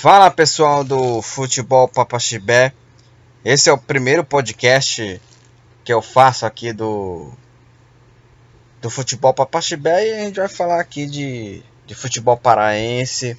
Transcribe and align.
Fala 0.00 0.30
pessoal 0.30 0.84
do 0.84 1.22
Futebol 1.22 1.88
Papaxibé. 1.88 2.74
Esse 3.42 3.70
é 3.70 3.72
o 3.72 3.78
primeiro 3.78 4.22
podcast 4.22 5.18
que 5.82 5.90
eu 5.90 6.02
faço 6.02 6.44
aqui 6.44 6.74
do 6.74 7.32
do 8.82 8.90
Futebol 8.90 9.32
Papaxibé 9.32 10.06
e 10.06 10.12
a 10.12 10.24
gente 10.24 10.40
vai 10.40 10.48
falar 10.48 10.78
aqui 10.78 11.06
de, 11.06 11.62
de 11.86 11.94
futebol 11.94 12.36
paraense, 12.36 13.38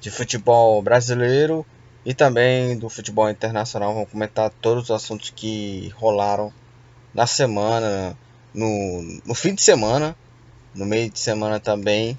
de 0.00 0.08
futebol 0.10 0.80
brasileiro 0.80 1.66
e 2.04 2.14
também 2.14 2.78
do 2.78 2.88
futebol 2.88 3.28
internacional. 3.28 3.92
Vamos 3.92 4.10
comentar 4.10 4.50
todos 4.60 4.84
os 4.84 4.90
assuntos 4.92 5.30
que 5.30 5.92
rolaram 5.96 6.52
na 7.12 7.26
semana, 7.26 8.16
no, 8.54 9.20
no 9.24 9.34
fim 9.34 9.54
de 9.54 9.62
semana, 9.62 10.14
no 10.72 10.84
meio 10.84 11.10
de 11.10 11.18
semana 11.18 11.58
também. 11.58 12.16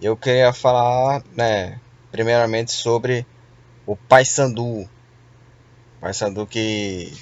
Eu 0.00 0.16
queria 0.16 0.52
falar, 0.52 1.24
né, 1.34 1.80
primeiramente 2.10 2.72
sobre 2.72 3.26
o 3.86 3.96
Paysandu. 3.96 4.88
Paysandu 6.00 6.46
que 6.46 7.12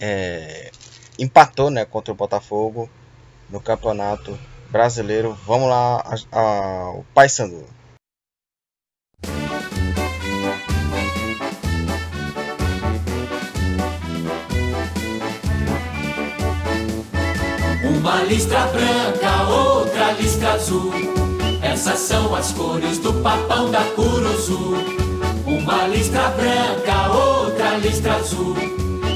é, 0.00 0.70
empatou, 1.18 1.70
né, 1.70 1.84
contra 1.84 2.12
o 2.12 2.16
Botafogo 2.16 2.88
no 3.48 3.60
Campeonato 3.60 4.38
Brasileiro. 4.70 5.38
Vamos 5.46 5.68
lá, 5.68 6.02
o 6.94 7.04
Paysandu. 7.14 7.64
Uma 17.84 18.22
listra 18.24 18.66
branca, 18.66 19.42
outra 19.48 20.12
listra 20.12 20.52
azul. 20.54 21.21
Essas 21.84 21.98
são 21.98 22.32
as 22.32 22.52
cores 22.52 22.98
do 22.98 23.12
papão 23.24 23.68
da 23.68 23.80
Curuzu. 23.96 24.76
Uma 25.44 25.88
listra 25.88 26.28
branca, 26.28 27.12
outra 27.12 27.76
listra 27.78 28.14
azul. 28.14 28.54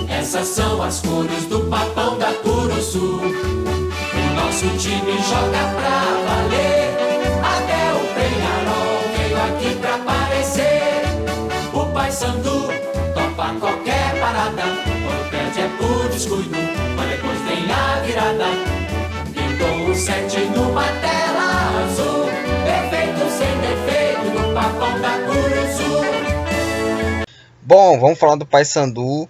Essas 0.08 0.48
são 0.48 0.82
as 0.82 1.00
cores 1.00 1.44
do 1.44 1.60
papão 1.70 2.18
da 2.18 2.32
Curuzu. 2.42 3.20
O 3.20 4.34
nosso 4.34 4.66
time 4.78 5.12
joga 5.12 5.62
pra 5.76 6.00
valer. 6.26 6.90
Até 7.40 7.92
o 7.94 8.00
Penharol 8.16 8.98
veio 9.16 9.36
aqui 9.44 9.78
pra 9.80 9.94
aparecer. 9.94 11.04
O 11.72 11.86
Pai 11.92 12.10
Sandu 12.10 12.66
topa 13.14 13.54
qualquer 13.60 14.18
parada. 14.18 14.62
Quando 15.04 15.30
perde 15.30 15.60
é 15.60 15.68
por 15.78 16.08
descuido, 16.08 16.58
mas 16.96 17.10
depois 17.10 17.40
vem 17.42 17.70
a 17.70 18.00
virada. 18.00 18.46
Pintou 19.32 19.88
o 19.88 19.94
sete 19.94 20.40
numa 20.46 20.82
tela 20.82 21.84
azul. 21.84 22.45
Bom, 27.62 27.98
vamos 28.00 28.18
falar 28.18 28.36
do 28.36 28.46
Paysandu, 28.46 29.28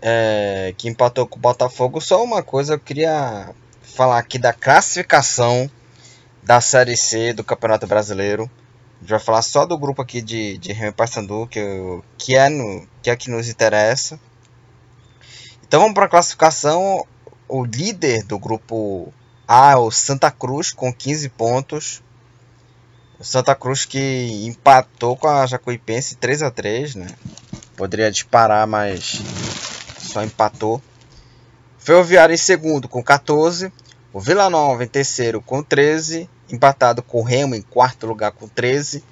é, 0.00 0.72
que 0.78 0.88
empatou 0.88 1.26
com 1.26 1.36
o 1.36 1.40
Botafogo. 1.40 2.00
Só 2.00 2.22
uma 2.24 2.42
coisa, 2.42 2.74
eu 2.74 2.78
queria 2.78 3.52
falar 3.82 4.18
aqui 4.18 4.38
da 4.38 4.52
classificação 4.52 5.70
da 6.42 6.60
Série 6.60 6.96
C 6.96 7.32
do 7.32 7.44
Campeonato 7.44 7.86
Brasileiro. 7.86 8.50
A 8.96 9.00
gente 9.00 9.10
vai 9.10 9.18
falar 9.18 9.42
só 9.42 9.66
do 9.66 9.76
grupo 9.76 10.00
aqui 10.00 10.22
de, 10.22 10.56
de 10.58 10.74
Paysandu, 10.92 11.46
que, 11.48 11.60
que, 12.16 12.36
é 12.36 12.48
no, 12.48 12.86
que 13.02 13.10
é 13.10 13.16
que 13.16 13.28
nos 13.28 13.48
interessa. 13.48 14.18
Então 15.66 15.80
vamos 15.80 15.94
para 15.94 16.06
a 16.06 16.08
classificação. 16.08 17.04
O 17.48 17.64
líder 17.64 18.22
do 18.24 18.38
grupo 18.38 19.12
A 19.46 19.72
é 19.72 19.76
o 19.76 19.90
Santa 19.90 20.30
Cruz, 20.30 20.72
com 20.72 20.92
15 20.92 21.28
pontos. 21.30 22.02
Santa 23.24 23.54
Cruz 23.54 23.84
que 23.84 24.44
empatou 24.46 25.16
com 25.16 25.26
a 25.26 25.46
Jacuipense 25.46 26.16
3 26.16 26.42
a 26.42 26.50
3 26.50 26.94
né? 26.96 27.06
Poderia 27.76 28.10
disparar, 28.10 28.66
mas 28.66 29.20
só 29.98 30.22
empatou. 30.22 30.80
Ferroviário 31.78 32.34
em 32.34 32.38
segundo 32.38 32.88
com 32.88 33.02
14. 33.02 33.72
O 34.12 34.20
Vila 34.20 34.48
Nova 34.50 34.82
em 34.82 34.88
terceiro 34.88 35.40
com 35.40 35.62
13. 35.62 36.28
Empatado 36.50 37.02
com 37.02 37.20
o 37.20 37.24
Remo 37.24 37.54
em 37.54 37.62
quarto 37.62 38.06
lugar 38.06 38.32
com 38.32 38.48
13. 38.48 39.04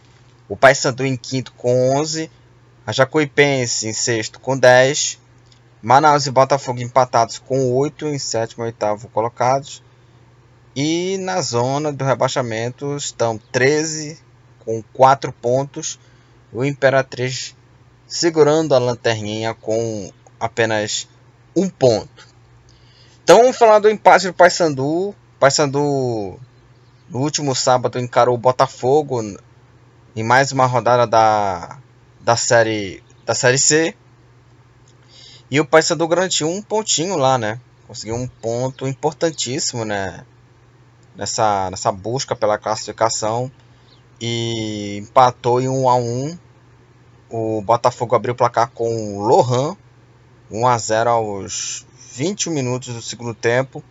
O 0.48 0.56
Paysandu 0.56 1.04
em 1.04 1.16
quinto 1.16 1.52
com 1.52 1.96
11. 1.96 2.30
A 2.86 2.92
Jacuipense 2.92 3.86
em 3.86 3.92
sexto 3.92 4.40
com 4.40 4.58
10. 4.58 5.18
Manaus 5.82 6.26
e 6.26 6.30
Botafogo 6.30 6.80
empatados 6.80 7.38
com 7.38 7.70
8 7.74 8.06
em 8.06 8.18
sétimo 8.18 8.64
e 8.64 8.66
oitavo 8.66 9.08
colocados. 9.08 9.82
E 10.76 11.16
na 11.18 11.40
zona 11.40 11.92
do 11.92 12.04
rebaixamento 12.04 12.96
estão 12.96 13.38
13 13.52 14.18
com 14.64 14.82
4 14.92 15.32
pontos. 15.32 16.00
O 16.52 16.64
Imperatriz 16.64 17.54
segurando 18.06 18.74
a 18.74 18.78
lanterninha 18.78 19.54
com 19.54 20.10
apenas 20.38 21.08
um 21.56 21.68
ponto. 21.68 22.28
Então 23.22 23.38
vamos 23.38 23.56
falar 23.56 23.78
do 23.78 23.88
empate 23.88 24.26
do 24.26 24.34
Paysandu. 24.34 25.14
Paysandu 25.38 26.38
no 27.08 27.20
último 27.20 27.54
sábado 27.54 27.98
encarou 27.98 28.34
o 28.34 28.38
Botafogo 28.38 29.22
em 30.16 30.22
mais 30.22 30.52
uma 30.52 30.66
rodada 30.66 31.06
da, 31.06 31.78
da 32.20 32.36
série 32.36 33.02
da 33.24 33.34
série 33.34 33.58
C. 33.58 33.94
E 35.50 35.60
o 35.60 35.64
Paysandu 35.64 36.06
garantiu 36.08 36.48
um 36.48 36.60
pontinho 36.60 37.16
lá, 37.16 37.38
né? 37.38 37.60
Conseguiu 37.86 38.16
um 38.16 38.26
ponto 38.26 38.88
importantíssimo, 38.88 39.84
né? 39.84 40.24
Nessa, 41.14 41.70
nessa 41.70 41.92
busca 41.92 42.34
pela 42.34 42.58
classificação 42.58 43.50
e 44.20 44.98
empatou 45.02 45.60
em 45.60 45.68
1 45.68 45.88
a 45.88 45.94
1. 45.96 46.38
O 47.30 47.62
Botafogo 47.62 48.14
abriu 48.14 48.34
o 48.34 48.36
placar 48.36 48.70
com 48.70 49.16
o 49.16 49.20
Lohan, 49.20 49.76
1 50.50 50.66
a 50.66 50.78
0 50.78 51.10
aos 51.10 51.86
21 52.14 52.52
minutos 52.52 52.94
do 52.94 53.02
segundo 53.02 53.34
tempo. 53.34 53.82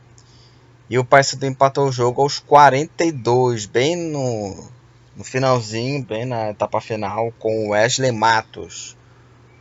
E 0.90 1.00
o 1.00 1.04
Paysandu 1.04 1.46
empatou 1.46 1.88
o 1.88 1.92
jogo 1.92 2.22
aos 2.22 2.40
42, 2.40 3.66
bem 3.66 3.96
no, 3.96 4.70
no 5.16 5.24
finalzinho, 5.24 6.04
bem 6.04 6.26
na 6.26 6.50
etapa 6.50 6.80
final, 6.80 7.34
com 7.40 7.68
o 7.68 7.70
Wesley 7.70 8.12
Matos. 8.12 8.98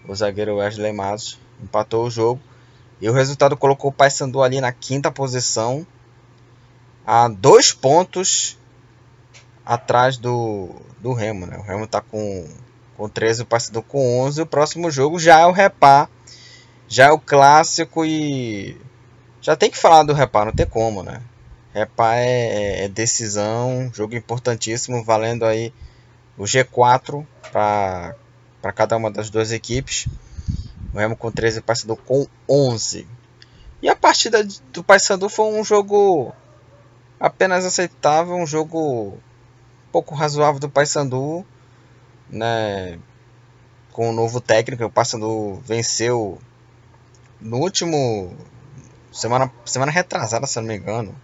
O 0.07 0.15
zagueiro 0.15 0.57
Wesley 0.57 0.93
Matos 0.93 1.39
empatou 1.63 2.07
o 2.07 2.11
jogo. 2.11 2.41
E 3.01 3.09
o 3.09 3.13
resultado 3.13 3.57
colocou 3.57 3.91
o 3.91 3.95
Paysandu 3.95 4.43
ali 4.43 4.61
na 4.61 4.73
quinta 4.73 5.11
posição, 5.11 5.87
a 7.07 7.29
dois 7.29 7.73
pontos 7.73 8.59
atrás 9.65 10.17
do, 10.17 10.71
do 10.99 11.13
Remo. 11.13 11.47
Né? 11.47 11.57
O 11.59 11.63
Remo 11.63 11.85
está 11.85 12.01
com, 12.01 12.49
com 12.97 13.09
13, 13.09 13.43
o 13.43 13.47
Paysandu 13.47 13.83
com 13.83 14.21
11. 14.21 14.43
O 14.43 14.47
próximo 14.47 14.91
jogo 14.91 15.19
já 15.19 15.41
é 15.41 15.47
o 15.47 15.53
Repá, 15.53 16.09
já 16.89 17.07
é 17.07 17.11
o 17.11 17.19
clássico 17.19 18.05
e 18.05 18.77
já 19.41 19.57
tem 19.57 19.71
que 19.71 19.79
falar 19.79 20.03
do 20.05 20.13
Repá, 20.13 20.45
não 20.45 20.53
tem 20.53 20.67
como, 20.67 21.03
né? 21.03 21.23
Repá 21.75 22.17
é, 22.17 22.85
é 22.85 22.89
decisão, 22.89 23.91
jogo 23.95 24.15
importantíssimo, 24.15 25.03
valendo 25.03 25.45
aí 25.45 25.73
o 26.37 26.45
G4 26.45 27.27
para 27.51 28.73
cada 28.75 28.97
uma 28.97 29.11
das 29.11 29.31
duas 29.31 29.53
equipes. 29.53 30.07
O 30.93 30.99
Remo 30.99 31.17
com 31.17 31.31
13 31.33 31.57
e 31.57 31.61
o 31.61 31.63
Paysandu 31.63 31.97
com 31.97 32.27
11. 32.49 33.07
E 33.81 33.89
a 33.89 33.97
partida 33.97 34.47
do 34.73 34.85
Paysandu 34.85 35.29
foi 35.29 35.47
um 35.47 35.65
jogo 35.65 36.33
apenas 37.23 37.65
aceitável, 37.65 38.35
um 38.35 38.45
jogo 38.45 39.17
pouco 39.93 40.13
razoável 40.13 40.59
do 40.59 40.69
Paysandu, 40.69 41.47
né? 42.29 42.99
Com 43.93 44.11
o 44.11 44.13
novo 44.13 44.41
técnico, 44.41 44.85
o 44.85 44.91
Paysandu 44.91 45.63
venceu 45.65 46.41
no 47.41 47.59
último 47.59 48.37
semana 49.13 49.53
semana 49.65 49.93
retrasada, 49.93 50.49
se 50.49 50.59
não 50.61 50.67
me 50.67 50.77
engano, 50.77 51.15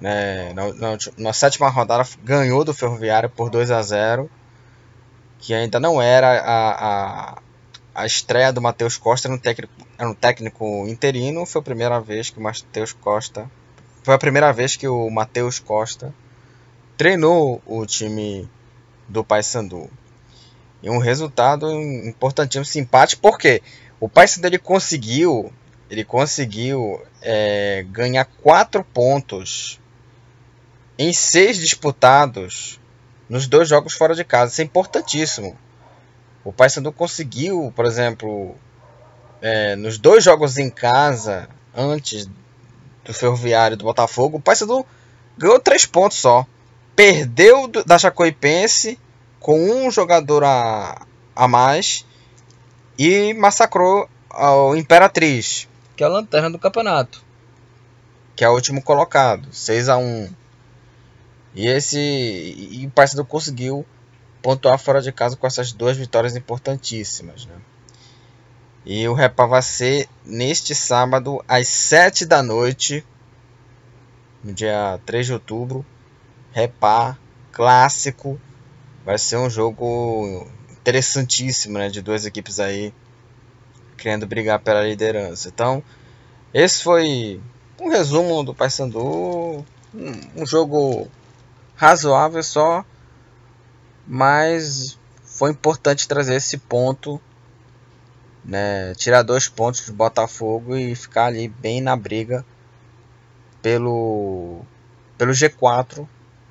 né? 0.00 0.52
Na, 0.52 0.72
na, 0.72 0.98
na 1.18 1.32
sétima 1.32 1.68
rodada 1.68 2.08
ganhou 2.22 2.64
do 2.64 2.72
Ferroviário 2.72 3.28
por 3.28 3.50
2 3.50 3.72
a 3.72 3.82
0, 3.82 4.30
que 5.40 5.52
ainda 5.52 5.80
não 5.80 6.00
era 6.00 6.40
a, 6.40 7.32
a, 7.32 7.38
a 7.92 8.06
estreia 8.06 8.52
do 8.52 8.62
Matheus 8.62 8.96
Costa, 8.96 9.26
era 9.26 9.34
um 9.34 9.38
técnico, 9.38 9.72
era 9.98 10.08
um 10.08 10.14
técnico 10.14 10.86
interino, 10.86 11.44
foi 11.44 11.60
a 11.60 11.64
primeira 11.64 12.00
vez 12.00 12.30
que 12.30 12.38
o 12.38 12.42
Matheus 12.42 12.92
Costa 12.92 13.50
foi 14.06 14.14
a 14.14 14.18
primeira 14.18 14.52
vez 14.52 14.76
que 14.76 14.86
o 14.86 15.10
Matheus 15.10 15.58
Costa 15.58 16.14
treinou 16.96 17.60
o 17.66 17.84
time 17.84 18.48
do 19.08 19.24
Paysandu. 19.24 19.90
E 20.80 20.88
um 20.88 20.98
resultado 20.98 21.68
importantíssimo, 21.72 22.84
empate, 22.84 23.16
porque 23.16 23.60
o 23.98 24.08
Paysandu 24.08 24.46
ele 24.46 24.60
conseguiu, 24.60 25.52
ele 25.90 26.04
conseguiu 26.04 27.04
é, 27.20 27.84
ganhar 27.90 28.24
quatro 28.44 28.84
pontos 28.84 29.80
em 30.96 31.12
seis 31.12 31.56
disputados 31.56 32.78
nos 33.28 33.48
dois 33.48 33.68
jogos 33.68 33.94
fora 33.94 34.14
de 34.14 34.22
casa. 34.22 34.52
Isso 34.52 34.60
é 34.60 34.64
importantíssimo. 34.66 35.58
O 36.44 36.52
Paysandu 36.52 36.92
conseguiu, 36.92 37.72
por 37.74 37.84
exemplo, 37.84 38.54
é, 39.42 39.74
nos 39.74 39.98
dois 39.98 40.22
jogos 40.22 40.58
em 40.58 40.70
casa 40.70 41.48
antes 41.74 42.30
do 43.06 43.14
Ferroviário 43.14 43.76
do 43.76 43.84
Botafogo, 43.84 44.38
o 44.38 44.40
Paysandu 44.40 44.84
ganhou 45.38 45.58
três 45.60 45.86
pontos 45.86 46.18
só. 46.18 46.44
Perdeu 46.94 47.68
da 47.68 47.98
Chacoipense 47.98 48.98
com 49.38 49.58
um 49.58 49.90
jogador 49.90 50.42
a, 50.42 51.06
a 51.34 51.46
mais 51.46 52.04
e 52.98 53.32
massacrou 53.34 54.08
o 54.30 54.74
Imperatriz, 54.74 55.68
que 55.94 56.02
é 56.02 56.06
a 56.06 56.10
lanterna 56.10 56.50
do 56.50 56.58
campeonato, 56.58 57.22
que 58.34 58.44
é 58.44 58.48
o 58.48 58.54
último 58.54 58.82
colocado, 58.82 59.52
6 59.52 59.88
a 59.88 59.96
1. 59.96 60.28
E 61.54 61.68
esse 61.68 61.98
e 61.98 62.86
o 62.86 62.90
Paysandu 62.90 63.24
conseguiu 63.24 63.86
pontuar 64.42 64.78
fora 64.78 65.00
de 65.00 65.12
casa 65.12 65.36
com 65.36 65.46
essas 65.46 65.72
duas 65.72 65.96
vitórias 65.96 66.36
importantíssimas, 66.36 67.46
né? 67.46 67.54
E 68.86 69.08
o 69.08 69.14
Repá 69.14 69.46
vai 69.46 69.62
ser 69.62 70.08
neste 70.24 70.72
sábado 70.72 71.44
às 71.48 71.66
7 71.66 72.24
da 72.24 72.40
noite, 72.40 73.04
no 74.44 74.52
dia 74.52 75.00
3 75.04 75.26
de 75.26 75.32
outubro. 75.32 75.84
Repá, 76.52 77.18
clássico. 77.50 78.40
Vai 79.04 79.18
ser 79.18 79.38
um 79.38 79.50
jogo 79.50 80.46
interessantíssimo, 80.70 81.78
né? 81.78 81.88
De 81.88 82.00
duas 82.00 82.26
equipes 82.26 82.60
aí 82.60 82.94
querendo 83.96 84.24
brigar 84.24 84.60
pela 84.60 84.82
liderança. 84.82 85.48
Então, 85.48 85.82
esse 86.54 86.84
foi 86.84 87.40
um 87.80 87.88
resumo 87.88 88.44
do 88.44 88.54
Paysandu. 88.54 89.66
Um 89.92 90.46
jogo 90.46 91.08
razoável 91.74 92.42
só, 92.42 92.84
mas 94.06 94.96
foi 95.24 95.50
importante 95.50 96.06
trazer 96.06 96.36
esse 96.36 96.56
ponto 96.56 97.20
né, 98.46 98.94
tirar 98.94 99.22
dois 99.22 99.48
pontos 99.48 99.84
do 99.86 99.92
Botafogo 99.92 100.76
e 100.76 100.94
ficar 100.94 101.26
ali 101.26 101.48
bem 101.48 101.80
na 101.80 101.96
briga 101.96 102.44
pelo, 103.60 104.60
pelo 105.18 105.32
G4 105.32 106.06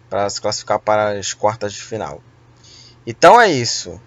para 0.09 0.30
se 0.30 0.42
classificar 0.42 0.80
para 0.80 1.18
as 1.18 1.33
quartas 1.33 1.74
de 1.74 1.81
final. 1.81 2.21
Então 3.07 3.39
é 3.39 3.50
isso. 3.50 4.00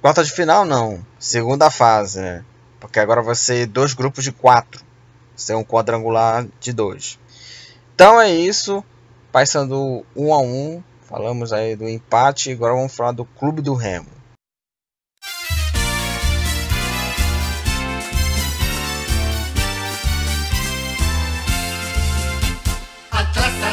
Quarta 0.00 0.22
de 0.22 0.30
final 0.30 0.64
não, 0.64 1.04
segunda 1.18 1.70
fase, 1.70 2.20
né? 2.20 2.44
Porque 2.78 3.00
agora 3.00 3.22
vai 3.22 3.34
ser 3.34 3.66
dois 3.66 3.94
grupos 3.94 4.22
de 4.22 4.30
quatro, 4.30 4.84
ser 5.34 5.54
um 5.54 5.64
quadrangular 5.64 6.46
de 6.60 6.72
dois. 6.72 7.18
Então 7.94 8.20
é 8.20 8.30
isso. 8.30 8.84
Passando 9.32 10.04
um 10.14 10.32
a 10.32 10.40
um, 10.40 10.82
falamos 11.02 11.52
aí 11.52 11.74
do 11.74 11.88
empate. 11.88 12.52
Agora 12.52 12.74
vamos 12.74 12.94
falar 12.94 13.12
do 13.12 13.24
Clube 13.24 13.62
do 13.62 13.74
Remo. 13.74 14.06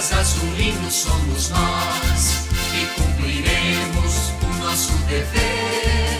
Azulinos 0.01 0.94
somos 0.95 1.50
nós 1.50 2.48
e 2.74 2.86
cumpriremos 3.00 4.31
o 4.42 4.48
nosso 4.63 4.94
dever. 5.07 6.18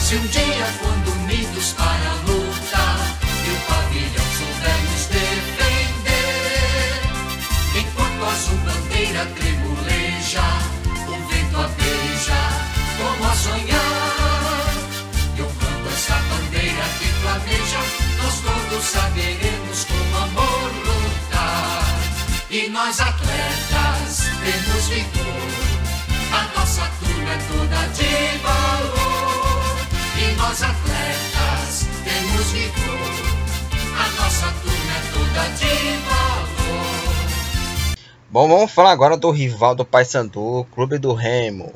Se 0.00 0.14
um 0.14 0.26
dia 0.28 0.72
quando 0.78 1.10
unidos 1.22 1.72
para 1.72 1.86
a 1.86 2.14
luta 2.24 2.84
e 3.44 3.50
o 3.50 3.56
pavilhão 3.66 4.24
soubermos 4.38 5.06
defender, 5.10 6.20
enquanto 7.80 8.24
a 8.24 8.30
azul 8.30 8.58
bandeira 8.58 9.26
tremuleja, 9.26 10.46
o 11.08 11.28
vento 11.28 11.56
a 11.56 11.66
beija 11.66 12.40
como 12.96 13.24
a 13.28 13.34
sonhar. 13.34 14.74
E 15.36 15.42
honrando 15.42 15.88
essa 15.92 16.14
bandeira 16.14 16.84
que 17.00 17.06
flameja, 17.06 17.80
nós 18.22 18.34
todos 18.40 18.84
saberemos 18.84 19.49
nós 22.70 23.00
atletas 23.00 24.30
temos 24.44 24.88
vigor, 24.88 25.48
a 26.32 26.58
nossa 26.58 26.88
turma 27.00 27.32
é 27.32 27.38
toda 27.48 27.88
de 27.88 28.38
valor. 28.38 29.80
E 30.16 30.34
nós 30.36 30.62
atletas 30.62 31.88
temos 32.04 32.50
vigor, 32.52 33.10
a 33.98 34.22
nossa 34.22 34.46
turma 34.62 34.92
é 34.92 35.02
toda 35.12 35.48
de 35.56 35.96
valor. 36.04 37.96
Bom, 38.30 38.48
vamos 38.48 38.70
falar 38.70 38.92
agora 38.92 39.16
do 39.16 39.30
rival 39.30 39.74
do 39.74 39.84
Paysandu, 39.84 40.64
Clube 40.72 40.98
do 40.98 41.12
Remo. 41.12 41.74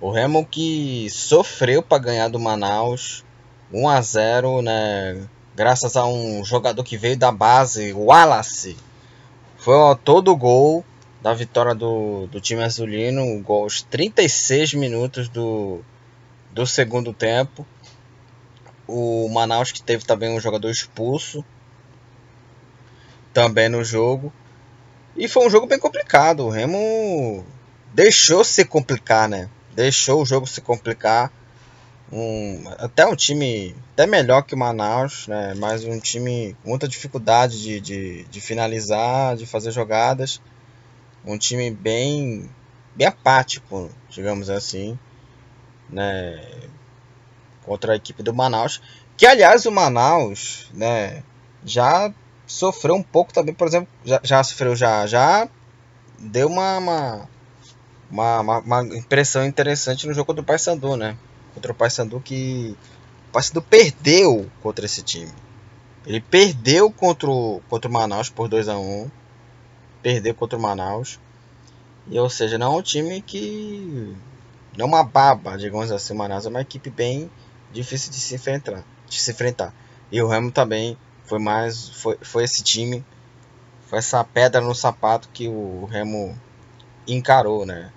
O 0.00 0.10
Remo 0.10 0.46
que 0.46 1.08
sofreu 1.10 1.82
para 1.82 2.02
ganhar 2.02 2.28
do 2.28 2.40
Manaus 2.40 3.22
1 3.70 3.86
a 3.86 4.00
0, 4.00 4.62
né? 4.62 5.28
Graças 5.54 5.94
a 5.94 6.06
um 6.06 6.42
jogador 6.42 6.82
que 6.82 6.96
veio 6.96 7.18
da 7.18 7.30
base, 7.30 7.92
Wallace 7.92 8.78
foi 9.60 9.74
o 9.74 9.80
autor 9.80 10.22
do 10.22 10.34
gol 10.34 10.84
da 11.22 11.34
vitória 11.34 11.74
do, 11.74 12.26
do 12.28 12.40
time 12.40 12.62
azulino, 12.62 13.22
um 13.22 13.42
gol 13.42 13.64
aos 13.64 13.82
36 13.82 14.72
minutos 14.74 15.28
do, 15.28 15.82
do 16.50 16.66
segundo 16.66 17.12
tempo. 17.12 17.66
O 18.86 19.28
Manaus 19.28 19.70
que 19.70 19.82
teve 19.82 20.04
também 20.04 20.34
um 20.34 20.40
jogador 20.40 20.70
expulso 20.70 21.44
também 23.32 23.68
no 23.68 23.84
jogo. 23.84 24.32
E 25.16 25.28
foi 25.28 25.46
um 25.46 25.50
jogo 25.50 25.66
bem 25.66 25.78
complicado. 25.78 26.46
O 26.46 26.50
Remo 26.50 27.44
deixou 27.92 28.42
se 28.42 28.64
complicar, 28.64 29.28
né? 29.28 29.48
Deixou 29.74 30.22
o 30.22 30.26
jogo 30.26 30.46
se 30.46 30.60
complicar. 30.60 31.30
Um, 32.12 32.64
até 32.78 33.06
um 33.06 33.14
time 33.14 33.74
até 33.92 34.04
melhor 34.04 34.42
que 34.42 34.54
o 34.54 34.58
Manaus, 34.58 35.28
né? 35.28 35.54
mas 35.54 35.84
um 35.84 35.98
time 36.00 36.56
com 36.62 36.70
muita 36.70 36.88
dificuldade 36.88 37.62
de, 37.62 37.80
de, 37.80 38.24
de 38.24 38.40
finalizar, 38.40 39.36
de 39.36 39.46
fazer 39.46 39.70
jogadas. 39.70 40.40
Um 41.24 41.38
time 41.38 41.70
bem, 41.70 42.50
bem 42.96 43.06
apático, 43.06 43.90
digamos 44.08 44.50
assim, 44.50 44.98
né? 45.88 46.44
contra 47.64 47.92
a 47.92 47.96
equipe 47.96 48.22
do 48.22 48.34
Manaus. 48.34 48.80
Que 49.16 49.26
aliás 49.26 49.66
o 49.66 49.70
Manaus 49.70 50.68
né? 50.74 51.22
já 51.64 52.12
sofreu 52.46 52.96
um 52.96 53.02
pouco 53.02 53.32
também, 53.32 53.54
por 53.54 53.68
exemplo, 53.68 53.88
já, 54.04 54.20
já 54.24 54.42
sofreu, 54.42 54.74
já, 54.74 55.06
já 55.06 55.48
deu 56.18 56.48
uma, 56.48 56.78
uma, 56.78 57.28
uma, 58.10 58.58
uma, 58.58 58.82
impressão 58.96 59.44
interessante 59.44 60.06
no 60.06 60.12
jogo 60.12 60.32
do 60.32 60.42
Paysandu, 60.42 60.96
né? 60.96 61.16
Contra 61.54 61.72
o 61.72 61.74
Paysandu 61.74 62.20
que 62.20 62.76
o 63.28 63.32
Paysandu 63.32 63.62
perdeu 63.62 64.50
contra 64.62 64.84
esse 64.84 65.02
time. 65.02 65.32
Ele 66.06 66.20
perdeu 66.20 66.90
contra 66.90 67.28
o, 67.30 67.60
contra 67.68 67.88
o 67.88 67.92
Manaus 67.92 68.30
por 68.30 68.48
2 68.48 68.68
a 68.68 68.78
1 68.78 69.10
Perdeu 70.02 70.34
contra 70.34 70.58
o 70.58 70.62
Manaus. 70.62 71.20
E, 72.08 72.18
ou 72.18 72.30
seja, 72.30 72.56
não 72.56 72.74
é 72.74 72.78
um 72.78 72.82
time 72.82 73.20
que. 73.20 74.16
Não 74.76 74.86
é 74.86 74.88
uma 74.88 75.04
baba, 75.04 75.58
digamos 75.58 75.92
assim. 75.92 76.14
O 76.14 76.16
Manaus 76.16 76.46
é 76.46 76.48
uma 76.48 76.62
equipe 76.62 76.88
bem 76.88 77.30
difícil 77.70 78.10
de 78.10 78.18
se 78.18 78.34
enfrentar. 78.34 78.82
De 79.06 79.20
se 79.20 79.30
enfrentar. 79.30 79.74
E 80.10 80.20
o 80.22 80.28
Remo 80.28 80.50
também 80.50 80.96
foi 81.24 81.38
mais. 81.38 81.90
Foi, 81.90 82.16
foi 82.22 82.44
esse 82.44 82.62
time. 82.62 83.04
Foi 83.86 83.98
essa 83.98 84.24
pedra 84.24 84.60
no 84.60 84.74
sapato 84.74 85.28
que 85.32 85.48
o 85.48 85.84
Remo 85.84 86.38
encarou, 87.06 87.66
né? 87.66 87.92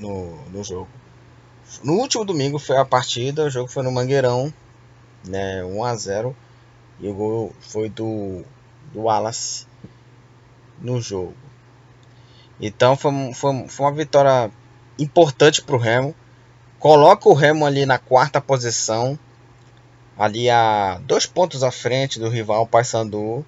No, 0.00 0.42
no 0.50 0.64
jogo. 0.64 0.88
No 1.82 1.94
último 1.94 2.24
domingo 2.24 2.58
foi 2.58 2.76
a 2.76 2.84
partida, 2.84 3.44
o 3.44 3.50
jogo 3.50 3.68
foi 3.68 3.82
no 3.82 3.92
Mangueirão, 3.92 4.52
né, 5.26 5.64
1 5.64 5.84
a 5.84 5.94
0 5.94 6.36
e 7.00 7.08
o 7.08 7.14
gol 7.14 7.54
foi 7.60 7.88
do 7.88 8.44
do 8.92 9.02
Wallace 9.02 9.66
no 10.80 11.00
jogo. 11.00 11.34
Então 12.60 12.96
foi, 12.96 13.12
foi, 13.34 13.68
foi 13.68 13.86
uma 13.86 13.92
vitória 13.92 14.50
importante 14.98 15.60
para 15.60 15.74
o 15.74 15.78
Remo. 15.78 16.14
Coloca 16.78 17.28
o 17.28 17.34
Remo 17.34 17.66
ali 17.66 17.84
na 17.84 17.98
quarta 17.98 18.40
posição, 18.40 19.18
ali 20.16 20.48
a 20.48 21.00
dois 21.02 21.26
pontos 21.26 21.62
à 21.62 21.70
frente 21.70 22.20
do 22.20 22.28
rival 22.28 22.66
Paysandu 22.66 23.44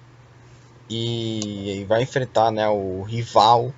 e, 0.89 1.79
e 1.81 1.85
vai 1.85 2.01
enfrentar 2.01 2.51
né, 2.51 2.67
o 2.67 3.03
rival 3.03 3.73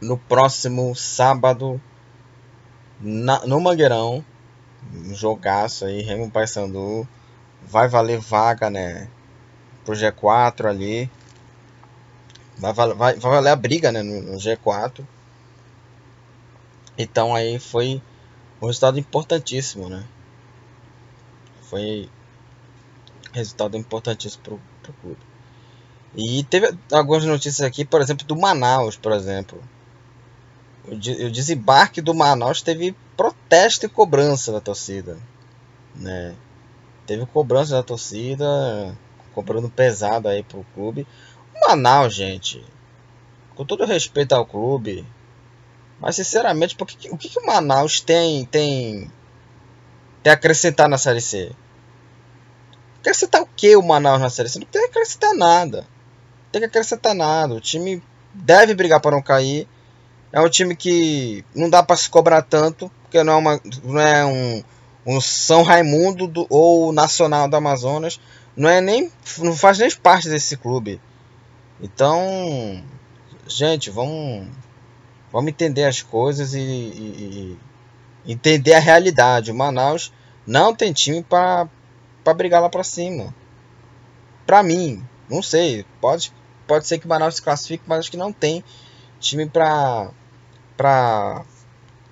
no 0.00 0.18
próximo 0.18 0.94
sábado 0.94 1.80
na, 3.02 3.44
no 3.44 3.60
Mangueirão, 3.60 4.24
um 4.94 5.14
jogaço 5.14 5.84
aí, 5.84 6.02
Remo 6.02 6.30
Paysandu, 6.30 7.06
vai 7.60 7.88
valer 7.88 8.18
vaga, 8.18 8.70
né, 8.70 9.08
pro 9.84 9.94
G4 9.94 10.66
ali, 10.66 11.10
vai, 12.56 12.72
vai, 12.72 12.94
vai 12.94 13.16
valer 13.16 13.50
a 13.50 13.56
briga, 13.56 13.90
né, 13.90 14.02
no, 14.02 14.22
no 14.22 14.38
G4, 14.38 15.04
então 16.96 17.34
aí 17.34 17.58
foi 17.58 18.00
um 18.60 18.66
resultado 18.66 18.98
importantíssimo, 18.98 19.88
né, 19.88 20.04
foi 21.62 22.08
resultado 23.32 23.76
importantíssimo 23.76 24.42
pro, 24.44 24.60
pro 24.82 24.92
clube. 24.94 25.32
E 26.14 26.44
teve 26.44 26.76
algumas 26.92 27.24
notícias 27.24 27.66
aqui, 27.66 27.86
por 27.86 28.02
exemplo, 28.02 28.26
do 28.26 28.36
Manaus, 28.36 28.96
por 28.96 29.12
exemplo 29.12 29.62
o, 30.86 31.30
desembarque 31.30 32.00
do 32.00 32.14
Manaus 32.14 32.60
teve 32.60 32.94
protesto 33.16 33.86
e 33.86 33.88
cobrança 33.88 34.52
da 34.52 34.60
torcida. 34.60 35.16
Né? 35.94 36.34
Teve 37.06 37.26
cobrança 37.26 37.74
da 37.74 37.82
torcida, 37.82 38.96
cobrando 39.34 39.68
pesado 39.68 40.28
aí 40.28 40.42
pro 40.42 40.66
clube. 40.74 41.06
O 41.54 41.68
Manaus, 41.68 42.14
gente, 42.14 42.64
com 43.54 43.64
todo 43.64 43.84
respeito 43.84 44.32
ao 44.32 44.46
clube, 44.46 45.06
Mas 46.00 46.16
sinceramente, 46.16 46.74
porque, 46.74 47.08
o 47.10 47.16
que, 47.16 47.28
que 47.28 47.38
o 47.38 47.46
Manaus 47.46 48.00
tem, 48.00 48.44
tem, 48.46 49.10
tem 50.22 50.30
a 50.30 50.34
acrescentar 50.34 50.88
na 50.88 50.98
Série 50.98 51.20
C? 51.20 51.52
Acrescentar 52.98 53.42
o 53.42 53.46
que 53.46 53.76
o 53.76 53.82
Manaus 53.82 54.20
na 54.20 54.30
Série 54.30 54.48
C? 54.48 54.58
Não 54.58 54.66
tem 54.66 54.82
que 54.82 54.88
acrescentar 54.88 55.34
nada. 55.34 55.78
Não 55.78 56.50
tem 56.50 56.60
que 56.62 56.66
acrescentar 56.66 57.14
nada. 57.14 57.54
O 57.54 57.60
time 57.60 58.02
deve 58.34 58.74
brigar 58.74 59.00
para 59.00 59.14
não 59.14 59.22
cair. 59.22 59.68
É 60.32 60.40
um 60.40 60.48
time 60.48 60.74
que 60.74 61.44
não 61.54 61.68
dá 61.68 61.82
para 61.82 61.96
se 61.96 62.08
cobrar 62.08 62.40
tanto, 62.42 62.90
porque 63.02 63.22
não 63.22 63.34
é, 63.34 63.36
uma, 63.36 63.60
não 63.84 64.00
é 64.00 64.24
um, 64.24 64.64
um 65.06 65.20
São 65.20 65.62
Raimundo 65.62 66.26
do, 66.26 66.46
ou 66.48 66.90
Nacional 66.90 67.48
do 67.48 67.56
Amazonas. 67.56 68.18
Não 68.56 68.68
é 68.68 68.80
nem 68.80 69.10
não 69.38 69.54
faz 69.54 69.78
nem 69.78 69.90
parte 69.90 70.30
desse 70.30 70.56
clube. 70.56 71.00
Então, 71.80 72.82
gente, 73.46 73.90
vamos 73.90 74.48
vamos 75.30 75.48
entender 75.50 75.84
as 75.84 76.00
coisas 76.00 76.54
e, 76.54 76.60
e, 76.60 77.58
e 78.24 78.32
entender 78.32 78.74
a 78.74 78.78
realidade. 78.78 79.50
O 79.50 79.54
Manaus 79.54 80.12
não 80.46 80.74
tem 80.74 80.92
time 80.92 81.22
para 81.22 81.68
brigar 82.34 82.62
lá 82.62 82.70
para 82.70 82.84
cima. 82.84 83.34
Para 84.46 84.62
mim, 84.62 85.04
não 85.28 85.42
sei, 85.42 85.84
pode 86.00 86.32
pode 86.66 86.86
ser 86.86 86.98
que 86.98 87.04
o 87.04 87.08
Manaus 87.08 87.36
se 87.36 87.42
classifique, 87.42 87.84
mas 87.86 88.00
acho 88.00 88.10
que 88.10 88.16
não 88.16 88.32
tem 88.32 88.64
time 89.20 89.46
para 89.46 90.10
para 90.76 91.44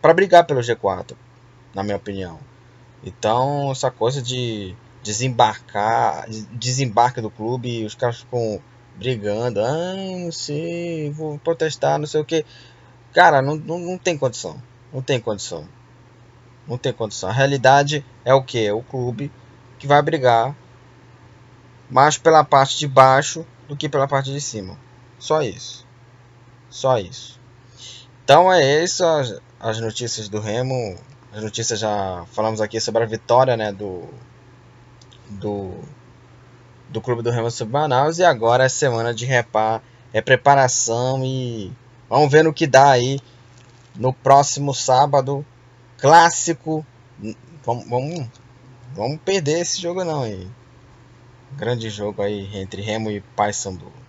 para 0.00 0.14
brigar 0.14 0.46
pelo 0.46 0.60
G4, 0.60 1.14
na 1.74 1.82
minha 1.82 1.96
opinião. 1.96 2.38
Então, 3.04 3.70
essa 3.70 3.90
coisa 3.90 4.22
de 4.22 4.74
desembarcar, 5.02 6.26
desembarque 6.52 7.20
do 7.20 7.30
clube, 7.30 7.84
os 7.84 7.94
caras 7.94 8.20
ficam 8.20 8.60
brigando, 8.96 9.60
ah, 9.60 9.94
não 9.96 10.32
sei, 10.32 11.10
vou 11.10 11.38
protestar, 11.38 11.98
não 11.98 12.06
sei 12.06 12.20
o 12.20 12.24
que. 12.24 12.44
Cara, 13.12 13.40
não, 13.42 13.56
não, 13.56 13.78
não 13.78 13.98
tem 13.98 14.16
condição. 14.16 14.62
Não 14.92 15.02
tem 15.02 15.18
condição. 15.20 15.66
Não 16.66 16.76
tem 16.76 16.92
condição. 16.92 17.30
A 17.30 17.32
realidade 17.32 18.04
é 18.24 18.34
o 18.34 18.42
que? 18.42 18.66
É 18.66 18.72
o 18.72 18.82
clube 18.82 19.32
que 19.78 19.86
vai 19.86 20.02
brigar 20.02 20.54
mais 21.88 22.18
pela 22.18 22.44
parte 22.44 22.78
de 22.78 22.86
baixo 22.86 23.44
do 23.66 23.76
que 23.76 23.88
pela 23.88 24.06
parte 24.06 24.30
de 24.32 24.40
cima. 24.40 24.78
Só 25.18 25.42
isso. 25.42 25.86
Só 26.68 26.98
isso. 26.98 27.39
Então 28.24 28.52
é 28.52 28.82
isso 28.82 29.04
as, 29.04 29.40
as 29.58 29.80
notícias 29.80 30.28
do 30.28 30.40
Remo. 30.40 30.96
As 31.32 31.42
notícias 31.42 31.78
já 31.78 32.24
falamos 32.32 32.60
aqui 32.60 32.80
sobre 32.80 33.02
a 33.02 33.06
vitória 33.06 33.56
né, 33.56 33.72
do, 33.72 34.08
do, 35.28 35.74
do 36.88 37.00
Clube 37.00 37.22
do 37.22 37.30
Remo 37.30 37.50
sobre 37.50 37.74
Manaus. 37.74 38.18
E 38.18 38.24
agora 38.24 38.64
é 38.64 38.68
semana 38.68 39.14
de 39.14 39.24
repar, 39.24 39.82
é 40.12 40.20
preparação 40.20 41.24
e 41.24 41.72
vamos 42.08 42.30
ver 42.30 42.44
no 42.44 42.52
que 42.52 42.66
dá 42.66 42.90
aí 42.90 43.20
no 43.96 44.12
próximo 44.12 44.74
sábado. 44.74 45.44
Clássico. 45.98 46.84
Vamos, 47.64 47.88
vamos, 47.88 48.26
vamos 48.94 49.20
perder 49.24 49.60
esse 49.60 49.80
jogo 49.80 50.04
não 50.04 50.22
aí. 50.22 50.48
Grande 51.52 51.90
jogo 51.90 52.22
aí 52.22 52.48
entre 52.56 52.80
Remo 52.80 53.10
e 53.10 53.20
Paysandu. 53.20 53.99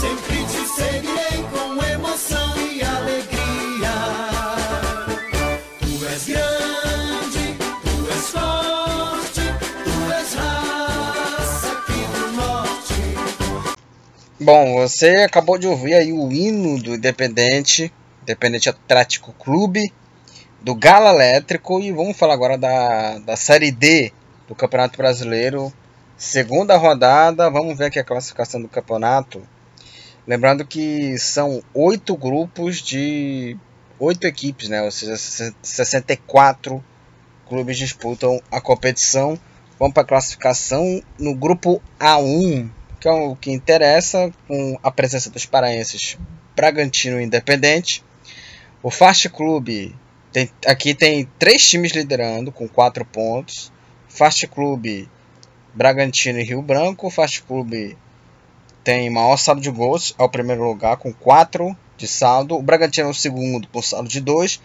Sempre 0.00 0.36
te 0.46 0.64
seguirei 0.68 1.42
com 1.50 1.84
emoção 1.84 2.56
e 2.56 2.82
alegria. 2.82 3.94
Tu 5.80 6.06
és 6.06 6.24
grande, 6.24 7.56
tu 7.82 8.08
és 8.12 8.28
forte, 8.28 9.40
tu 9.84 10.12
és 10.12 10.34
raça 10.34 11.72
aqui 11.72 12.00
do 12.14 12.32
norte. 12.36 12.94
Bom, 14.38 14.74
você 14.74 15.24
acabou 15.24 15.58
de 15.58 15.66
ouvir 15.66 15.94
aí 15.94 16.12
o 16.12 16.30
hino 16.30 16.80
do 16.80 16.94
Independente, 16.94 17.92
Independente 18.22 18.68
Atlético 18.68 19.32
Clube, 19.32 19.92
do 20.60 20.76
Galo 20.76 21.08
Elétrico 21.08 21.80
e 21.80 21.90
vamos 21.90 22.16
falar 22.16 22.34
agora 22.34 22.56
da, 22.56 23.18
da 23.18 23.34
Série 23.34 23.72
D 23.72 24.12
do 24.46 24.54
Campeonato 24.54 24.96
Brasileiro, 24.96 25.72
segunda 26.16 26.76
rodada, 26.76 27.50
vamos 27.50 27.76
ver 27.76 27.86
aqui 27.86 27.98
a 27.98 28.04
classificação 28.04 28.62
do 28.62 28.68
campeonato. 28.68 29.42
Lembrando 30.28 30.66
que 30.66 31.16
são 31.16 31.62
oito 31.72 32.14
grupos 32.14 32.82
de 32.82 33.56
oito 33.98 34.26
equipes, 34.26 34.68
né? 34.68 34.82
Ou 34.82 34.90
seja, 34.90 35.16
64 35.16 36.84
clubes 37.48 37.78
disputam 37.78 38.38
a 38.52 38.60
competição. 38.60 39.40
Vamos 39.78 39.94
para 39.94 40.02
a 40.02 40.06
classificação 40.06 41.02
no 41.18 41.34
grupo 41.34 41.80
A1, 41.98 42.68
que 43.00 43.08
é 43.08 43.10
o 43.10 43.34
que 43.36 43.50
interessa, 43.50 44.30
com 44.46 44.78
a 44.82 44.90
presença 44.90 45.30
dos 45.30 45.46
paraenses 45.46 46.18
Bragantino 46.54 47.18
e 47.18 47.24
Independente. 47.24 48.04
O 48.82 48.90
Fast 48.90 49.30
Clube 49.30 49.96
tem, 50.30 50.50
aqui 50.66 50.94
tem 50.94 51.26
três 51.38 51.66
times 51.66 51.92
liderando 51.92 52.52
com 52.52 52.68
quatro 52.68 53.02
pontos. 53.02 53.72
Fast 54.10 54.46
Clube 54.48 55.08
Bragantino 55.72 56.38
e 56.38 56.44
Rio 56.44 56.60
Branco. 56.60 57.08
Fast 57.08 57.42
Clube 57.44 57.96
tem 58.88 59.10
maior 59.10 59.36
saldo 59.36 59.60
de 59.60 59.70
gols, 59.70 60.14
é 60.18 60.22
o 60.22 60.30
primeiro 60.30 60.64
lugar 60.64 60.96
com 60.96 61.12
4 61.12 61.76
de 61.98 62.08
saldo. 62.08 62.56
O 62.56 62.62
Bragantino 62.62 63.08
é 63.08 63.10
o 63.10 63.14
segundo 63.14 63.68
com 63.68 63.82
saldo 63.82 64.08
de 64.08 64.18
2 64.18 64.62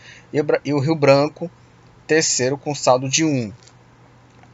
e, 0.63 0.71
o 0.71 0.79
Rio 0.79 0.95
Branco 0.95 1.51
terceiro 2.07 2.57
com 2.57 2.73
saldo 2.73 3.09
de 3.09 3.25
1. 3.25 3.27
Um. 3.27 3.53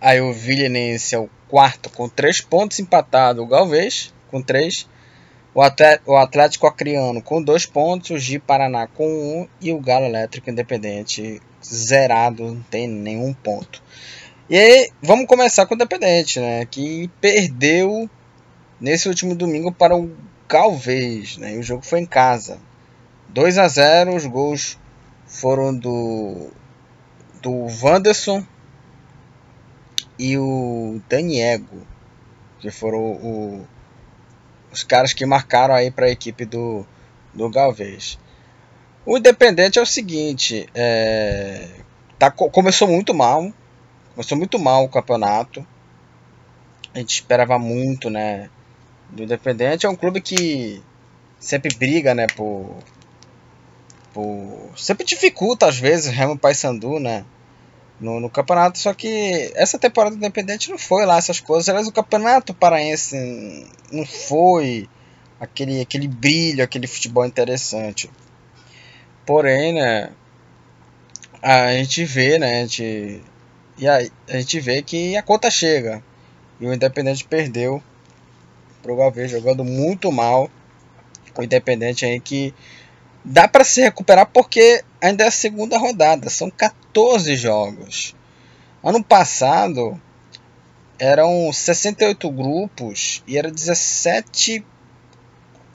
Aí 0.02 0.20
o 0.22 0.34
Vilhenense 0.34 1.14
é 1.14 1.20
o 1.20 1.30
quarto 1.48 1.88
com 1.92 2.10
3 2.10 2.42
pontos, 2.42 2.80
empatado 2.80 3.44
o 3.44 3.46
Galvez 3.46 4.12
com 4.32 4.42
3. 4.42 4.90
O 5.54 6.16
Atlético 6.16 6.66
Acreano 6.66 7.22
com 7.22 7.40
2 7.40 7.68
pontos, 7.68 8.10
o 8.10 8.18
Gi 8.18 8.40
Paraná 8.40 8.88
com 8.88 9.06
1 9.06 9.38
um, 9.38 9.48
e 9.62 9.72
o 9.72 9.80
Galo 9.80 10.06
Elétrico 10.06 10.50
Independente 10.50 11.40
zerado, 11.64 12.44
não 12.44 12.62
tem 12.72 12.88
nenhum 12.88 13.36
ponto. 13.36 13.84
E 14.50 14.58
aí, 14.58 14.90
vamos 15.00 15.28
começar 15.28 15.68
com 15.68 15.76
o 15.76 15.78
Independente, 15.78 16.40
né? 16.40 16.66
Que 16.66 17.08
perdeu 17.22 18.10
nesse 18.80 19.08
último 19.08 19.36
domingo 19.36 19.72
para 19.72 19.96
o 19.96 20.16
Galvez, 20.48 21.38
né? 21.38 21.56
E 21.56 21.60
o 21.60 21.64
jogo 21.64 21.86
foi 21.86 22.00
em 22.00 22.06
casa. 22.06 22.60
2 23.30 23.58
a 23.58 23.68
0, 23.68 24.16
os 24.16 24.26
gols 24.26 24.78
foram 25.28 25.76
do 25.76 26.50
do 27.42 27.68
Wanderson 27.82 28.44
e 30.18 30.38
o 30.38 31.00
Daniego, 31.08 31.88
que 32.60 32.70
foram 32.70 33.00
o, 33.00 33.68
os 34.72 34.84
caras 34.84 35.14
que 35.14 35.26
marcaram 35.26 35.74
aí 35.74 35.90
para 35.90 36.08
a 36.08 36.12
equipe 36.12 36.44
do, 36.46 36.86
do 37.34 37.50
Galvez. 37.50 38.20
O 39.06 39.18
Independente 39.18 39.80
é 39.80 39.82
o 39.82 39.86
seguinte, 39.86 40.68
é, 40.76 41.68
tá, 42.18 42.30
começou 42.30 42.88
muito 42.88 43.14
mal, 43.14 43.54
começou 44.14 44.38
muito 44.38 44.60
mal 44.60 44.84
o 44.84 44.90
campeonato. 44.90 45.66
A 46.94 47.00
gente 47.00 47.14
esperava 47.14 47.58
muito, 47.58 48.10
né? 48.10 48.50
Do 49.10 49.24
Independente 49.24 49.86
é 49.86 49.90
um 49.90 49.96
clube 49.96 50.22
que 50.22 50.82
sempre 51.40 51.74
briga, 51.76 52.14
né? 52.14 52.28
Por, 52.28 52.78
por 54.14 54.72
sempre 54.76 55.06
dificulta 55.06 55.68
às 55.68 55.78
vezes 55.78 56.14
Remo 56.14 56.38
Paysandu, 56.38 57.00
né? 57.00 57.26
No, 58.00 58.20
no, 58.20 58.30
campeonato, 58.30 58.80
só 58.80 58.94
que 58.94 59.52
essa 59.56 59.78
temporada 59.78 60.16
do 60.16 60.20
Independente 60.20 60.70
não 60.70 60.78
foi 60.78 61.06
lá 61.06 61.18
essas 61.18 61.40
coisas. 61.40 61.68
Aliás, 61.68 61.88
o 61.88 61.92
campeonato 61.92 62.54
paraense 62.54 63.68
não 63.92 64.06
foi 64.06 64.88
aquele, 65.40 65.82
aquele 65.82 66.08
brilho, 66.08 66.64
aquele 66.64 66.88
futebol 66.88 67.26
interessante. 67.26 68.10
Porém, 69.26 69.74
né? 69.74 70.12
A 71.42 71.74
gente 71.74 72.06
vê, 72.06 72.40
né? 72.40 72.60
A 72.60 72.62
gente 72.62 73.22
e 73.78 73.88
aí 73.88 74.12
a 74.28 74.38
gente 74.38 74.60
vê 74.60 74.82
que 74.82 75.16
a 75.16 75.24
conta 75.24 75.50
chega. 75.50 76.04
E 76.60 76.66
o 76.66 76.74
Independente 76.74 77.24
perdeu 77.24 77.82
pro 78.82 78.96
Galvez, 78.96 79.32
jogando 79.32 79.64
muito 79.64 80.12
mal. 80.12 80.50
O 81.38 81.44
Independente 81.44 82.06
aí 82.06 82.20
que 82.20 82.54
dá 83.24 83.48
para 83.48 83.64
se 83.64 83.82
recuperar 83.82 84.26
porque 84.28 84.84
ainda 85.02 85.24
é 85.24 85.28
a 85.28 85.32
segunda 85.32 85.78
rodada, 85.78 86.30
são 86.30 86.50
14 86.50 87.36
jogos. 87.36 88.16
Ano 88.84 89.04
passado 89.04 90.00
eram 90.98 91.52
68 91.52 92.30
grupos 92.30 93.24
e 93.26 93.38
era 93.38 93.50
17 93.50 94.66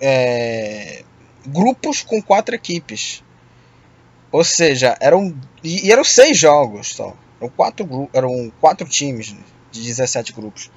é, 0.00 1.02
grupos 1.46 2.02
com 2.02 2.20
quatro 2.23 2.54
equipes. 2.54 3.23
Ou 4.30 4.44
seja, 4.44 4.96
eram 5.00 5.34
e, 5.62 5.90
eram 5.90 6.04
seis 6.04 6.37
jogos 6.37 6.88
só. 6.88 7.16
Eram 7.40 7.50
quatro, 7.50 8.11
eram 8.12 8.52
quatro 8.61 8.87
times 8.88 9.34
de 9.70 9.82
17 9.82 10.32
grupos. 10.32 10.70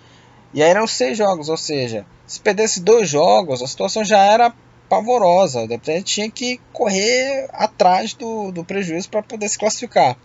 E 0.54 0.64
aí 0.64 0.70
eram 0.70 0.88
seis 0.88 1.18
jogos, 1.18 1.50
ou 1.50 1.58
seja, 1.58 2.06
se 2.26 2.40
perdesse 2.40 2.82
dois 2.82 3.10
jogos, 3.10 3.62
a 3.62 3.68
situação 3.68 4.04
já 4.04 4.20
era 4.20 4.54
pavorosa. 4.90 5.62
O 5.62 5.64
Independente 5.66 6.14
tinha 6.14 6.32
que 6.32 6.60
correr 6.72 7.50
atrás 7.54 8.14
do, 8.14 8.52
do 8.52 8.64
prejuízo 8.64 9.10
para 9.10 9.24
poder 9.24 9.50
se 9.50 9.58
classificar. 9.58 10.18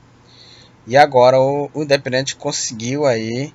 E 0.86 0.96
agora 0.96 1.40
o, 1.40 1.70
o 1.74 1.82
Independente 1.82 2.36
conseguiu 2.36 3.06
aí 3.06 3.52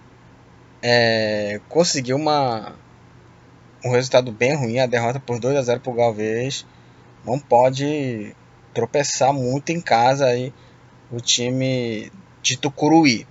é, 0.81 1.59
conseguiu 1.67 2.15
uma 2.15 2.75
um 3.83 3.91
resultado 3.91 4.31
bem 4.31 4.55
ruim, 4.55 4.79
a 4.79 4.85
derrota 4.85 5.19
por 5.19 5.39
2 5.39 5.55
a 5.55 5.61
0 5.61 5.79
para 5.79 5.91
o 5.91 5.95
Galvez. 5.95 6.65
Não 7.25 7.39
pode 7.39 8.35
tropeçar 8.73 9.33
muito 9.33 9.71
em 9.71 9.81
casa 9.81 10.25
aí 10.25 10.53
o 11.11 11.19
time 11.19 12.11
de 12.41 12.57
Tucuruí. 12.57 13.27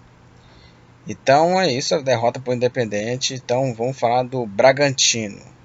Então 1.06 1.60
é 1.60 1.70
isso, 1.70 1.94
a 1.94 2.00
derrota 2.00 2.40
para 2.40 2.50
o 2.50 2.54
Independente. 2.54 3.34
Então 3.34 3.72
vamos 3.74 3.98
falar 3.98 4.24
do 4.24 4.44
Bragantino. 4.46 5.55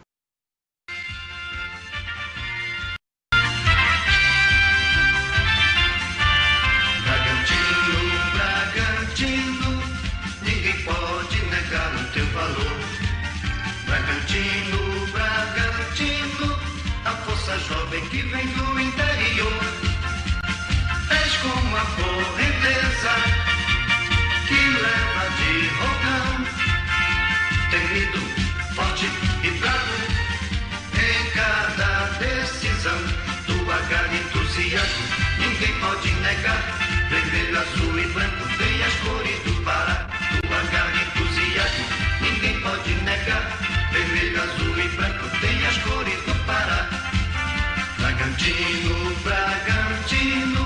Bragantino, 48.41 49.15
Bragantino, 49.23 50.65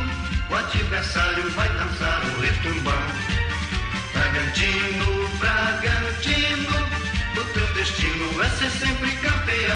o 0.50 0.55
adversário 0.55 1.50
vai 1.51 1.67
dançar 1.74 2.24
o 2.24 2.39
retumbão. 2.39 2.94
Bragantino, 4.13 5.27
Bragantino, 5.38 6.70
o 7.33 7.53
teu 7.53 7.74
destino 7.74 8.42
é 8.42 8.50
ser 8.51 8.72
sempre 8.72 9.11
campeão. 9.18 9.75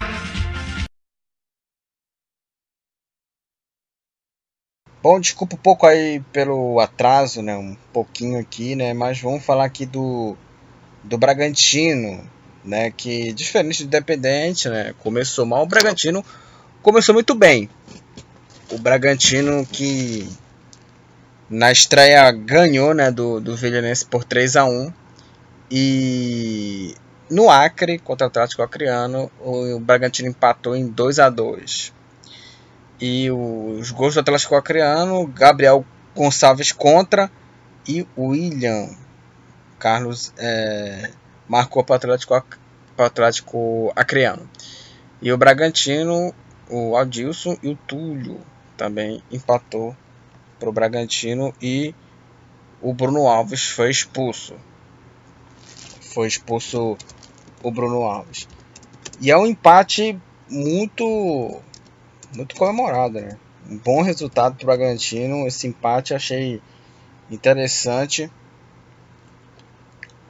Bom, 5.03 5.19
desculpa 5.19 5.55
um 5.55 5.59
pouco 5.59 5.85
aí 5.85 6.21
pelo 6.31 6.79
atraso, 6.79 7.41
né? 7.41 7.57
Um 7.57 7.75
pouquinho 7.91 8.39
aqui, 8.39 8.77
né? 8.77 8.93
Mas 8.93 9.19
vamos 9.19 9.43
falar 9.43 9.65
aqui 9.65 9.85
do, 9.85 10.37
do 11.03 11.17
Bragantino, 11.17 12.23
né? 12.63 12.91
Que 12.91 13.33
diferente 13.33 13.83
do 13.83 13.87
Independente, 13.87 14.69
né? 14.69 14.95
Começou 14.99 15.45
mal, 15.45 15.63
o 15.63 15.67
Bragantino 15.67 16.23
começou 16.81 17.13
muito 17.13 17.35
bem. 17.35 17.69
O 18.71 18.77
Bragantino 18.77 19.65
que 19.65 20.29
na 21.49 21.71
estreia 21.71 22.31
ganhou 22.31 22.93
né, 22.93 23.09
do, 23.09 23.39
do 23.39 23.55
Vilhanense 23.55 24.05
por 24.05 24.23
3 24.23 24.57
a 24.57 24.65
1 24.65 24.93
E 25.71 26.95
no 27.31 27.49
Acre, 27.49 27.97
contra 27.97 28.27
o 28.27 28.29
Atlético 28.29 28.61
Acreano, 28.61 29.31
o 29.39 29.79
Bragantino 29.79 30.29
empatou 30.29 30.75
em 30.75 30.87
2 30.87 31.17
a 31.17 31.29
2 31.29 31.91
E 33.01 33.31
os 33.31 33.89
gols 33.89 34.13
do 34.13 34.19
Atlético 34.19 34.55
Acreano, 34.55 35.25
Gabriel 35.25 35.83
Gonçalves 36.15 36.71
contra 36.71 37.31
e 37.87 38.05
William 38.15 38.89
Carlos 39.79 40.31
é, 40.37 41.09
marcou 41.47 41.83
para 41.83 41.93
o 41.93 41.95
Atlético, 41.95 42.43
Atlético 42.95 43.91
Acreano. 43.95 44.47
E 45.21 45.31
o 45.31 45.37
Bragantino, 45.37 46.35
o 46.69 46.95
Adilson 46.95 47.57
e 47.63 47.69
o 47.69 47.75
Túlio 47.75 48.39
também 48.79 49.21
empatou 49.29 49.93
para 50.57 50.69
o 50.69 50.71
Bragantino 50.71 51.53
e 51.61 51.93
o 52.81 52.93
Bruno 52.93 53.27
Alves 53.27 53.69
foi 53.69 53.91
expulso. 53.91 54.55
Foi 56.13 56.29
expulso 56.29 56.97
o 57.61 57.71
Bruno 57.71 58.03
Alves. 58.03 58.47
E 59.19 59.29
é 59.29 59.37
um 59.37 59.45
empate 59.45 60.17
muito 60.49 61.61
muito 62.33 62.55
comemorado, 62.55 63.19
né? 63.19 63.37
Um 63.69 63.77
bom 63.77 64.01
resultado 64.01 64.55
para 64.55 64.63
o 64.63 64.67
Bragantino. 64.67 65.45
Esse 65.45 65.67
empate 65.67 66.13
achei 66.13 66.61
interessante. 67.29 68.31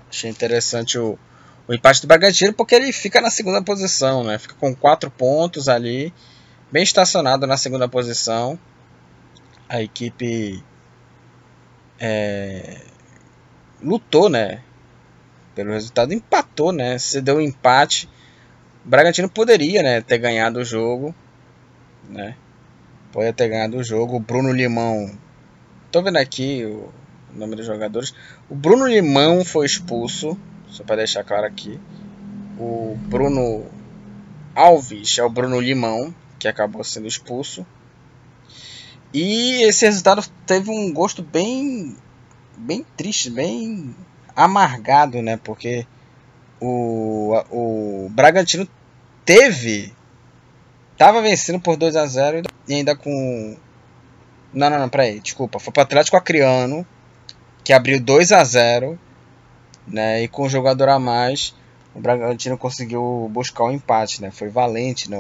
Achei 0.09 0.29
interessante 0.29 0.97
o, 0.97 1.19
o 1.67 1.73
empate 1.73 2.01
do 2.01 2.07
Bragantino 2.07 2.51
porque 2.51 2.73
ele 2.73 2.91
fica 2.91 3.21
na 3.21 3.29
segunda 3.29 3.62
posição, 3.62 4.23
né? 4.23 4.39
Fica 4.39 4.55
com 4.55 4.75
quatro 4.75 5.12
pontos 5.12 5.69
ali, 5.69 6.12
bem 6.71 6.84
estacionado 6.84 7.47
na 7.47 7.58
segunda 7.58 7.88
posição 7.88 8.60
a 9.69 9.84
equipe 9.84 10.63
é, 11.99 12.82
lutou, 13.82 14.27
né? 14.27 14.63
Pelo 15.53 15.71
resultado, 15.71 16.12
empatou, 16.12 16.71
né? 16.71 16.97
Se 16.97 17.21
deu 17.21 17.38
um 17.38 17.41
empate. 17.41 18.10
O 18.84 18.89
Bragantino 18.89 19.29
poderia, 19.29 19.84
né, 19.84 20.01
ter 20.01 20.17
ganhado 20.17 20.60
o 20.60 20.65
jogo, 20.65 21.13
né? 22.10 22.36
Poderia 23.12 23.34
ter 23.34 23.47
ganhado 23.47 23.77
o 23.77 23.84
jogo. 23.84 24.15
O 24.15 24.19
Bruno 24.19 24.51
Limão, 24.51 25.12
tô 25.91 26.01
vendo 26.01 26.17
aqui 26.17 26.65
o 26.65 26.91
nome 27.38 27.55
dos 27.55 27.65
jogadores. 27.65 28.13
O 28.49 28.55
Bruno 28.55 28.88
Limão 28.88 29.45
foi 29.45 29.67
expulso, 29.67 30.36
só 30.67 30.84
para 30.84 30.97
deixar 30.97 31.23
claro 31.23 31.45
aqui. 31.45 31.79
O 32.58 32.97
Bruno 33.08 33.65
Alves 34.55 35.17
é 35.19 35.23
o 35.23 35.29
Bruno 35.29 35.60
Limão 35.60 36.13
que 36.39 36.47
acabou 36.47 36.84
sendo 36.84 37.08
expulso. 37.08 37.65
E 39.13 39.63
esse 39.63 39.86
resultado 39.86 40.23
teve 40.45 40.71
um 40.71 40.93
gosto 40.93 41.21
bem 41.21 41.95
bem 42.58 42.86
triste, 42.97 43.30
bem 43.30 43.95
amargado, 44.36 45.21
né? 45.21 45.38
Porque 45.38 45.86
o, 46.60 47.34
o 47.49 48.10
Bragantino 48.10 48.67
teve 49.25 49.93
tava 50.97 51.21
vencendo 51.21 51.60
por 51.60 51.78
2 51.78 51.95
a 51.95 52.06
0 52.06 52.43
e 52.67 52.73
ainda 52.73 52.95
com 52.95 53.58
Não, 54.54 54.69
não, 54.69 54.80
não, 54.80 54.89
peraí, 54.89 55.19
desculpa, 55.19 55.60
foi 55.60 55.71
para 55.71 55.84
Atlético 55.84 56.17
Acreano 56.17 56.86
que 57.63 57.73
abriu 57.73 57.99
2 57.99 58.32
a 58.32 58.43
0, 58.43 58.99
né? 59.88 60.23
E 60.23 60.28
com 60.28 60.43
o 60.43 60.49
jogador 60.49 60.89
a 60.89 60.99
mais, 60.99 61.56
o 61.93 61.99
Bragantino 61.99 62.58
conseguiu 62.58 63.30
buscar 63.32 63.63
o 63.63 63.67
um 63.67 63.71
empate, 63.71 64.21
né? 64.21 64.32
Foi 64.32 64.49
valente, 64.49 65.10
né, 65.10 65.17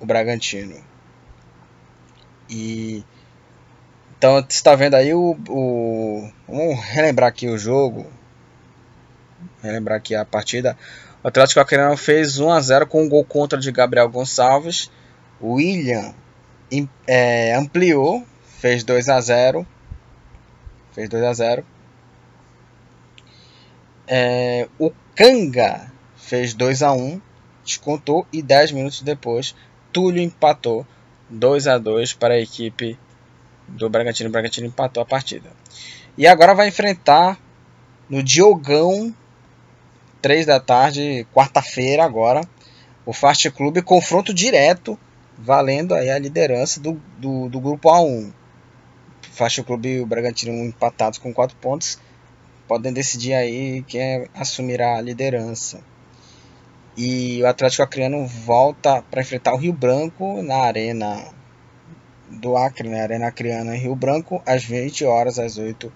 o 0.00 0.06
Bragantino. 0.06 0.76
E 2.48 3.04
então 4.18 4.36
você 4.36 4.46
está 4.50 4.74
vendo 4.74 4.94
aí 4.94 5.12
o, 5.12 5.36
o, 5.48 6.30
Vamos 6.48 6.80
relembrar 6.84 7.28
aqui 7.28 7.48
o 7.48 7.58
jogo. 7.58 8.06
Relembrar 9.62 9.98
aqui 9.98 10.14
a 10.14 10.24
partida. 10.24 10.76
O 11.22 11.28
Atlético 11.28 11.60
Acreano 11.60 11.96
fez 11.96 12.38
1 12.38 12.50
a 12.50 12.60
0 12.60 12.86
com 12.86 13.02
um 13.02 13.08
gol 13.08 13.24
contra 13.24 13.58
de 13.58 13.70
Gabriel 13.70 14.08
Gonçalves. 14.08 14.90
William 15.42 16.14
é, 17.06 17.54
ampliou, 17.54 18.24
fez 18.42 18.84
2 18.84 19.08
a 19.08 19.20
0. 19.20 19.66
Fez 20.92 21.08
2 21.08 21.22
a 21.24 21.32
0. 21.32 21.66
É, 24.08 24.68
o 24.78 24.92
Kanga 25.14 25.90
fez 26.16 26.54
2 26.54 26.82
a 26.82 26.92
1, 26.92 27.20
descontou 27.64 28.26
e 28.32 28.40
10 28.40 28.72
minutos 28.72 29.02
depois 29.02 29.54
Túlio 29.92 30.22
empatou 30.22 30.86
2 31.28 31.66
a 31.66 31.78
2 31.78 32.12
para 32.14 32.34
a 32.34 32.40
equipe 32.40 32.98
do 33.68 33.88
Bragantino. 33.88 34.28
O 34.28 34.32
Bragantino 34.32 34.66
empatou 34.66 35.02
a 35.02 35.06
partida. 35.06 35.50
E 36.16 36.26
agora 36.26 36.54
vai 36.54 36.68
enfrentar 36.68 37.38
no 38.08 38.22
Diogão, 38.22 39.14
3 40.22 40.46
da 40.46 40.60
tarde, 40.60 41.26
quarta-feira 41.34 42.04
agora, 42.04 42.40
o 43.04 43.12
Fast 43.12 43.50
Club 43.50 43.82
confronto 43.82 44.32
direto, 44.32 44.98
valendo 45.36 45.94
aí 45.94 46.10
a 46.10 46.18
liderança 46.18 46.80
do, 46.80 47.00
do, 47.18 47.48
do 47.48 47.60
grupo 47.60 47.88
A1. 47.88 48.32
Faixa 49.32 49.62
Clube 49.62 49.88
e 49.88 50.00
o 50.00 50.06
Bragantino 50.06 50.52
empatados 50.64 51.18
com 51.18 51.32
4 51.32 51.56
pontos 51.58 51.98
podem 52.66 52.92
decidir 52.92 53.34
aí 53.34 53.82
quem 53.86 54.26
assumirá 54.34 54.96
a 54.96 55.00
liderança. 55.00 55.80
E 56.96 57.42
o 57.42 57.46
Atlético 57.46 57.82
Acreano 57.82 58.26
volta 58.26 59.02
para 59.02 59.20
enfrentar 59.20 59.52
o 59.54 59.58
Rio 59.58 59.72
Branco 59.72 60.42
na 60.42 60.56
Arena 60.56 61.24
do 62.30 62.56
Acre, 62.56 62.88
né? 62.88 63.02
Arena 63.02 63.28
Acreana 63.28 63.76
em 63.76 63.80
Rio 63.80 63.94
Branco, 63.94 64.42
às 64.46 64.64
20 64.64 65.04
horas, 65.04 65.38
às 65.38 65.58
8 65.58 65.92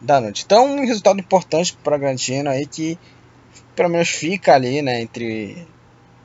da 0.00 0.20
noite. 0.20 0.44
Então, 0.44 0.76
um 0.76 0.86
resultado 0.86 1.20
importante 1.20 1.74
para 1.74 1.96
o 1.96 1.98
Bragantino 1.98 2.50
aí 2.50 2.66
que 2.66 2.98
pelo 3.74 3.88
menos 3.88 4.08
fica 4.08 4.54
ali, 4.54 4.82
né, 4.82 5.00
entre, 5.00 5.66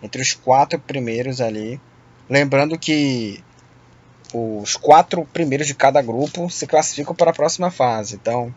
entre 0.02 0.22
os 0.22 0.34
quatro 0.34 0.80
primeiros 0.80 1.40
ali. 1.40 1.80
Lembrando 2.30 2.78
que 2.80 3.44
os 4.34 4.76
quatro 4.76 5.24
primeiros 5.26 5.68
de 5.68 5.76
cada 5.76 6.02
grupo 6.02 6.50
se 6.50 6.66
classificam 6.66 7.14
para 7.14 7.30
a 7.30 7.34
próxima 7.34 7.70
fase. 7.70 8.16
Então, 8.16 8.54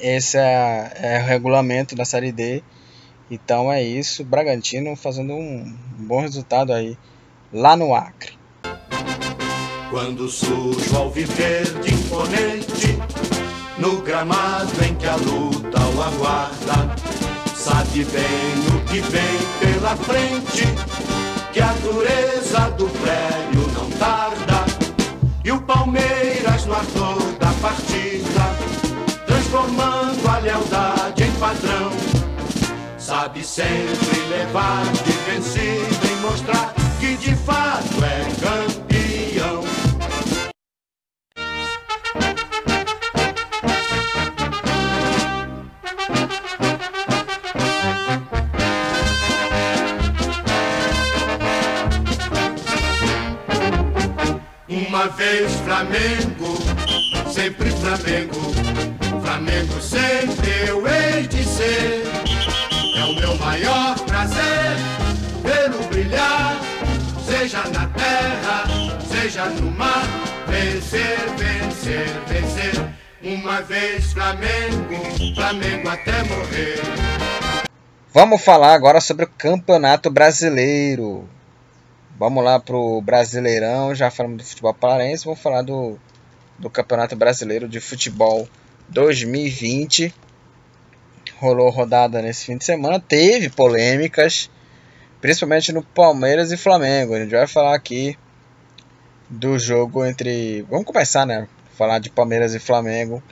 esse 0.00 0.38
é, 0.38 0.92
é 0.94 1.18
o 1.18 1.26
regulamento 1.26 1.96
da 1.96 2.04
Série 2.04 2.30
D. 2.30 2.62
Então 3.30 3.72
é 3.72 3.82
isso. 3.82 4.24
Bragantino 4.24 4.96
fazendo 4.96 5.34
um 5.34 5.74
bom 5.98 6.20
resultado 6.20 6.72
aí 6.72 6.96
lá 7.52 7.76
no 7.76 7.94
Acre. 7.94 8.38
Quando 9.90 10.28
surge 10.28 10.94
ao 10.94 11.10
viver 11.10 11.64
de 11.80 11.94
imponente, 11.94 12.98
no 13.78 14.02
gramado 14.02 14.84
em 14.84 14.94
que 14.94 15.06
a 15.06 15.16
luta 15.16 15.80
o 15.80 16.02
aguarda, 16.02 16.94
sabe 17.54 18.04
bem 18.04 18.76
o 18.76 18.84
que 18.86 19.00
vem 19.00 19.38
pela 19.60 19.96
frente, 19.96 20.64
que 21.52 21.60
a 21.60 21.72
dureza 21.74 22.70
do 22.76 22.86
prédio 22.86 23.66
não 23.72 23.90
tarda, 23.92 24.66
e 25.42 25.52
o 25.52 25.62
Palmeiras 25.62 26.66
no 26.66 26.74
ardor 26.74 27.32
da 27.38 27.50
partida, 27.62 29.24
transformando 29.26 30.28
a 30.28 30.38
lealdade 30.38 31.22
em 31.22 31.32
padrão, 31.32 31.90
sabe 33.08 33.42
sempre 33.42 34.20
levar 34.28 34.84
de 34.92 35.12
vencido 35.30 36.06
e 36.12 36.16
mostrar 36.16 36.74
que 37.00 37.16
de 37.16 37.34
fato 37.36 38.04
é 38.04 38.26
campeão. 38.38 39.64
Uma 54.68 55.08
vez 55.08 55.50
Flamengo, 55.64 56.58
sempre 57.32 57.70
Flamengo, 57.70 58.52
Flamengo 59.22 59.80
sempre 59.80 60.68
eu 60.68 60.86
hei 60.86 61.26
de 61.26 61.42
ser. 61.42 62.17
É 62.98 63.04
o 63.04 63.14
meu 63.14 63.36
maior 63.36 63.96
prazer 64.06 64.76
vê-lo 65.44 65.86
brilhar, 65.86 66.58
seja 67.24 67.62
na 67.68 67.86
terra, 67.90 68.64
seja 69.08 69.44
no 69.50 69.70
mar. 69.70 70.02
Vencer, 70.48 71.16
vencer, 71.36 72.08
vencer. 72.26 72.94
Uma 73.22 73.60
vez 73.60 74.12
Flamengo, 74.12 74.96
Flamengo 75.36 75.88
até 75.88 76.24
morrer. 76.24 76.80
Vamos 78.12 78.42
falar 78.42 78.74
agora 78.74 79.00
sobre 79.00 79.26
o 79.26 79.30
Campeonato 79.38 80.10
Brasileiro. 80.10 81.28
Vamos 82.18 82.42
lá 82.42 82.58
pro 82.58 83.00
Brasileirão, 83.00 83.94
já 83.94 84.10
falamos 84.10 84.38
do 84.38 84.44
futebol 84.44 84.74
paraense, 84.74 85.24
vamos 85.24 85.40
falar 85.40 85.62
do, 85.62 85.96
do 86.58 86.68
Campeonato 86.68 87.14
Brasileiro 87.14 87.68
de 87.68 87.78
Futebol 87.78 88.48
2020. 88.88 90.12
Rolou 91.40 91.70
rodada 91.70 92.20
nesse 92.20 92.46
fim 92.46 92.56
de 92.56 92.64
semana, 92.64 92.98
teve 92.98 93.48
polêmicas, 93.48 94.50
principalmente 95.20 95.72
no 95.72 95.84
Palmeiras 95.84 96.50
e 96.50 96.56
Flamengo. 96.56 97.14
A 97.14 97.20
gente 97.20 97.30
vai 97.30 97.46
falar 97.46 97.76
aqui 97.76 98.18
do 99.30 99.56
jogo 99.56 100.04
entre. 100.04 100.62
Vamos 100.68 100.84
começar, 100.84 101.24
né? 101.24 101.46
Falar 101.76 102.00
de 102.00 102.10
Palmeiras 102.10 102.56
e 102.56 102.58
Flamengo, 102.58 103.22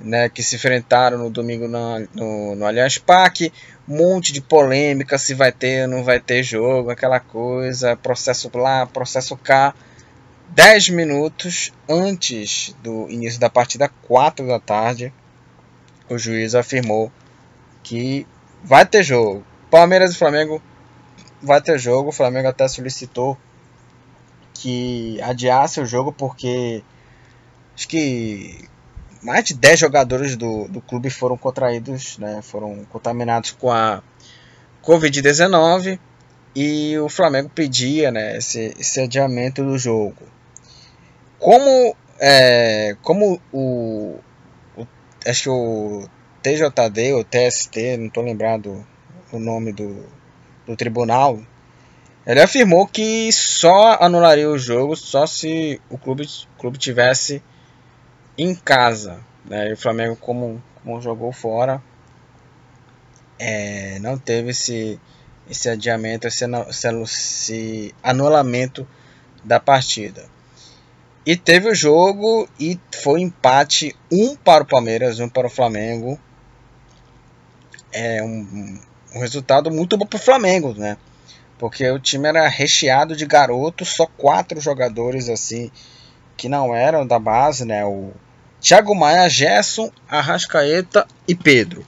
né? 0.00 0.28
Que 0.28 0.42
se 0.42 0.56
enfrentaram 0.56 1.16
no 1.16 1.30
domingo 1.30 1.68
no, 1.68 2.56
no 2.56 2.66
Allianz 2.66 2.98
Parque. 2.98 3.52
Um 3.88 3.98
monte 3.98 4.32
de 4.32 4.40
polêmica 4.40 5.16
se 5.16 5.32
vai 5.32 5.52
ter 5.52 5.82
ou 5.82 5.88
não 5.88 6.02
vai 6.02 6.18
ter 6.18 6.42
jogo, 6.42 6.90
aquela 6.90 7.20
coisa, 7.20 7.96
processo 7.96 8.50
lá, 8.52 8.84
processo 8.84 9.36
cá. 9.36 9.72
10 10.48 10.88
minutos 10.88 11.72
antes 11.88 12.74
do 12.82 13.08
início 13.08 13.38
da 13.38 13.48
partida, 13.48 13.88
4 14.02 14.44
da 14.44 14.58
tarde, 14.58 15.12
o 16.08 16.18
juiz 16.18 16.54
afirmou 16.56 17.12
que 17.88 18.26
vai 18.62 18.84
ter 18.84 19.02
jogo. 19.02 19.42
Palmeiras 19.70 20.12
e 20.12 20.18
Flamengo 20.18 20.60
vai 21.42 21.58
ter 21.62 21.78
jogo. 21.78 22.10
O 22.10 22.12
Flamengo 22.12 22.48
até 22.48 22.68
solicitou 22.68 23.36
que 24.52 25.18
adiasse 25.22 25.80
o 25.80 25.86
jogo 25.86 26.12
porque 26.12 26.84
acho 27.74 27.88
que 27.88 28.68
mais 29.22 29.42
de 29.44 29.54
10 29.54 29.80
jogadores 29.80 30.36
do, 30.36 30.68
do 30.68 30.82
clube 30.82 31.08
foram 31.08 31.38
contraídos, 31.38 32.18
né, 32.18 32.40
foram 32.42 32.84
contaminados 32.90 33.52
com 33.52 33.72
a 33.72 34.02
Covid-19 34.84 35.98
e 36.54 36.98
o 36.98 37.08
Flamengo 37.08 37.48
pedia 37.48 38.10
né, 38.10 38.36
esse, 38.36 38.74
esse 38.78 39.00
adiamento 39.00 39.64
do 39.64 39.78
jogo. 39.78 40.28
Como, 41.38 41.96
é, 42.20 42.96
como 43.00 43.40
o, 43.50 44.18
o, 44.76 44.86
acho 45.26 45.42
que 45.44 45.48
o 45.48 46.08
TJD 46.42 47.12
ou 47.12 47.24
TST, 47.24 47.96
não 47.96 48.06
estou 48.06 48.24
lembrado 48.24 48.86
o 49.32 49.38
nome 49.38 49.72
do, 49.72 50.04
do 50.66 50.76
tribunal, 50.76 51.40
ele 52.26 52.40
afirmou 52.40 52.86
que 52.86 53.32
só 53.32 53.96
anularia 54.00 54.50
o 54.50 54.58
jogo 54.58 54.94
só 54.94 55.26
se 55.26 55.80
o 55.88 55.96
clube, 55.96 56.28
clube 56.58 56.76
tivesse 56.76 57.42
em 58.36 58.54
casa. 58.54 59.20
Né? 59.46 59.70
E 59.70 59.72
o 59.72 59.76
Flamengo, 59.78 60.14
como, 60.14 60.62
como 60.82 61.00
jogou 61.00 61.32
fora, 61.32 61.82
é, 63.38 63.98
não 64.00 64.18
teve 64.18 64.50
esse, 64.50 65.00
esse 65.48 65.70
adiamento, 65.70 66.26
esse, 66.26 66.44
esse 67.02 67.94
anulamento 68.02 68.86
da 69.42 69.58
partida. 69.58 70.26
E 71.24 71.36
teve 71.36 71.70
o 71.70 71.74
jogo 71.74 72.48
e 72.60 72.78
foi 73.02 73.22
empate, 73.22 73.96
um 74.12 74.36
para 74.36 74.64
o 74.64 74.66
Palmeiras, 74.66 75.18
um 75.18 75.28
para 75.28 75.46
o 75.46 75.50
Flamengo. 75.50 76.20
É 77.92 78.22
um, 78.22 78.78
um 79.14 79.20
resultado 79.20 79.70
muito 79.70 79.96
bom 79.96 80.06
para 80.06 80.16
o 80.16 80.20
Flamengo, 80.20 80.74
né? 80.74 80.96
Porque 81.58 81.88
o 81.90 81.98
time 81.98 82.28
era 82.28 82.46
recheado 82.46 83.16
de 83.16 83.26
garotos, 83.26 83.88
só 83.94 84.06
quatro 84.06 84.60
jogadores 84.60 85.28
assim 85.28 85.70
que 86.36 86.48
não 86.48 86.74
eram 86.74 87.06
da 87.06 87.18
base, 87.18 87.64
né? 87.64 87.84
O 87.84 88.12
Thiago 88.60 88.94
Maia, 88.94 89.28
Gerson, 89.28 89.90
Arrascaeta 90.08 91.06
e 91.26 91.34
Pedro. 91.34 91.84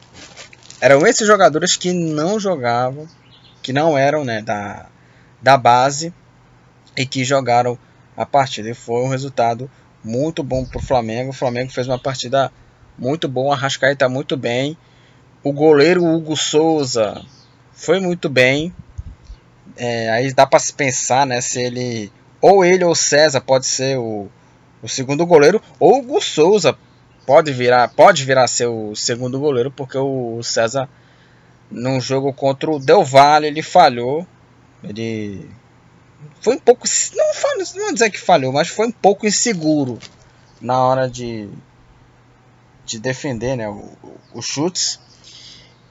Eram 0.80 1.06
esses 1.06 1.26
jogadores 1.26 1.76
que 1.76 1.92
não 1.92 2.40
jogavam, 2.40 3.06
que 3.62 3.72
não 3.72 3.96
eram 3.96 4.24
né, 4.24 4.42
da, 4.42 4.86
da 5.40 5.56
base 5.56 6.12
e 6.96 7.06
que 7.06 7.24
jogaram 7.24 7.78
a 8.16 8.26
partida. 8.26 8.70
E 8.70 8.74
foi 8.74 9.02
um 9.02 9.08
resultado 9.08 9.70
muito 10.02 10.42
bom 10.42 10.64
para 10.64 10.78
o 10.78 10.82
Flamengo. 10.82 11.30
O 11.30 11.34
Flamengo 11.34 11.70
fez 11.70 11.86
uma 11.86 11.98
partida 11.98 12.50
muito 12.98 13.28
boa, 13.28 13.54
Arrascaeta 13.54 14.08
muito 14.08 14.36
bem. 14.36 14.76
O 15.42 15.52
goleiro 15.52 16.04
Hugo 16.04 16.36
Souza 16.36 17.24
foi 17.72 17.98
muito 17.98 18.28
bem. 18.28 18.74
É, 19.76 20.10
aí 20.10 20.32
dá 20.34 20.46
para 20.46 20.58
se 20.58 20.72
pensar 20.72 21.26
né, 21.26 21.40
se 21.40 21.60
ele. 21.60 22.12
Ou 22.40 22.64
ele 22.64 22.84
ou 22.84 22.94
César 22.94 23.40
pode 23.40 23.66
ser 23.66 23.98
o, 23.98 24.28
o 24.82 24.88
segundo 24.88 25.26
goleiro, 25.26 25.62
ou 25.78 25.98
o 25.98 26.02
Gu 26.02 26.20
Souza 26.20 26.76
pode 27.26 27.52
virar, 27.52 27.88
pode 27.88 28.24
virar 28.24 28.48
ser 28.48 28.66
o 28.66 28.94
segundo 28.94 29.38
goleiro, 29.38 29.70
porque 29.70 29.98
o 29.98 30.42
César 30.42 30.88
num 31.70 32.00
jogo 32.00 32.32
contra 32.32 32.70
o 32.70 32.78
Del 32.78 33.04
Valle 33.04 33.46
ele 33.46 33.62
falhou, 33.62 34.26
ele 34.82 35.48
foi 36.40 36.54
um 36.54 36.58
pouco, 36.58 36.86
não, 37.14 37.24
não 37.74 37.84
vou 37.84 37.92
dizer 37.92 38.10
que 38.10 38.18
falhou, 38.18 38.52
mas 38.52 38.68
foi 38.68 38.88
um 38.88 38.92
pouco 38.92 39.26
inseguro 39.26 39.98
na 40.60 40.82
hora 40.82 41.08
de, 41.08 41.48
de 42.84 42.98
defender, 42.98 43.56
né, 43.56 43.66
os 44.34 44.44
chutes. 44.44 44.98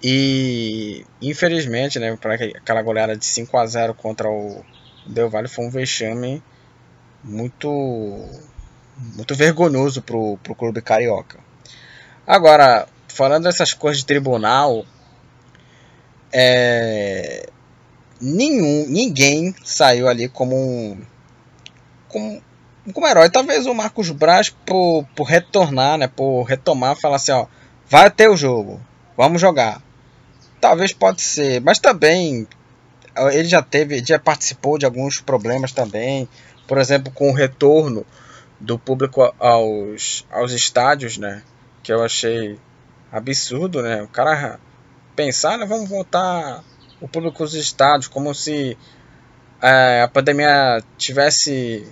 E 0.02 1.06
infelizmente, 1.22 2.00
né, 2.00 2.16
para 2.16 2.36
aquela 2.36 2.82
goleada 2.82 3.18
de 3.18 3.26
5 3.26 3.58
a 3.58 3.66
0 3.66 3.94
contra 3.94 4.30
o 4.30 4.64
Del 5.06 5.30
Valle 5.30 5.48
foi 5.48 5.66
um 5.66 5.70
vexame 5.70 6.42
muito 7.24 7.70
muito 9.16 9.36
vergonhoso 9.36 10.02
pro, 10.02 10.38
pro 10.38 10.56
clube 10.56 10.82
carioca. 10.82 11.40
Agora, 12.26 12.88
falando 13.08 13.44
dessas 13.44 13.74
coisas 13.74 14.00
de 14.00 14.06
tribunal, 14.06 14.86
é, 16.32 17.50
nenhum, 18.22 18.86
ninguém 18.88 19.56
saiu 19.64 20.08
ali 20.08 20.28
como 20.30 20.56
um 20.56 21.02
como, 22.08 22.42
como 22.94 23.08
herói. 23.08 23.30
Talvez 23.30 23.66
o 23.66 23.74
Marcos 23.74 24.10
Braz 24.12 24.50
por, 24.50 25.06
por 25.16 25.24
retornar, 25.26 25.98
né, 25.98 26.08
por 26.08 26.44
retomar, 26.44 26.96
falar 26.96 27.18
assim, 27.18 27.32
ó, 27.32 27.48
vai 27.88 28.10
ter 28.10 28.30
o 28.30 28.38
jogo, 28.38 28.82
vamos 29.18 29.40
jogar. 29.40 29.82
Talvez 30.60 30.94
pode 30.94 31.22
ser, 31.22 31.62
mas 31.62 31.80
também 31.80 32.48
ele 33.32 33.48
já 33.48 33.62
teve, 33.62 34.04
já 34.06 34.20
participou 34.20 34.78
de 34.78 34.86
alguns 34.86 35.20
problemas 35.20 35.72
também, 35.72 36.28
por 36.68 36.78
exemplo, 36.78 37.12
com 37.12 37.30
o 37.30 37.34
retorno 37.34 38.06
do 38.60 38.78
público 38.78 39.34
aos, 39.40 40.26
aos 40.32 40.52
estádios, 40.52 41.18
né, 41.18 41.42
que 41.82 41.92
eu 41.92 42.04
achei 42.04 42.60
absurdo, 43.12 43.82
né? 43.82 44.04
O 44.04 44.08
cara 44.08 44.60
pensar, 45.16 45.58
né, 45.58 45.66
vamos 45.66 45.90
voltar 45.90 46.64
o 47.02 47.08
público 47.08 47.42
aos 47.42 47.54
estádios, 47.54 48.08
como 48.08 48.34
se 48.36 48.78
é, 49.62 50.02
a 50.02 50.08
pandemia 50.08 50.84
tivesse 50.98 51.88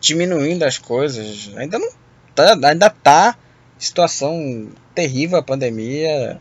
diminuindo 0.00 0.64
as 0.64 0.78
coisas. 0.78 1.50
Ainda 1.56 1.78
não 1.78 1.90
tá, 2.34 2.58
ainda 2.64 2.90
tá 2.90 3.36
situação 3.78 4.68
terrível 4.94 5.38
a 5.38 5.42
pandemia. 5.42 6.40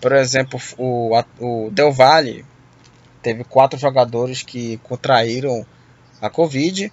Por 0.00 0.12
exemplo, 0.12 0.58
o, 0.78 1.10
o 1.38 1.70
Del 1.70 1.92
Valle 1.92 2.44
teve 3.22 3.44
quatro 3.44 3.78
jogadores 3.78 4.42
que 4.42 4.78
contraíram 4.78 5.66
a 6.20 6.30
Covid 6.30 6.90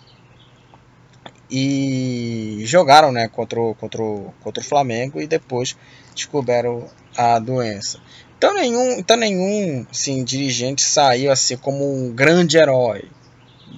e 1.49 2.61
jogaram 2.65 3.11
né, 3.11 3.27
contra, 3.27 3.59
o, 3.59 3.73
contra, 3.75 4.01
o, 4.01 4.33
contra 4.41 4.61
o 4.61 4.65
Flamengo 4.65 5.21
e 5.21 5.27
depois 5.27 5.77
descobriram 6.13 6.87
a 7.15 7.39
doença. 7.39 7.99
Então 8.37 8.53
nenhum, 8.53 8.99
então 8.99 9.17
nenhum 9.17 9.85
assim, 9.89 10.23
dirigente 10.23 10.81
saiu 10.81 11.31
assim 11.31 11.57
como 11.57 11.91
um 11.91 12.13
grande 12.13 12.57
herói 12.57 13.09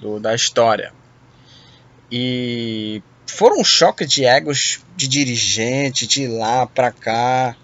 do, 0.00 0.18
da 0.18 0.34
história. 0.34 0.92
E 2.10 3.02
foram 3.26 3.60
um 3.60 3.64
choque 3.64 4.04
de 4.04 4.24
egos 4.24 4.80
de 4.96 5.06
dirigente, 5.06 6.06
de 6.06 6.26
lá 6.26 6.66
para 6.66 6.90
cá, 6.90 7.56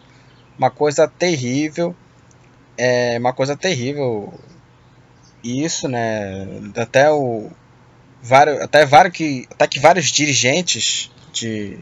uma 0.59 0.71
coisa 0.71 1.07
terrível, 1.09 1.95
é 2.77 3.19
uma 3.19 3.33
coisa 3.33 3.57
terrível. 3.57 4.33
Isso, 5.42 5.88
né? 5.88 6.47
Até 6.77 7.11
o 7.11 7.51
vários, 8.23 8.61
até 8.61 8.85
vários 8.85 9.16
que, 9.16 9.47
até 9.51 9.66
que 9.66 9.79
vários 9.79 10.07
dirigentes 10.07 11.11
de 11.33 11.79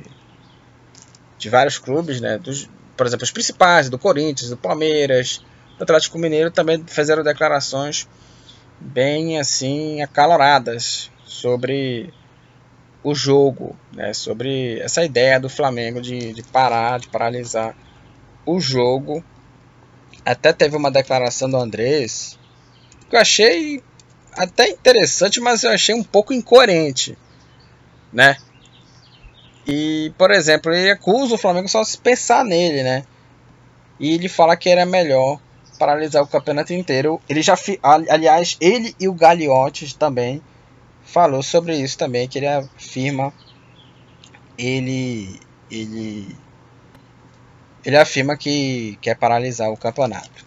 de 1.39 1.51
vários 1.51 1.79
clubes, 1.79 2.21
né? 2.21 2.39
Dos, 2.39 2.69
por 2.97 3.07
exemplo, 3.07 3.25
os 3.25 3.31
principais, 3.31 3.91
do 3.91 3.99
Corinthians, 3.99 4.51
do 4.51 4.57
Palmeiras, 4.57 5.45
do 5.77 5.83
Atlético 5.83 6.19
Mineiro, 6.19 6.51
também 6.51 6.83
fizeram 6.87 7.23
declarações 7.23 8.09
bem 8.81 9.39
assim 9.39 10.03
acaloradas 10.03 11.11
sobre 11.25 12.13
o 13.03 13.15
jogo, 13.15 13.77
né? 13.93 14.15
sobre 14.15 14.81
essa 14.81 15.05
ideia 15.05 15.39
do 15.39 15.51
Flamengo 15.51 16.01
de, 16.01 16.33
de 16.33 16.43
parar, 16.43 16.99
de 16.99 17.09
paralisar 17.09 17.77
o 18.47 18.61
jogo. 18.61 19.25
Até 20.25 20.53
teve 20.53 20.77
uma 20.77 20.91
declaração 20.91 21.51
do 21.51 21.57
Andrés 21.57 22.39
que 23.09 23.17
eu 23.17 23.21
achei 23.21 23.83
até 24.33 24.69
interessante, 24.69 25.41
mas 25.41 25.63
eu 25.63 25.71
achei 25.71 25.95
um 25.95 26.03
pouco 26.03 26.33
incoerente, 26.33 27.17
né? 28.13 28.37
E, 29.67 30.13
por 30.19 30.31
exemplo, 30.31 30.73
ele 30.73 30.91
acusa 30.91 31.35
o 31.35 31.39
Flamengo 31.39 31.69
só 31.69 31.85
se 31.85 31.97
pensar 31.99 32.45
nele, 32.45 32.83
né? 32.83 33.05
E 34.01 34.13
ele 34.13 34.29
fala 34.29 34.57
que 34.57 34.69
era 34.69 34.85
melhor 34.85 35.39
paralisar 35.79 36.23
o 36.23 36.27
campeonato 36.27 36.73
inteiro. 36.73 37.21
Ele 37.29 37.43
já, 37.43 37.55
aliás, 37.83 38.57
ele 38.61 38.95
e 38.99 39.09
o 39.09 39.15
Gagliotti 39.15 39.97
também 39.97 40.43
falou 41.03 41.43
sobre 41.43 41.77
isso 41.77 41.97
também, 41.97 42.27
que 42.27 42.39
ele 42.39 42.47
afirma 42.47 43.33
ele 44.57 45.41
ele 45.71 46.37
ele 47.85 47.97
afirma 47.97 48.37
que 48.37 48.99
quer 49.01 49.17
paralisar 49.17 49.71
o 49.71 49.77
campeonato. 49.77 50.45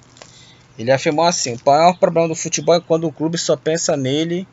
Ele 0.77 0.91
afirmou 0.91 1.25
assim: 1.25 1.53
o 1.53 1.59
maior 1.65 1.97
problema 1.97 2.27
do 2.27 2.35
futebol 2.35 2.75
é 2.75 2.81
quando 2.81 3.07
o 3.07 3.11
clube 3.11 3.37
só 3.37 3.55
pensa 3.55 3.95
nele 3.95 4.47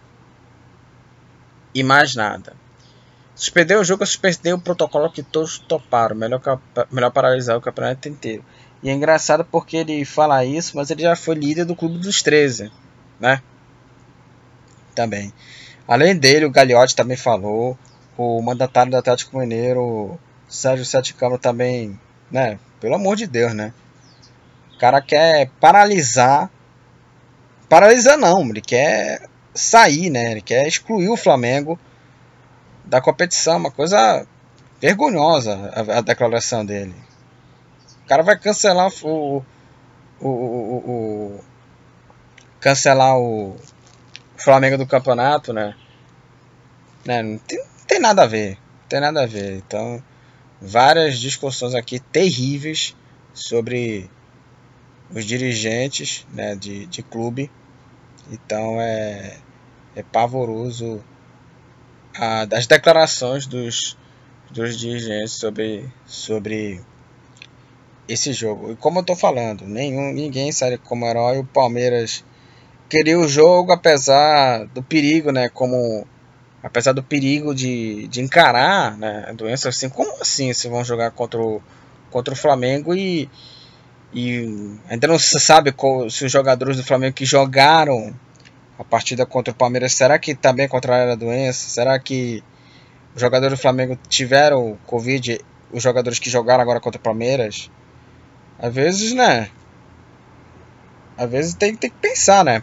e 1.75 1.83
mais 1.83 2.15
nada. 2.15 2.55
Suspender 3.35 3.77
o 3.77 3.85
jogo 3.85 4.05
é 4.05 4.07
suspender 4.07 4.53
o 4.53 4.61
protocolo 4.61 5.11
que 5.11 5.23
todos 5.23 5.59
toparam. 5.59 6.15
Melhor, 6.15 6.41
melhor 6.91 7.11
paralisar 7.11 7.57
o 7.57 7.61
campeonato 7.61 8.09
inteiro. 8.09 8.45
E 8.83 8.89
é 8.89 8.93
engraçado 8.93 9.45
porque 9.45 9.79
ele 9.79 10.05
fala 10.05 10.45
isso, 10.45 10.77
mas 10.77 10.91
ele 10.91 11.03
já 11.03 11.17
foi 11.17 11.35
líder 11.35 11.65
do 11.65 11.75
Clube 11.75 11.99
dos 11.99 12.23
13, 12.23 12.71
né? 13.19 13.43
Também. 14.95 15.33
Além 15.89 16.17
dele, 16.17 16.45
o 16.45 16.51
Gagliotti 16.51 16.95
também 16.95 17.17
falou. 17.17 17.77
O 18.17 18.41
mandatário 18.41 18.93
do 18.93 18.97
Atlético 18.97 19.39
Mineiro, 19.39 20.19
Sérgio 20.49 20.85
Sete 20.85 21.15
Câmara, 21.15 21.41
também, 21.41 21.99
né? 22.31 22.59
Pelo 22.81 22.95
amor 22.95 23.17
de 23.17 23.27
Deus, 23.27 23.55
né? 23.55 23.73
O 24.75 24.79
cara 24.79 25.01
quer 25.01 25.51
paralisar. 25.61 26.51
Paralisar 27.69 28.19
não, 28.19 28.43
ele 28.49 28.61
quer 28.61 29.29
sair, 29.55 30.11
né? 30.11 30.33
Ele 30.33 30.43
quer 30.43 30.67
excluir 30.67 31.09
o 31.09 31.17
Flamengo 31.17 31.79
da 32.85 33.01
competição, 33.01 33.57
uma 33.57 33.71
coisa 33.71 34.27
vergonhosa 34.81 35.73
a, 35.75 35.99
a 35.99 36.01
declaração 36.01 36.65
dele. 36.65 36.95
O 38.05 38.07
cara 38.07 38.23
vai 38.23 38.39
cancelar 38.39 38.91
o, 39.03 39.43
o, 40.21 40.29
o, 40.29 40.77
o 40.77 41.41
cancelar 42.61 43.17
o 43.19 43.57
Flamengo 44.37 44.77
do 44.77 44.87
campeonato, 44.87 45.53
né? 45.53 45.75
né? 47.05 47.23
Não, 47.23 47.39
tem, 47.39 47.59
não 47.59 47.87
tem 47.87 47.99
nada 47.99 48.23
a 48.23 48.27
ver, 48.27 48.59
não 48.83 48.89
tem 48.89 49.01
nada 49.01 49.23
a 49.23 49.27
ver. 49.27 49.57
Então, 49.57 50.03
várias 50.65 51.19
discussões 51.19 51.75
aqui 51.75 52.01
terríveis 52.01 52.97
sobre 53.33 54.11
os 55.15 55.25
dirigentes 55.25 56.27
né, 56.33 56.55
de, 56.57 56.87
de 56.87 57.03
clube. 57.03 57.51
Então 58.31 58.81
é, 58.81 59.37
é 59.95 60.03
pavoroso 60.03 61.05
a, 62.17 62.47
das 62.47 62.67
declarações 62.67 63.47
dos, 63.47 63.97
dos 64.51 64.79
dirigentes 64.79 65.35
sobre, 65.35 65.85
sobre 66.07 66.81
esse 68.09 68.33
jogo. 68.33 68.73
E 68.73 68.77
como 68.77 69.01
eu 69.01 69.05
tô 69.05 69.15
falando, 69.15 69.67
nenhum, 69.67 70.13
ninguém 70.13 70.51
sai 70.51 70.79
como 70.79 71.07
herói. 71.07 71.39
O 71.39 71.45
Palmeiras 71.45 72.25
queria 72.89 73.19
o 73.19 73.29
jogo 73.29 73.73
apesar 73.73 74.67
do 74.69 74.83
perigo, 74.83 75.31
né? 75.31 75.49
Como 75.51 76.07
apesar 76.65 76.93
do 76.93 77.03
perigo 77.03 77.55
de, 77.55 78.09
de 78.09 78.23
encarar 78.23 78.97
né, 78.97 79.27
a 79.29 79.33
doença 79.33 79.69
assim, 79.69 79.91
como 79.91 80.11
assim 80.19 80.51
se 80.55 80.67
vão 80.67 80.83
jogar 80.83 81.11
contra 81.11 81.39
o, 81.39 81.63
contra 82.11 82.33
o 82.33 82.37
Flamengo 82.37 82.95
e, 82.95 83.29
e 84.15 84.79
ainda 84.89 85.07
não 85.07 85.19
se 85.19 85.39
sabe 85.39 85.73
qual, 85.73 86.09
se 86.09 86.25
os 86.25 86.33
jogadores 86.33 86.79
do 86.79 86.83
Flamengo 86.83 87.13
que 87.13 87.27
jogaram 87.27 88.15
a 88.79 88.83
partida 88.83 89.27
contra 89.27 89.53
o 89.53 89.55
Palmeiras, 89.55 89.93
será 89.93 90.19
que 90.19 90.35
também 90.35 90.67
contraíram 90.67 91.13
a 91.13 91.17
doença? 91.17 91.69
Será 91.69 91.99
que 91.99 92.43
os 93.15 93.21
jogadores 93.21 93.59
do 93.59 93.61
Flamengo 93.61 93.99
tiveram 94.09 94.79
Covid, 94.87 95.39
os 95.71 95.83
jogadores 95.83 96.19
que 96.19 96.31
jogaram 96.31 96.63
agora 96.63 96.81
contra 96.81 96.99
o 96.99 97.03
Palmeiras? 97.03 97.71
Às 98.59 98.73
vezes, 98.73 99.13
né? 99.13 99.51
Às 101.17 101.31
vezes 101.31 101.55
tem, 101.55 101.77
tem 101.77 101.91
que 101.91 101.97
pensar, 101.99 102.43
né? 102.43 102.63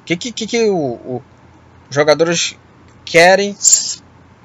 O 0.00 0.04
que, 0.06 0.16
que, 0.16 0.46
que, 0.46 0.70
o, 0.70 1.22
jogadores 1.90 2.56
querem 3.04 3.56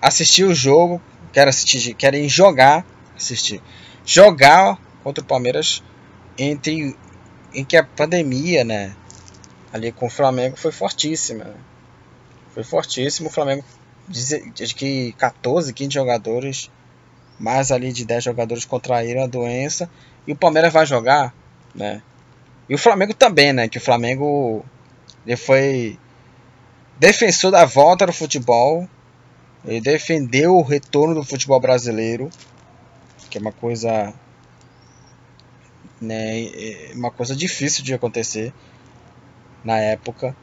assistir 0.02 0.44
o 0.44 0.54
jogo, 0.54 1.02
querem, 1.32 1.50
assistir, 1.50 1.94
querem 1.94 2.30
jogar, 2.30 2.86
assistir, 3.16 3.62
jogar 4.06 4.80
contra 5.04 5.24
o 5.24 5.28
Palmeiras 5.28 5.84
entre 6.38 6.96
em 7.54 7.66
que 7.66 7.76
a 7.76 7.84
pandemia, 7.84 8.64
né? 8.64 8.96
ali 9.72 9.92
com 9.92 10.08
o 10.08 10.10
Flamengo 10.10 10.58
foi 10.58 10.72
fortíssima. 10.72 11.46
Né? 11.46 11.56
Foi 12.54 12.64
fortíssimo. 12.64 13.30
O 13.30 13.32
Flamengo 13.32 13.64
diz 14.08 14.74
que 14.74 15.14
14, 15.14 15.74
15 15.74 15.94
jogadores, 15.94 16.70
mais 17.40 17.72
ali 17.72 17.94
de 17.94 18.06
10 18.06 18.24
jogadores 18.24 18.66
contraíram 18.66 19.24
a 19.24 19.28
doença. 19.28 19.90
E 20.28 20.34
o 20.34 20.36
Palmeiras 20.36 20.74
vai 20.74 20.86
jogar, 20.86 21.34
né? 21.74 22.02
E 22.70 22.76
o 22.76 22.78
Flamengo 22.78 23.14
também, 23.14 23.54
né? 23.54 23.68
Que 23.68 23.78
o 23.78 23.82
Flamengo 23.82 24.64
ele 25.26 25.38
foi 25.38 25.98
defensor 27.02 27.50
da 27.50 27.66
volta 27.66 28.06
do 28.06 28.14
futebol. 28.14 28.88
Ele 29.66 29.82
defendeu 29.82 30.56
o 30.56 30.62
retorno 30.62 31.16
do 31.16 31.24
futebol 31.24 31.60
brasileiro, 31.60 32.30
que 33.30 33.40
é 33.40 33.42
uma 33.42 33.52
coisa, 33.52 34.14
né, 36.00 36.44
é 36.44 36.92
uma 36.94 37.10
coisa 37.10 37.36
difícil 37.36 37.84
de 37.84 37.94
acontecer 37.94 38.54
na 39.64 39.78
época. 39.80 40.36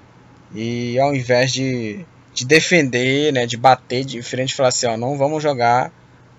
E 0.53 0.99
ao 0.99 1.15
invés 1.15 1.53
de, 1.53 2.05
de 2.35 2.45
defender, 2.45 3.33
né, 3.33 3.47
de 3.47 3.57
bater 3.57 4.05
de 4.05 4.21
frente, 4.23 4.55
falar 4.55 4.71
assim: 4.71 4.87
ó, 4.87 4.97
não 4.97 5.17
vamos 5.17 5.43
jogar, 5.43 5.93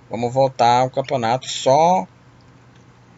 vamos 0.10 0.34
voltar 0.34 0.82
ao 0.82 0.90
campeonato 0.90 1.50
só 1.50 2.06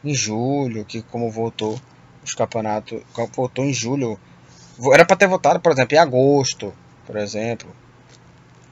em 0.03 0.13
julho, 0.13 0.85
que 0.85 1.01
como 1.03 1.31
voltou 1.31 1.79
os 2.23 2.33
campeonatos, 2.33 3.01
voltou 3.35 3.65
em 3.65 3.73
julho 3.73 4.19
Era 4.93 5.05
para 5.05 5.15
ter 5.15 5.27
votado, 5.27 5.59
por 5.59 5.71
exemplo, 5.71 5.95
em 5.95 5.99
agosto, 5.99 6.73
por 7.11 7.19
exemplo. 7.19 7.69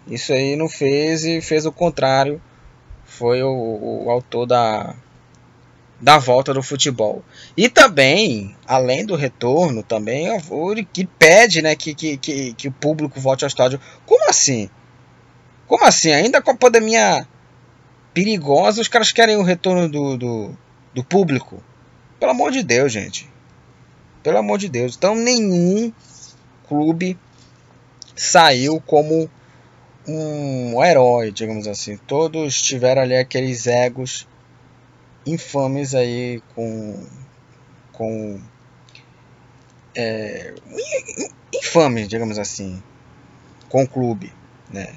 Isso 0.08 0.32
aí 0.32 0.56
não 0.56 0.70
fez 0.70 1.26
e 1.26 1.42
fez 1.42 1.66
o 1.66 1.74
contrário. 1.74 2.42
Foi 3.04 3.44
o, 3.44 4.06
o 4.06 4.10
autor 4.10 4.46
da, 4.46 4.96
da 6.00 6.18
volta 6.18 6.54
do 6.54 6.64
futebol. 6.64 7.22
E 7.58 7.68
também, 7.68 8.56
além 8.66 9.06
do 9.06 9.18
retorno, 9.18 9.84
também 9.84 10.30
que 10.94 11.06
pede 11.06 11.62
né, 11.62 11.76
que, 11.76 11.94
que, 11.94 12.18
que, 12.18 12.54
que 12.54 12.68
o 12.70 12.72
público 12.72 13.20
volte 13.20 13.44
ao 13.44 13.50
estádio. 13.50 13.80
Como 14.06 14.30
assim? 14.30 14.70
Como 15.68 15.84
assim? 15.84 16.14
Ainda 16.14 16.42
com 16.42 16.52
a 16.52 16.56
pandemia 16.56 17.28
perigosa, 18.14 18.80
os 18.80 18.88
caras 18.88 19.12
querem 19.12 19.36
o 19.36 19.44
retorno 19.44 19.90
do, 19.90 20.18
do, 20.18 20.58
do 20.94 21.04
público? 21.04 21.62
Pelo 22.18 22.32
amor 22.32 22.52
de 22.52 22.64
Deus, 22.64 22.90
gente. 22.90 23.30
Pelo 24.24 24.38
amor 24.38 24.58
de 24.58 24.70
Deus. 24.70 24.96
Então 24.96 25.14
nenhum 25.14 25.92
clube 26.70 27.18
saiu 28.20 28.82
como 28.82 29.30
um 30.06 30.84
herói, 30.84 31.32
digamos 31.32 31.68
assim. 31.68 31.96
Todos 31.96 32.62
tiveram 32.62 33.02
ali 33.02 33.16
aqueles 33.16 33.66
egos 33.66 34.28
infames 35.26 35.96
aí 35.96 36.44
com 36.54 37.08
com 37.94 38.42
é, 39.96 40.54
infames, 41.54 42.10
digamos 42.10 42.38
assim, 42.38 42.84
com 43.70 43.84
o 43.84 43.88
clube, 43.88 44.34
né? 44.70 44.96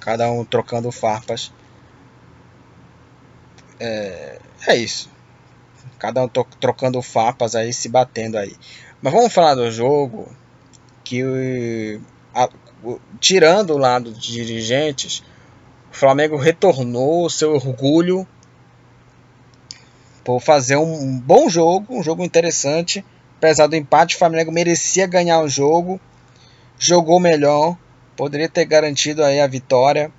Cada 0.00 0.30
um 0.32 0.46
trocando 0.46 0.90
farpas. 0.90 1.52
É, 3.78 4.38
é 4.66 4.76
isso. 4.76 5.10
Cada 5.98 6.24
um 6.24 6.28
trocando 6.28 7.02
farpas 7.02 7.54
aí, 7.54 7.74
se 7.74 7.90
batendo 7.90 8.38
aí. 8.38 8.56
Mas 9.02 9.12
vamos 9.12 9.32
falar 9.32 9.54
do 9.54 9.70
jogo 9.70 10.34
que 11.08 11.98
a, 12.34 12.50
tirando 13.18 13.70
o 13.70 13.78
lado 13.78 14.12
de 14.12 14.32
dirigentes, 14.32 15.22
o 15.90 15.96
Flamengo 15.96 16.36
retornou 16.36 17.24
o 17.24 17.30
seu 17.30 17.54
orgulho 17.54 18.28
por 20.22 20.38
fazer 20.38 20.76
um 20.76 21.18
bom 21.18 21.48
jogo, 21.48 21.98
um 21.98 22.02
jogo 22.02 22.22
interessante. 22.22 23.02
Apesar 23.38 23.68
do 23.68 23.76
empate, 23.76 24.16
o 24.16 24.18
Flamengo 24.18 24.52
merecia 24.52 25.06
ganhar 25.06 25.40
o 25.40 25.48
jogo, 25.48 25.98
jogou 26.78 27.18
melhor, 27.18 27.74
poderia 28.14 28.48
ter 28.48 28.66
garantido 28.66 29.24
aí 29.24 29.40
a 29.40 29.46
vitória, 29.46 30.12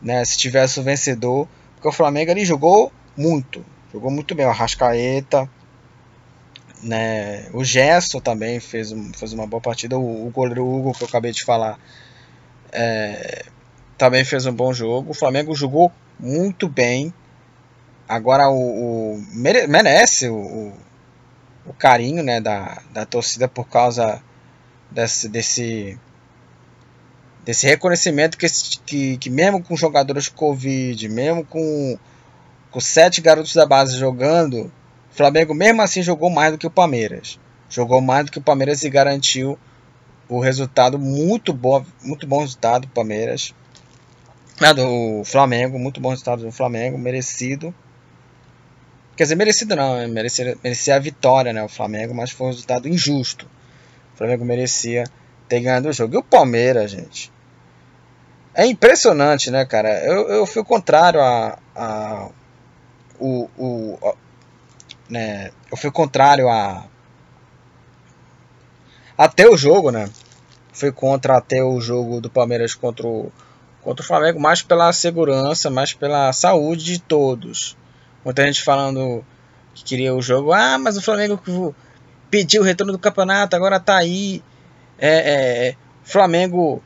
né, 0.00 0.24
se 0.24 0.38
tivesse 0.38 0.78
o 0.78 0.82
vencedor, 0.84 1.48
porque 1.74 1.88
o 1.88 1.92
Flamengo 1.92 2.30
ali 2.30 2.44
jogou 2.44 2.92
muito, 3.16 3.64
jogou 3.92 4.12
muito 4.12 4.32
bem, 4.32 4.46
o 4.46 4.50
Arrascaeta, 4.50 5.50
né, 6.82 7.48
o 7.52 7.64
Gesso 7.64 8.20
também 8.20 8.60
fez, 8.60 8.92
fez 9.16 9.32
uma 9.32 9.46
boa 9.46 9.60
partida, 9.60 9.98
o, 9.98 10.26
o 10.26 10.30
goleiro 10.30 10.66
Hugo 10.66 10.92
que 10.92 11.02
eu 11.02 11.08
acabei 11.08 11.32
de 11.32 11.44
falar 11.44 11.78
é, 12.72 13.44
também 13.96 14.24
fez 14.24 14.46
um 14.46 14.52
bom 14.52 14.72
jogo, 14.72 15.10
o 15.10 15.14
Flamengo 15.14 15.54
jogou 15.54 15.90
muito 16.18 16.68
bem, 16.68 17.12
agora 18.08 18.48
o, 18.48 19.14
o 19.14 19.24
merece 19.32 20.28
o, 20.28 20.72
o, 21.66 21.72
carinho 21.72 22.22
né, 22.22 22.40
da, 22.40 22.80
da 22.92 23.04
torcida 23.04 23.48
por 23.48 23.68
causa 23.68 24.22
desse, 24.90 25.28
desse 25.28 25.98
desse 27.44 27.66
reconhecimento 27.66 28.36
que, 28.36 28.46
que, 28.84 29.16
que 29.16 29.30
mesmo 29.30 29.62
com 29.62 29.74
jogadores 29.74 30.28
Covid, 30.28 31.08
mesmo 31.08 31.42
com, 31.46 31.98
com 32.70 32.78
sete 32.78 33.22
garotos 33.22 33.54
da 33.54 33.64
base 33.64 33.96
jogando, 33.96 34.70
Flamengo 35.18 35.52
mesmo 35.52 35.82
assim 35.82 36.00
jogou 36.00 36.30
mais 36.30 36.52
do 36.52 36.58
que 36.58 36.66
o 36.66 36.70
Palmeiras. 36.70 37.40
Jogou 37.68 38.00
mais 38.00 38.24
do 38.24 38.30
que 38.30 38.38
o 38.38 38.42
Palmeiras 38.42 38.84
e 38.84 38.88
garantiu 38.88 39.58
o 40.28 40.38
resultado 40.38 40.96
muito 40.96 41.52
bom, 41.52 41.84
muito 42.00 42.24
bom 42.24 42.38
resultado 42.38 42.82
do 42.82 42.92
Palmeiras. 42.92 43.52
Ah, 44.60 44.72
do 44.72 45.24
Flamengo, 45.24 45.76
muito 45.76 46.00
bom 46.00 46.10
resultado 46.10 46.42
do 46.42 46.52
Flamengo, 46.52 46.96
merecido. 46.96 47.74
Quer 49.16 49.24
dizer, 49.24 49.34
merecido 49.34 49.74
não, 49.74 50.06
merecia, 50.06 50.56
merecia 50.62 50.94
a 50.94 51.00
vitória, 51.00 51.52
né, 51.52 51.64
o 51.64 51.68
Flamengo, 51.68 52.14
mas 52.14 52.30
foi 52.30 52.46
um 52.46 52.50
resultado 52.50 52.88
injusto. 52.88 53.44
O 54.14 54.18
Flamengo 54.18 54.44
merecia 54.44 55.02
ter 55.48 55.60
ganhado 55.60 55.88
o 55.88 55.92
jogo. 55.92 56.14
E 56.14 56.18
o 56.18 56.22
Palmeiras, 56.22 56.92
gente? 56.92 57.32
É 58.54 58.64
impressionante, 58.64 59.50
né, 59.50 59.64
cara? 59.64 59.88
Eu, 60.04 60.28
eu 60.28 60.46
fui 60.46 60.62
contrário 60.62 61.20
a, 61.20 61.58
a 61.74 62.28
o, 63.18 63.48
o 63.58 63.98
né, 65.08 65.50
eu 65.70 65.76
fui 65.76 65.90
contrário 65.90 66.48
a 66.48 66.84
até 69.16 69.48
o 69.48 69.56
jogo, 69.56 69.90
né? 69.90 70.08
Fui 70.72 70.92
contra 70.92 71.36
até 71.36 71.62
o 71.62 71.80
jogo 71.80 72.20
do 72.20 72.30
Palmeiras 72.30 72.74
contra 72.74 73.04
o, 73.04 73.32
contra 73.82 74.04
o 74.04 74.06
Flamengo, 74.06 74.38
mais 74.38 74.62
pela 74.62 74.92
segurança, 74.92 75.68
mais 75.68 75.92
pela 75.92 76.32
saúde 76.32 76.84
de 76.84 77.00
todos. 77.00 77.76
Muita 78.24 78.44
gente 78.46 78.62
falando 78.62 79.24
que 79.74 79.82
queria 79.82 80.14
o 80.14 80.22
jogo. 80.22 80.52
Ah, 80.52 80.78
mas 80.78 80.96
o 80.96 81.02
Flamengo 81.02 81.40
pediu 82.30 82.62
o 82.62 82.64
retorno 82.64 82.92
do 82.92 82.98
campeonato, 82.98 83.56
agora 83.56 83.80
tá 83.80 83.96
aí. 83.96 84.40
É, 84.98 85.08
é, 85.08 85.68
é 85.68 85.76
Flamengo 86.04 86.82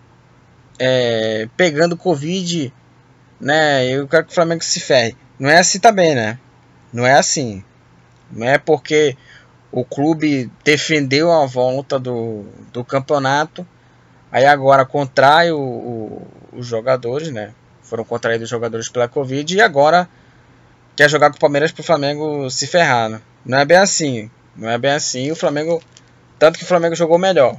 é, 0.79 1.49
pegando 1.57 1.97
Covid, 1.97 2.73
né? 3.39 3.87
Eu 3.87 4.09
quero 4.09 4.25
que 4.25 4.33
o 4.33 4.35
Flamengo 4.35 4.65
se 4.65 4.81
ferre. 4.81 5.17
Não 5.39 5.51
é 5.51 5.59
assim 5.59 5.79
também, 5.79 6.15
né? 6.15 6.39
Não 6.93 7.07
é 7.07 7.15
assim. 7.15 7.63
Não 8.33 8.47
é 8.47 8.59
porque 8.59 9.17
o 9.71 9.85
clube 9.85 10.51
defendeu 10.65 11.31
a 11.31 11.47
volta 11.47 11.99
do, 11.99 12.45
do 12.73 12.85
campeonato, 12.85 13.67
aí 14.31 14.45
agora 14.47 14.85
contrai 14.85 15.53
o, 15.53 15.59
o, 15.59 16.27
os 16.53 16.67
jogadores, 16.67 17.31
né? 17.31 17.53
Foram 17.83 18.05
contraídos 18.05 18.45
os 18.45 18.51
jogadores 18.51 18.89
pela 18.89 19.07
Covid 19.07 19.55
e 19.55 19.61
agora 19.61 20.09
quer 20.97 21.11
jogar 21.11 21.31
com 21.31 21.37
o 21.37 21.41
Palmeiras 21.41 21.73
para 21.73 21.83
o 21.83 21.85
Flamengo 21.85 22.51
se 22.51 22.67
ferrar. 22.67 23.11
Né? 23.11 23.21
Não 23.45 23.59
é 23.59 23.65
bem 23.65 23.77
assim. 23.77 24.31
Não 24.57 24.69
é 24.69 24.79
bem 24.79 24.93
assim. 24.93 25.31
O 25.31 25.37
Flamengo. 25.37 25.83
Tanto 26.39 26.59
que 26.59 26.65
o 26.65 26.69
Flamengo 26.69 26.95
jogou 26.95 27.19
melhor. 27.19 27.59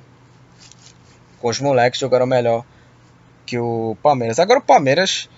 Os 1.42 1.60
moleques 1.60 2.00
jogaram 2.00 2.26
melhor 2.26 2.66
que 3.46 3.60
o 3.60 3.98
Palmeiras. 4.02 4.40
Agora 4.40 4.60
o 4.60 4.64
Palmeiras 4.64 5.30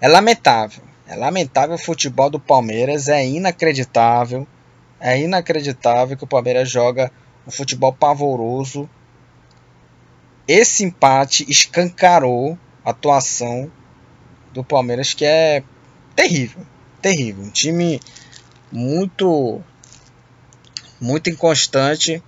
é 0.00 0.08
lamentável. 0.08 0.82
É 1.06 1.14
lamentável 1.14 1.74
o 1.74 1.78
futebol 1.78 2.30
do 2.30 2.40
Palmeiras, 2.40 3.08
é 3.08 3.24
inacreditável. 3.24 4.46
É 5.04 5.18
inacreditável 5.20 6.16
que 6.16 6.22
o 6.22 6.28
Palmeiras 6.28 6.70
joga 6.70 7.10
um 7.44 7.50
futebol 7.50 7.92
pavoroso. 7.92 8.88
Esse 10.46 10.84
empate 10.84 11.44
escancarou 11.50 12.56
a 12.84 12.90
atuação 12.90 13.68
do 14.52 14.62
Palmeiras, 14.62 15.12
que 15.12 15.24
é 15.24 15.64
terrível, 16.14 16.64
terrível. 17.00 17.42
Um 17.42 17.50
time 17.50 18.00
muito 18.70 19.60
muito 21.00 21.28
inconstante, 21.28 22.22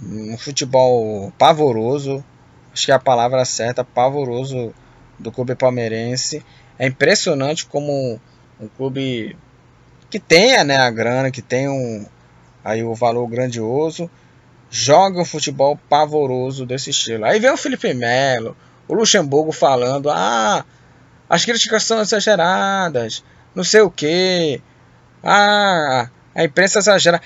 um 0.00 0.38
futebol 0.38 1.32
pavoroso, 1.36 2.24
acho 2.72 2.86
que 2.86 2.92
é 2.92 2.94
a 2.94 3.00
palavra 3.00 3.44
certa, 3.44 3.82
pavoroso 3.82 4.72
do 5.18 5.32
clube 5.32 5.56
palmeirense. 5.56 6.44
É 6.78 6.86
impressionante 6.86 7.66
como 7.66 8.20
um 8.60 8.68
clube 8.68 9.36
que 10.10 10.18
tenha 10.18 10.64
né, 10.64 10.76
a 10.76 10.90
grana, 10.90 11.30
que 11.30 11.42
tenha 11.42 11.70
um, 11.70 12.06
aí 12.64 12.82
o 12.82 12.94
valor 12.94 13.26
grandioso, 13.28 14.10
joga 14.70 15.20
um 15.20 15.24
futebol 15.24 15.78
pavoroso 15.88 16.66
desse 16.66 16.90
estilo. 16.90 17.24
Aí 17.24 17.38
vem 17.38 17.50
o 17.50 17.56
Felipe 17.56 17.92
Melo, 17.94 18.56
o 18.88 18.94
Luxemburgo 18.94 19.52
falando: 19.52 20.10
ah, 20.10 20.64
as 21.28 21.44
críticas 21.44 21.84
são 21.84 22.00
exageradas, 22.00 23.24
não 23.54 23.64
sei 23.64 23.80
o 23.80 23.90
que, 23.90 24.60
ah, 25.22 26.08
a 26.34 26.44
imprensa 26.44 26.78
exagera. 26.78 27.20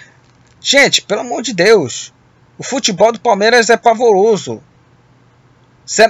Gente, 0.61 1.03
pelo 1.03 1.23
amor 1.23 1.43
de 1.43 1.55
Deus, 1.55 2.13
o 2.59 2.63
futebol 2.63 3.13
do 3.13 3.21
Palmeiras 3.21 3.71
é 3.71 3.77
pavoroso. 3.77 4.63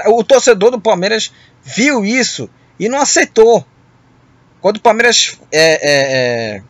O 0.08 0.22
torcedor 0.22 0.72
do 0.72 0.80
Palmeiras 0.80 1.32
viu 1.62 2.04
isso 2.04 2.50
e 2.78 2.88
não 2.88 3.00
aceitou. 3.00 3.64
Quando 4.60 4.76
o 4.76 4.80
Palmeiras 4.80 5.38
é, 5.50 5.72
é, 5.72 6.56
é, 6.56 6.62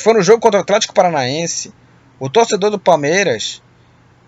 foi 0.00 0.14
no 0.14 0.22
jogo 0.22 0.40
contra 0.40 0.60
o 0.60 0.62
Atlético 0.62 0.94
Paranaense, 0.94 1.72
o 2.18 2.28
torcedor 2.28 2.70
do 2.70 2.78
Palmeiras, 2.78 3.62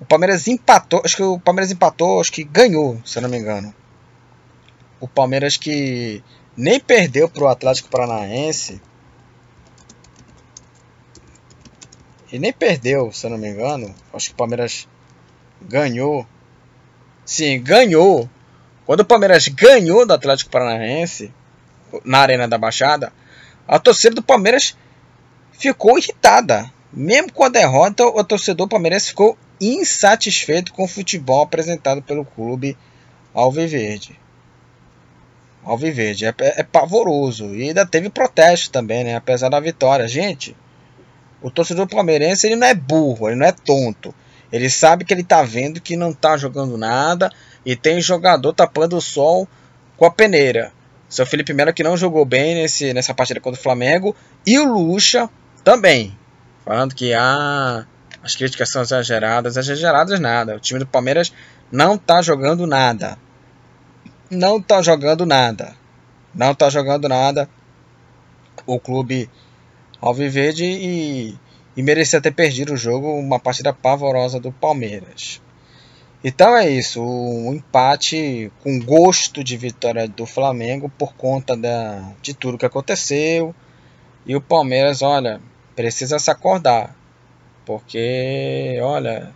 o 0.00 0.04
Palmeiras 0.04 0.46
empatou, 0.46 1.00
acho 1.04 1.16
que 1.16 1.22
o 1.22 1.38
Palmeiras 1.38 1.70
empatou, 1.70 2.20
acho 2.20 2.32
que 2.32 2.44
ganhou, 2.44 3.00
se 3.04 3.18
eu 3.18 3.22
não 3.22 3.28
me 3.28 3.38
engano. 3.38 3.74
O 5.00 5.08
Palmeiras 5.08 5.56
que 5.56 6.22
nem 6.56 6.78
perdeu 6.78 7.28
para 7.28 7.44
o 7.44 7.48
Atlético 7.48 7.88
Paranaense 7.88 8.80
e 12.32 12.38
nem 12.38 12.52
perdeu, 12.52 13.12
se 13.12 13.26
eu 13.26 13.30
não 13.30 13.38
me 13.38 13.48
engano. 13.48 13.94
Acho 14.12 14.26
que 14.26 14.32
o 14.32 14.36
Palmeiras 14.36 14.88
ganhou 15.62 16.26
Sim, 17.26 17.60
ganhou. 17.60 18.30
Quando 18.86 19.00
o 19.00 19.04
Palmeiras 19.04 19.48
ganhou 19.48 20.06
do 20.06 20.12
Atlético 20.12 20.48
Paranaense 20.48 21.34
na 22.04 22.18
Arena 22.18 22.48
da 22.48 22.58
Baixada, 22.58 23.12
a 23.66 23.78
torcida 23.78 24.14
do 24.14 24.22
Palmeiras 24.22 24.76
ficou 25.52 25.98
irritada. 25.98 26.70
Mesmo 26.92 27.32
com 27.32 27.44
a 27.44 27.48
derrota, 27.48 28.04
o 28.06 28.24
torcedor 28.24 28.68
palmeirense 28.68 29.08
ficou 29.08 29.36
insatisfeito 29.60 30.72
com 30.72 30.84
o 30.84 30.88
futebol 30.88 31.42
apresentado 31.42 32.00
pelo 32.00 32.24
clube 32.24 32.76
Alviverde. 33.34 34.18
Alviverde 35.62 36.24
é, 36.24 36.34
é, 36.40 36.60
é 36.60 36.62
pavoroso 36.62 37.54
e 37.54 37.64
ainda 37.64 37.84
teve 37.84 38.08
protesto 38.08 38.70
também, 38.70 39.04
né? 39.04 39.16
Apesar 39.16 39.48
da 39.48 39.60
vitória, 39.60 40.08
gente. 40.08 40.56
O 41.42 41.50
torcedor 41.50 41.86
palmeirense 41.86 42.46
ele 42.46 42.56
não 42.56 42.66
é 42.66 42.74
burro, 42.74 43.28
ele 43.28 43.36
não 43.36 43.46
é 43.46 43.52
tonto. 43.52 44.14
Ele 44.50 44.70
sabe 44.70 45.04
que 45.04 45.12
ele 45.12 45.24
tá 45.24 45.42
vendo 45.42 45.80
que 45.80 45.96
não 45.96 46.12
tá 46.14 46.36
jogando 46.36 46.78
nada 46.78 47.30
e 47.64 47.74
tem 47.76 48.00
jogador 48.00 48.52
tapando 48.52 48.96
o 48.96 49.02
sol 49.02 49.46
com 49.96 50.06
a 50.06 50.10
peneira. 50.10 50.72
Seu 51.08 51.24
Felipe 51.24 51.52
Melo 51.52 51.72
que 51.72 51.82
não 51.82 51.96
jogou 51.96 52.24
bem 52.24 52.54
nesse, 52.54 52.92
nessa 52.92 53.14
partida 53.14 53.40
contra 53.40 53.58
o 53.58 53.62
Flamengo 53.62 54.14
e 54.46 54.58
o 54.58 54.72
Lucha 54.72 55.30
também. 55.62 56.16
Falando 56.64 56.94
que 56.94 57.14
ah, 57.14 57.86
as 58.22 58.34
críticas 58.34 58.70
são 58.70 58.82
exageradas, 58.82 59.56
exageradas 59.56 60.18
nada. 60.18 60.56
O 60.56 60.60
time 60.60 60.80
do 60.80 60.86
Palmeiras 60.86 61.32
não 61.70 61.96
tá 61.96 62.20
jogando 62.20 62.66
nada. 62.66 63.16
Não 64.30 64.60
tá 64.60 64.82
jogando 64.82 65.24
nada. 65.24 65.74
Não 66.34 66.54
tá 66.54 66.68
jogando 66.68 67.08
nada. 67.08 67.48
O 68.66 68.80
clube 68.80 69.30
Alviverde 70.00 70.64
e, 70.64 71.38
e 71.76 71.82
merecia 71.82 72.20
ter 72.20 72.32
perdido 72.32 72.74
o 72.74 72.76
jogo, 72.76 73.08
uma 73.18 73.40
partida 73.40 73.72
pavorosa 73.72 74.38
do 74.38 74.52
Palmeiras. 74.52 75.40
Então 76.24 76.56
é 76.56 76.68
isso, 76.68 77.02
um 77.02 77.54
empate 77.54 78.50
com 78.62 78.80
gosto 78.80 79.44
de 79.44 79.56
vitória 79.56 80.08
do 80.08 80.26
Flamengo 80.26 80.90
por 80.98 81.14
conta 81.14 81.56
da, 81.56 82.12
de 82.22 82.34
tudo 82.34 82.58
que 82.58 82.66
aconteceu. 82.66 83.54
E 84.24 84.34
o 84.34 84.40
Palmeiras, 84.40 85.02
olha, 85.02 85.40
precisa 85.74 86.18
se 86.18 86.30
acordar. 86.30 86.96
Porque, 87.64 88.78
olha, 88.82 89.32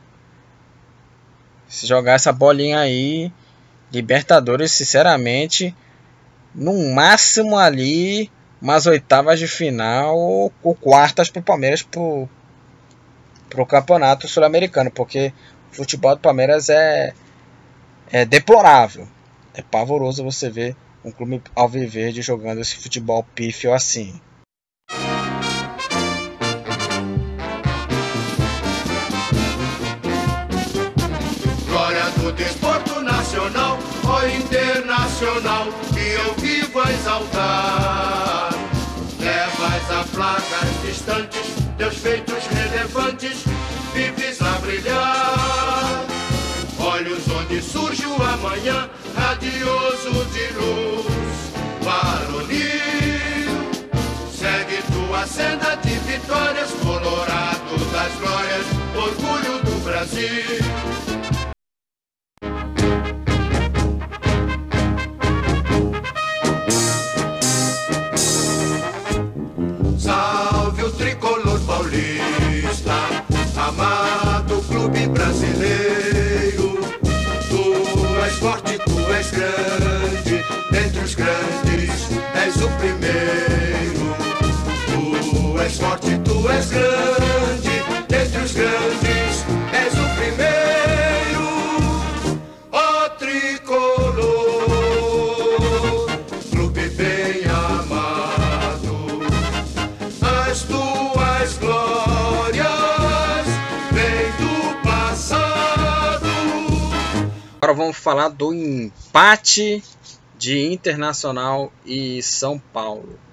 se 1.69 1.87
jogar 1.87 2.15
essa 2.15 2.33
bolinha 2.33 2.81
aí, 2.81 3.33
Libertadores, 3.93 4.71
sinceramente, 4.71 5.75
no 6.55 6.95
máximo 6.95 7.59
ali 7.59 8.31
umas 8.63 8.87
oitavas 8.87 9.39
de 9.39 9.49
final 9.49 10.17
ou, 10.17 10.53
quartas 10.75 11.31
para 11.31 11.41
o 11.41 11.43
Palmeiras 11.43 11.83
para 11.83 12.01
o 12.01 13.67
campeonato 13.67 14.29
sul-americano, 14.29 14.91
porque 14.91 15.33
o 15.73 15.75
futebol 15.75 16.15
do 16.15 16.21
Palmeiras 16.21 16.69
é, 16.69 17.13
é 18.11 18.25
deplorável. 18.25 19.07
É 19.55 19.63
pavoroso 19.63 20.25
você 20.25 20.51
ver 20.51 20.77
um 21.05 21.11
clube 21.11 21.43
alviverde 21.55 22.23
jogando 22.23 22.61
esse 22.61 22.77
futebol 22.77 23.25
pífio 23.35 23.73
assim. 23.73 24.21
Glória 31.67 32.11
do 32.19 32.33
desporto 32.33 33.01
nacional, 33.01 33.79
ou 34.05 34.29
internacional, 34.29 35.67
que 35.93 36.01
eu 36.01 36.35
vivo 36.35 36.81
a 36.81 36.93
exaltar. 36.93 38.51
Levas 39.19 39.91
a 39.91 40.05
placas 40.15 40.83
distantes, 40.85 41.55
teus 41.77 41.97
feitos 41.99 42.47
relevantes, 42.47 43.45
vives 44.01 44.41
a 44.41 44.59
brilhar. 44.59 46.05
Olhos 46.79 47.29
onde 47.29 47.61
surge 47.61 48.07
o 48.07 48.15
amanhã, 48.15 48.89
radioso 49.15 50.25
de 50.33 50.47
luz, 50.59 51.07
varonil. 51.83 53.51
Segue 54.33 54.83
tua 54.93 55.27
senda 55.27 55.77
de 55.77 55.95
vitórias, 56.11 56.71
colorado 56.83 57.77
das 57.93 58.13
glórias, 58.21 58.67
orgulho 58.97 59.63
do 59.65 59.85
Brasil. 59.85 60.60
Tu 86.51 86.57
és 86.57 86.71
grande, 86.71 87.71
dentre 88.09 88.43
os 88.43 88.53
grandes 88.53 89.45
és 89.73 89.93
o 89.95 90.09
primeiro. 90.17 91.47
Ó 92.73 93.09
tricolor, 93.11 94.17
clube 96.51 96.89
bem 96.91 97.45
amado 97.45 99.21
as 100.49 100.63
tuas 100.63 101.59
glórias 101.59 102.67
vêm 103.93 104.33
do 104.41 104.83
passado. 104.83 106.27
Agora 107.61 107.75
vamos 107.75 107.97
falar 107.97 108.29
do 108.29 108.53
empate 108.53 109.85
de 110.37 110.73
Internacional 110.73 111.73
e 111.87 112.21
São 112.23 112.59
Paulo. 112.59 113.30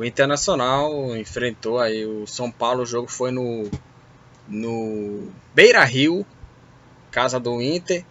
O 0.00 0.04
Internacional 0.06 1.14
enfrentou 1.14 1.78
aí 1.78 2.06
o 2.06 2.26
São 2.26 2.50
Paulo, 2.50 2.84
o 2.84 2.86
jogo 2.86 3.06
foi 3.06 3.30
no, 3.30 3.70
no 4.48 5.30
Beira 5.54 5.84
Rio, 5.84 6.24
casa 7.10 7.38
do 7.38 7.60
Inter, 7.60 8.02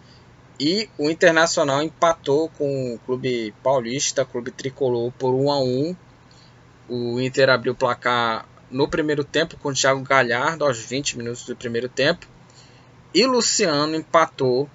e 0.60 0.88
o 0.96 1.10
Internacional 1.10 1.82
empatou 1.82 2.48
com 2.50 2.94
o 2.94 2.98
Clube 3.00 3.52
Paulista, 3.60 4.24
Clube 4.24 4.52
Tricolor, 4.52 5.10
por 5.18 5.34
1 5.34 5.50
a 5.50 5.58
1 5.58 5.96
O 6.88 7.20
Inter 7.20 7.50
abriu 7.50 7.72
o 7.72 7.76
placar 7.76 8.46
no 8.70 8.86
primeiro 8.86 9.24
tempo 9.24 9.56
com 9.56 9.70
o 9.70 9.74
Thiago 9.74 10.00
Galhardo 10.02 10.64
aos 10.64 10.78
20 10.78 11.18
minutos 11.18 11.44
do 11.44 11.56
primeiro 11.56 11.88
tempo. 11.88 12.24
E 13.12 13.26
Luciano 13.26 13.96
empatou 13.96 14.70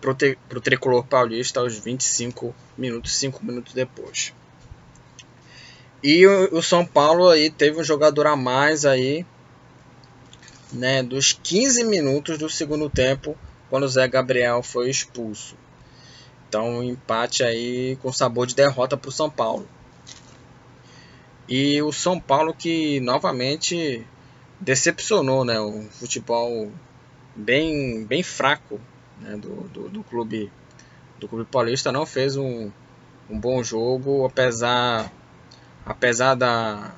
para 0.00 0.10
o 0.10 0.60
Tricolor 0.60 1.06
Paulista 1.06 1.60
aos 1.60 1.78
25 1.78 2.52
minutos, 2.76 3.16
5 3.18 3.46
minutos 3.46 3.72
depois. 3.72 4.34
E 6.04 6.26
o, 6.26 6.58
o 6.58 6.62
São 6.62 6.84
Paulo 6.84 7.30
aí 7.30 7.48
teve 7.50 7.80
um 7.80 7.82
jogador 7.82 8.26
a 8.26 8.36
mais 8.36 8.84
aí, 8.84 9.24
né, 10.70 11.02
dos 11.02 11.32
15 11.32 11.82
minutos 11.84 12.36
do 12.36 12.50
segundo 12.50 12.90
tempo, 12.90 13.34
quando 13.70 13.84
o 13.84 13.88
Zé 13.88 14.06
Gabriel 14.06 14.62
foi 14.62 14.90
expulso. 14.90 15.56
Então, 16.46 16.68
um 16.68 16.82
empate 16.82 17.42
aí 17.42 17.96
com 18.02 18.12
sabor 18.12 18.46
de 18.46 18.54
derrota 18.54 18.98
para 18.98 19.08
o 19.08 19.12
São 19.12 19.30
Paulo. 19.30 19.66
E 21.48 21.80
o 21.80 21.90
São 21.90 22.20
Paulo 22.20 22.52
que 22.52 23.00
novamente 23.00 24.06
decepcionou, 24.60 25.42
né? 25.42 25.58
O 25.58 25.84
futebol 25.84 26.70
bem, 27.34 28.04
bem 28.04 28.22
fraco 28.22 28.78
né? 29.22 29.38
do, 29.38 29.68
do, 29.68 29.88
do 29.88 30.04
clube 30.04 30.52
do 31.18 31.26
clube 31.28 31.48
paulista 31.50 31.90
não 31.90 32.04
fez 32.04 32.36
um, 32.36 32.70
um 33.30 33.38
bom 33.38 33.62
jogo, 33.62 34.26
apesar 34.26 35.10
apesar 35.84 36.34
da 36.34 36.92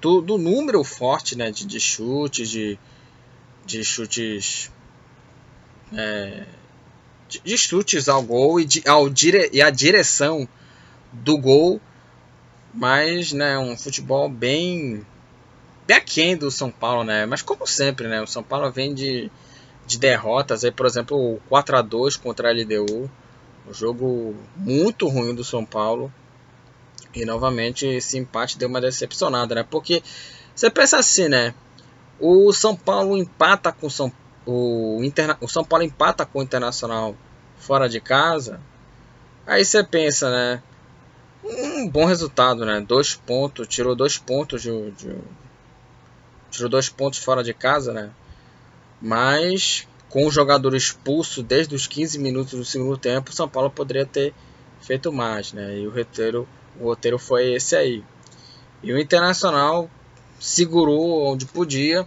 do, 0.00 0.20
do 0.20 0.38
número 0.38 0.84
forte 0.84 1.36
né? 1.36 1.50
de, 1.50 1.66
de 1.66 1.80
chutes, 1.80 2.48
de, 2.50 2.78
de 3.64 3.82
chutes 3.82 4.70
é, 5.92 6.44
de, 7.28 7.56
chutes 7.56 8.08
ao 8.08 8.22
gol 8.22 8.60
e, 8.60 8.64
de, 8.64 8.82
ao 8.86 9.08
dire, 9.08 9.48
e 9.52 9.62
a 9.62 9.70
direção 9.70 10.48
do 11.12 11.38
gol 11.38 11.80
mas 12.72 13.32
né, 13.32 13.56
um 13.58 13.76
futebol 13.76 14.28
bem 14.28 15.06
bem 15.86 15.96
aquém 15.96 16.36
do 16.36 16.50
São 16.50 16.70
Paulo, 16.70 17.04
né? 17.04 17.26
Mas 17.26 17.42
como 17.42 17.66
sempre, 17.66 18.08
né? 18.08 18.20
O 18.20 18.26
São 18.26 18.42
Paulo 18.42 18.70
vem 18.70 18.94
de, 18.94 19.30
de 19.86 19.98
derrotas, 19.98 20.64
aí, 20.64 20.70
por 20.72 20.86
exemplo, 20.86 21.16
o 21.16 21.40
4 21.48 21.76
a 21.76 21.82
2 21.82 22.16
contra 22.16 22.48
a 22.48 22.52
LDU, 22.52 23.10
um 23.68 23.74
jogo 23.74 24.34
muito 24.56 25.08
ruim 25.08 25.34
do 25.34 25.44
São 25.44 25.64
Paulo. 25.64 26.12
E 27.12 27.24
novamente 27.24 27.86
esse 27.86 28.18
empate 28.18 28.58
deu 28.58 28.68
uma 28.68 28.80
decepcionada, 28.80 29.54
né? 29.54 29.66
Porque 29.68 30.02
você 30.54 30.70
pensa 30.70 30.98
assim, 30.98 31.28
né? 31.28 31.54
O 32.20 32.52
São 32.52 32.76
Paulo 32.76 33.16
empata 33.16 33.72
com 33.72 33.90
São 33.90 34.12
o, 34.46 35.00
Interna, 35.02 35.36
o 35.40 35.48
São 35.48 35.64
Paulo 35.64 35.84
empata 35.84 36.24
com 36.24 36.38
o 36.38 36.42
Internacional 36.42 37.16
fora 37.56 37.88
de 37.88 38.00
casa. 38.00 38.60
Aí 39.46 39.64
você 39.64 39.82
pensa, 39.82 40.30
né? 40.30 40.62
um 41.44 41.88
bom 41.88 42.06
resultado, 42.06 42.64
né? 42.64 42.80
Dois 42.80 43.14
pontos, 43.14 43.68
tirou 43.68 43.94
dois 43.94 44.16
pontos 44.16 44.62
de, 44.62 44.90
de, 44.92 45.16
tirou 46.50 46.70
dois 46.70 46.88
pontos 46.88 47.18
fora 47.18 47.44
de 47.44 47.52
casa, 47.52 47.92
né? 47.92 48.10
Mas 49.00 49.86
com 50.08 50.26
o 50.26 50.30
jogador 50.30 50.74
expulso 50.74 51.42
desde 51.42 51.74
os 51.74 51.86
15 51.86 52.18
minutos 52.18 52.54
do 52.54 52.64
segundo 52.64 52.96
tempo, 52.96 53.30
o 53.30 53.34
São 53.34 53.48
Paulo 53.48 53.70
poderia 53.70 54.06
ter 54.06 54.32
feito 54.80 55.12
mais, 55.12 55.52
né? 55.52 55.78
E 55.78 55.86
o 55.86 55.90
roteiro, 55.90 56.48
o 56.80 56.84
roteiro 56.84 57.18
foi 57.18 57.54
esse 57.54 57.76
aí. 57.76 58.04
E 58.82 58.92
o 58.92 58.98
Internacional 58.98 59.88
segurou 60.38 61.32
onde 61.32 61.46
podia 61.46 62.06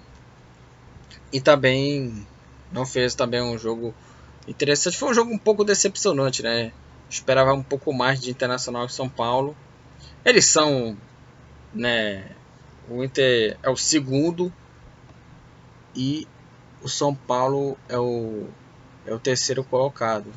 e 1.32 1.42
também 1.42 2.26
não 2.72 2.86
fez 2.86 3.16
também 3.16 3.42
um 3.42 3.58
jogo 3.58 3.94
interessante. 4.48 4.98
Foi 4.98 5.10
um 5.10 5.14
jogo 5.14 5.32
um 5.32 5.38
pouco 5.38 5.64
decepcionante, 5.64 6.44
né? 6.44 6.72
Esperava 7.10 7.54
um 7.54 7.64
pouco 7.64 7.94
mais 7.94 8.20
de 8.20 8.30
Internacional 8.30 8.86
e 8.86 8.92
São 8.92 9.10
Paulo. 9.10 9.56
Eles 10.24 10.46
são, 10.46 10.98
né? 11.74 12.30
O 12.90 13.04
Inter 13.04 13.58
é 13.64 13.70
o 13.70 13.76
segundo 13.76 14.54
e 15.96 16.28
o 16.82 16.88
São 16.88 17.14
Paulo 17.14 17.78
é 17.90 17.98
o, 17.98 18.48
é 19.06 19.14
o 19.14 19.20
terceiro 19.20 19.64
colocado. 19.64 20.32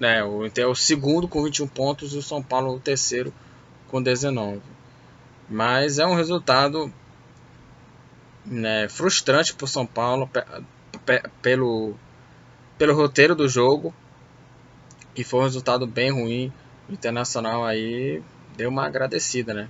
Né, 0.00 0.22
o 0.22 0.46
Inter 0.46 0.64
é 0.64 0.66
o 0.66 0.74
segundo 0.76 1.26
com 1.26 1.42
21 1.42 1.66
pontos 1.66 2.14
e 2.14 2.18
o 2.18 2.22
São 2.22 2.40
Paulo 2.40 2.72
o 2.74 2.80
terceiro 2.80 3.34
com 3.88 4.02
19. 4.02 4.60
Mas 5.48 5.98
é 5.98 6.06
um 6.06 6.14
resultado 6.14 6.92
né, 8.44 8.88
frustrante 8.88 9.54
para 9.54 9.64
o 9.64 9.68
São 9.68 9.86
Paulo 9.86 10.28
pelo, 11.42 11.94
pelo 12.76 12.94
roteiro 12.94 13.34
do 13.34 13.48
jogo. 13.48 13.94
E 15.16 15.24
foi 15.24 15.40
um 15.40 15.44
resultado 15.44 15.86
bem 15.86 16.10
ruim. 16.10 16.52
O 16.88 16.92
Internacional 16.92 17.64
aí 17.64 18.22
deu 18.56 18.70
uma 18.70 18.86
agradecida, 18.86 19.52
né? 19.52 19.68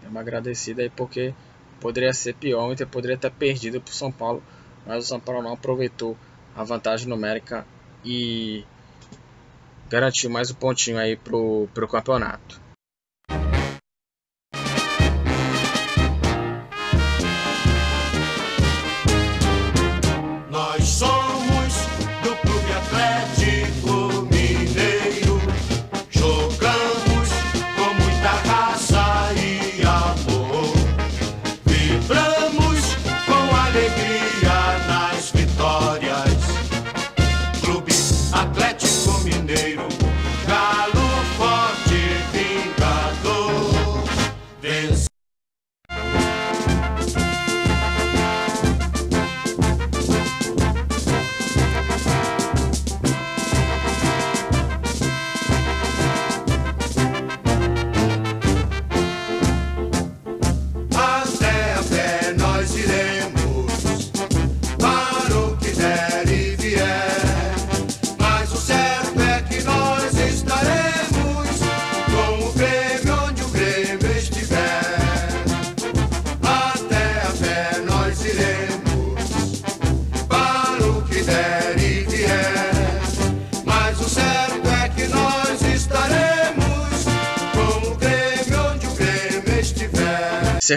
Deu 0.00 0.10
uma 0.10 0.20
agradecida 0.20 0.82
aí 0.82 0.90
porque 0.90 1.34
poderia 1.80 2.12
ser 2.12 2.34
pior. 2.34 2.68
O 2.68 2.72
Inter 2.72 2.86
poderia 2.86 3.18
ter 3.18 3.30
perdido 3.30 3.80
para 3.80 3.90
o 3.90 3.94
São 3.94 4.10
Paulo. 4.10 4.42
Mas 4.86 5.04
o 5.04 5.08
São 5.08 5.20
Paulo 5.20 5.42
não 5.42 5.52
aproveitou 5.52 6.16
a 6.56 6.64
vantagem 6.64 7.08
numérica 7.08 7.66
e 8.04 8.64
garantiu 9.88 10.30
mais 10.30 10.50
um 10.50 10.54
pontinho 10.54 10.98
aí 10.98 11.16
pro, 11.16 11.68
pro 11.74 11.88
campeonato. 11.88 12.67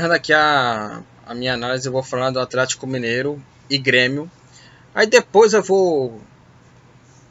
Encerrando 0.02 0.16
aqui 0.16 0.34
a, 0.34 1.04
a 1.28 1.36
minha 1.36 1.54
análise, 1.54 1.88
eu 1.88 1.91
vou 1.91 2.02
falar 2.02 2.32
do 2.32 2.39
Atlético 2.39 2.88
Mineiro 2.88 3.41
e 3.70 3.78
Grêmio. 3.78 4.30
Aí 4.95 5.06
depois 5.06 5.54
eu 5.54 5.62
vou 5.62 6.20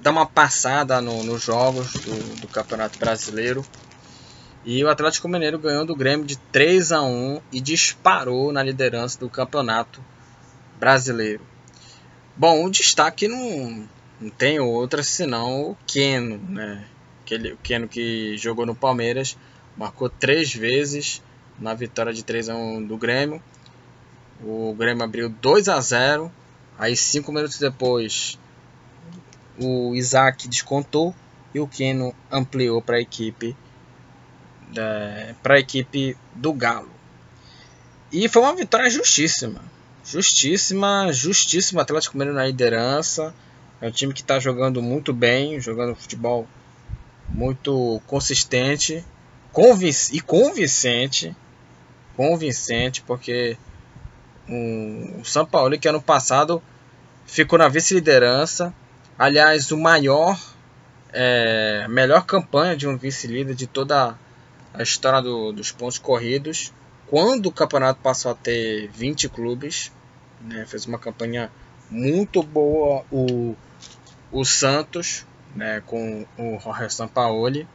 dar 0.01 0.13
uma 0.13 0.25
passada 0.25 1.01
nos 1.01 1.25
no 1.25 1.37
jogos 1.37 1.93
do, 1.93 2.41
do, 2.41 2.49
Campeonato 2.49 2.97
Brasileiro. 2.97 3.65
E 4.65 4.85
o 4.85 4.89
Atlético 4.89 5.27
Mineiro 5.27 5.59
ganhou 5.59 5.85
do 5.85 5.97
Grêmio 5.97 6.25
de 6.25 6.37
3 6.37 6.93
a 6.93 7.03
1 7.03 7.41
e 7.51 7.61
disparou 7.61 8.53
na 8.53 8.63
liderança 8.63 9.19
do 9.19 9.29
Campeonato 9.29 10.01
Brasileiro. 10.79 11.45
Bom, 12.37 12.65
o 12.65 12.71
destaque 12.71 13.27
não, 13.27 13.89
não 14.21 14.31
tem 14.31 14.61
outra 14.61 15.03
senão 15.03 15.73
o 15.73 15.77
Keno, 15.89 16.39
né? 16.49 16.85
Aquele, 17.23 17.53
o 17.53 17.57
Keno 17.57 17.89
que 17.89 18.37
jogou 18.37 18.65
no 18.65 18.77
Palmeiras, 18.77 19.37
marcou 19.77 20.09
três 20.09 20.55
vezes 20.55 21.21
na 21.61 21.75
vitória 21.75 22.13
de 22.13 22.25
3 22.25 22.49
a 22.49 22.57
1 22.57 22.87
do 22.87 22.97
Grêmio. 22.97 23.43
O 24.43 24.75
Grêmio 24.75 25.05
abriu 25.05 25.29
2 25.29 25.69
a 25.69 25.81
0. 25.81 26.33
Aí 26.79 26.97
5 26.97 27.31
minutos 27.31 27.59
depois 27.59 28.39
o 29.59 29.95
Isaac 29.95 30.49
descontou 30.49 31.15
e 31.55 31.61
o 31.61 31.69
Keno 31.69 32.15
ampliou 32.33 32.81
para 32.81 32.97
a 32.97 33.01
equipe 33.01 33.55
para 35.43 35.55
a 35.55 35.59
equipe 35.59 36.17
do 36.35 36.53
Galo. 36.53 36.91
E 38.13 38.29
foi 38.29 38.43
uma 38.43 38.55
vitória 38.55 38.89
justíssima. 38.89 39.61
Justíssima, 40.05 41.13
justíssima. 41.13 41.83
Atlético 41.83 42.17
Mineiro 42.17 42.39
na 42.39 42.47
liderança. 42.47 43.35
É 43.81 43.89
um 43.89 43.91
time 43.91 44.15
que 44.15 44.21
está 44.21 44.39
jogando 44.39 44.81
muito 44.81 45.13
bem, 45.13 45.61
jogando 45.61 45.95
futebol 45.97 46.47
muito 47.29 48.01
consistente 48.07 49.05
convinc 49.53 50.11
e 50.13 50.21
convincente 50.21 51.35
convincente, 52.17 53.03
porque 53.03 53.57
o 54.49 55.25
São 55.25 55.47
Paulo, 55.47 55.79
que 55.79 55.89
ano 55.89 56.03
passado 56.03 56.63
ficou 57.25 57.59
na 57.59 57.69
vice-liderança, 57.69 58.75
aliás, 59.19 59.71
o 59.71 59.77
maior, 59.77 60.39
é, 61.13 61.87
melhor 61.89 62.25
campanha 62.27 62.77
de 62.77 62.89
um 62.89 62.97
vice-líder 62.97 63.55
de 63.55 63.67
toda 63.67 64.19
a 64.75 64.83
história 64.83 65.23
do, 65.23 65.53
dos 65.53 65.71
pontos 65.71 65.99
corridos, 65.99 66.73
quando 67.07 67.47
o 67.47 67.53
campeonato 67.53 68.01
passou 68.01 68.33
a 68.33 68.35
ter 68.35 68.89
20 68.89 69.29
clubes, 69.29 69.93
né, 70.41 70.65
fez 70.67 70.87
uma 70.87 70.99
campanha 70.99 71.51
muito 71.91 72.43
boa 72.43 73.05
o, 73.11 73.57
o 74.31 74.45
Santos, 74.45 75.27
né, 75.55 75.83
com 75.87 76.25
o 76.39 76.59
Jorge 76.61 76.95
Sampaoli, 76.95 77.69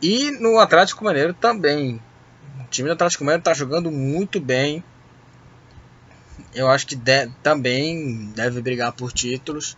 e 0.00 0.30
no 0.30 0.58
Atlético 0.58 1.04
Mineiro 1.04 1.34
também, 1.34 2.00
o 2.60 2.64
time 2.70 2.88
do 2.88 2.92
Atlético 2.92 3.24
Mineiro 3.24 3.40
está 3.40 3.54
jogando 3.54 3.90
muito 3.90 4.40
bem. 4.40 4.82
Eu 6.54 6.68
acho 6.68 6.86
que 6.86 6.96
de, 6.96 7.28
também 7.42 8.32
deve 8.34 8.60
brigar 8.60 8.92
por 8.92 9.12
títulos, 9.12 9.76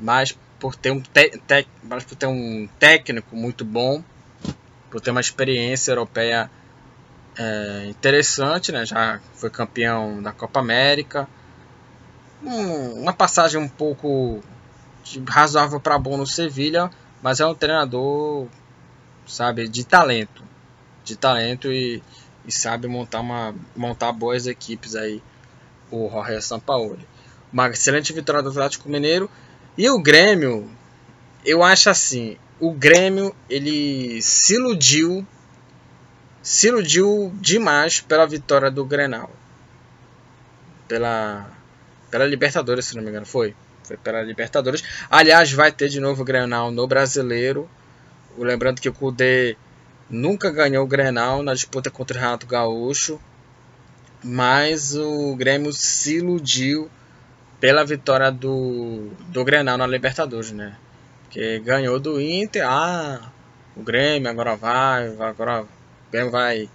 mas 0.00 0.36
por 0.60 0.76
ter 0.76 0.90
um, 0.90 1.00
te, 1.00 1.30
te, 1.46 1.66
mas 1.82 2.04
por 2.04 2.16
ter 2.16 2.26
um 2.26 2.68
técnico 2.78 3.34
muito 3.34 3.64
bom, 3.64 4.02
por 4.90 5.00
ter 5.00 5.10
uma 5.10 5.20
experiência 5.20 5.92
europeia 5.92 6.50
é, 7.36 7.86
interessante, 7.88 8.70
né? 8.70 8.86
já 8.86 9.20
foi 9.34 9.50
campeão 9.50 10.22
da 10.22 10.32
Copa 10.32 10.60
América. 10.60 11.28
Um, 12.42 13.02
uma 13.02 13.12
passagem 13.12 13.60
um 13.60 13.68
pouco 13.68 14.42
razoável 15.28 15.80
para 15.80 15.98
bom 15.98 16.16
no 16.16 16.26
Sevilha, 16.26 16.90
mas 17.22 17.40
é 17.40 17.46
um 17.46 17.54
treinador, 17.54 18.46
sabe, 19.26 19.66
de 19.68 19.84
talento 19.84 20.53
de 21.04 21.16
talento 21.16 21.72
e, 21.72 22.02
e 22.46 22.52
sabe 22.52 22.88
montar, 22.88 23.20
uma, 23.20 23.54
montar 23.76 24.12
boas 24.12 24.46
equipes 24.46 24.96
aí, 24.96 25.22
o 25.90 26.08
Jorge 26.10 26.40
Sampaoli. 26.42 27.06
Uma 27.52 27.68
excelente 27.68 28.12
vitória 28.12 28.42
do 28.42 28.50
Atlético 28.50 28.88
Mineiro. 28.88 29.30
E 29.76 29.88
o 29.88 30.00
Grêmio, 30.00 30.68
eu 31.44 31.62
acho 31.62 31.90
assim, 31.90 32.36
o 32.58 32.72
Grêmio 32.72 33.34
ele 33.48 34.20
se 34.22 34.54
iludiu, 34.54 35.26
se 36.42 36.68
iludiu 36.68 37.32
demais 37.40 38.00
pela 38.00 38.26
vitória 38.26 38.70
do 38.70 38.84
Grenal. 38.84 39.30
Pela, 40.88 41.48
pela 42.10 42.26
Libertadores, 42.26 42.86
se 42.86 42.96
não 42.96 43.02
me 43.02 43.10
engano, 43.10 43.26
foi. 43.26 43.54
Foi 43.82 43.96
pela 43.96 44.22
Libertadores. 44.22 44.82
Aliás, 45.10 45.52
vai 45.52 45.70
ter 45.70 45.88
de 45.88 46.00
novo 46.00 46.22
o 46.22 46.24
Grenal 46.24 46.70
no 46.70 46.86
Brasileiro. 46.86 47.68
Lembrando 48.36 48.80
que 48.80 48.88
o 48.88 48.92
Cudê 48.92 49.56
nunca 50.08 50.50
ganhou 50.50 50.84
o 50.84 50.88
Grenal 50.88 51.42
na 51.42 51.54
disputa 51.54 51.90
contra 51.90 52.18
o 52.18 52.20
Renato 52.20 52.46
Gaúcho, 52.46 53.20
mas 54.22 54.94
o 54.96 55.34
Grêmio 55.36 55.72
se 55.72 56.16
iludiu 56.16 56.90
pela 57.60 57.84
vitória 57.84 58.30
do, 58.30 59.10
do 59.28 59.44
Grenal 59.44 59.78
na 59.78 59.86
Libertadores, 59.86 60.52
né? 60.52 60.76
Que 61.30 61.58
ganhou 61.60 61.98
do 61.98 62.20
Inter, 62.20 62.66
ah, 62.66 63.32
o 63.76 63.82
Grêmio 63.82 64.30
agora 64.30 64.56
vai, 64.56 65.08
agora 65.18 65.62
o 65.62 65.68
Grêmio 66.10 66.30
vai 66.30 66.68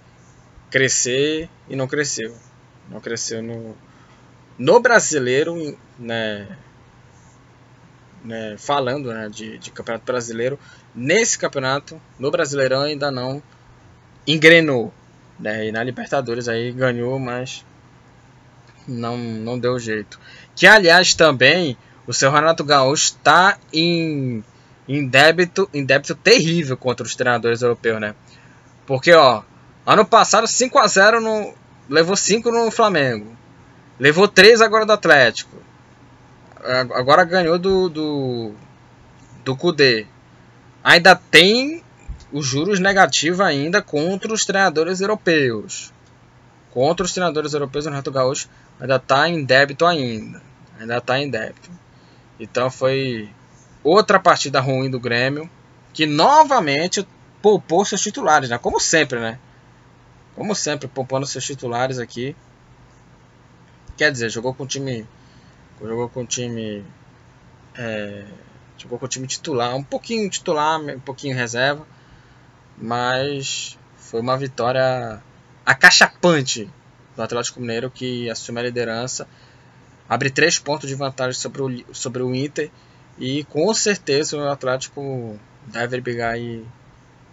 crescer 0.70 1.50
e 1.68 1.76
não 1.76 1.88
cresceu. 1.88 2.36
Não 2.90 3.00
cresceu 3.00 3.42
no, 3.42 3.76
no 4.58 4.80
brasileiro, 4.80 5.78
né? 5.98 6.48
Né, 8.24 8.56
falando 8.58 9.14
né, 9.14 9.30
de, 9.30 9.58
de 9.58 9.72
campeonato 9.72 10.06
brasileiro. 10.06 10.60
Nesse 10.94 11.38
campeonato, 11.38 12.02
no 12.18 12.32
Brasileirão, 12.32 12.82
ainda 12.82 13.12
não 13.12 13.42
engrenou. 14.26 14.94
Né, 15.40 15.68
e 15.68 15.72
na 15.72 15.84
Libertadores 15.84 16.48
aí 16.48 16.72
ganhou, 16.72 17.18
mas 17.18 17.66
não, 18.88 19.18
não 19.18 19.58
deu 19.58 19.80
jeito. 19.80 20.20
Que 20.56 20.68
aliás 20.68 21.14
também 21.14 21.78
o 22.06 22.14
seu 22.14 22.32
Renato 22.32 22.64
Gaúcho 22.64 23.06
está 23.06 23.58
em, 23.72 24.44
em, 24.88 25.08
débito, 25.08 25.70
em 25.74 25.86
débito 25.86 26.16
terrível 26.16 26.76
contra 26.76 27.06
os 27.06 27.16
treinadores 27.16 27.62
europeus, 27.62 28.02
né? 28.02 28.16
Porque, 28.86 29.14
ó, 29.14 29.44
ano 29.86 30.04
passado 30.04 30.48
5 30.48 30.80
a 30.80 30.88
0 30.88 31.22
no, 31.22 31.54
levou 31.88 32.16
5 32.16 32.52
no 32.52 32.72
Flamengo. 32.72 33.38
Levou 34.00 34.28
3 34.28 34.62
agora 34.62 34.86
do 34.86 34.94
Atlético. 34.94 35.56
Agora 36.64 37.24
ganhou 37.24 37.58
do, 37.58 37.90
do, 37.90 38.54
do 39.44 39.56
Kudê. 39.56 40.06
Ainda 40.84 41.16
tem 41.16 41.84
os 42.32 42.46
juros 42.46 42.80
negativos 42.80 43.40
ainda 43.40 43.82
contra 43.82 44.34
os 44.34 44.46
treinadores 44.46 45.02
europeus. 45.02 45.94
Contra 46.72 47.06
os 47.06 47.14
treinadores 47.14 47.54
europeus, 47.54 47.86
o 47.86 47.90
Renato 47.90 48.12
Gaúcho 48.12 48.50
ainda 48.80 48.98
está 48.98 49.28
em 49.28 49.44
débito 49.44 49.86
ainda. 49.86 50.42
Ainda 50.80 50.98
está 50.98 51.20
em 51.20 51.30
débito. 51.30 51.70
Então 52.40 52.70
foi 52.70 53.30
outra 53.84 54.20
partida 54.20 54.60
ruim 54.60 54.90
do 54.90 55.00
Grêmio, 55.00 55.50
que 55.94 56.06
novamente 56.06 57.08
poupou 57.42 57.84
seus 57.84 58.02
titulares, 58.02 58.50
né? 58.50 58.58
Como 58.58 58.80
sempre, 58.80 59.20
né? 59.20 59.40
Como 60.36 60.56
sempre, 60.56 60.88
poupando 60.88 61.26
seus 61.26 61.46
titulares 61.46 62.00
aqui. 62.00 62.36
Quer 63.98 64.12
dizer, 64.12 64.30
jogou 64.30 64.54
com 64.54 64.64
o 64.64 64.68
time 64.68 65.08
Jogou 65.82 66.10
com 66.10 66.24
o 66.24 66.26
time. 66.26 66.84
É, 67.76 68.26
jogou 68.78 69.00
com 69.00 69.06
o 69.06 69.10
time 69.10 69.28
titular, 69.28 69.76
um 69.76 69.84
pouquinho 69.84 70.30
titular, 70.30 70.80
um 70.80 71.00
pouquinho 71.00 71.36
reserva. 71.36 71.88
Mas 72.78 73.78
foi 73.96 74.22
uma 74.22 74.38
vitória 74.38 75.22
acachapante 75.66 76.70
do 77.16 77.24
Atlético 77.24 77.60
Mineiro 77.60 77.90
que 77.90 78.30
assume 78.30 78.60
a 78.60 78.64
liderança. 78.64 79.28
Abre 80.08 80.30
três 80.30 80.58
pontos 80.58 80.90
de 80.90 80.96
vantagem 80.96 81.40
sobre 81.40 81.62
o, 81.62 81.96
sobre 81.96 82.24
o 82.24 82.34
Inter. 82.34 82.72
E 83.18 83.44
com 83.46 83.74
certeza 83.74 84.38
o 84.38 84.50
Atlético 84.50 85.40
deve 85.66 86.00
brigar 86.02 86.34
aí 86.34 86.66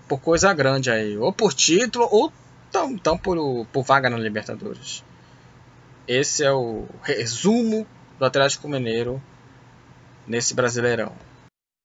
por 0.09 0.21
coisa 0.21 0.53
grande 0.53 0.91
aí. 0.91 1.17
Ou 1.17 1.33
por 1.33 1.55
título, 1.55 2.09
ou 2.11 2.33
tão, 2.71 2.97
tão 2.99 3.17
por, 3.17 3.67
por 3.73 3.83
vaga 3.83 4.11
na 4.11 4.19
Libertadores. 4.19 5.05
Esse 6.07 6.45
é 6.45 6.53
o 6.53 6.87
resumo 7.03 7.87
do 8.19 8.25
Atlético 8.25 8.69
Mineiro 8.69 9.23
nesse 10.27 10.55
Brasileirão. 10.55 11.13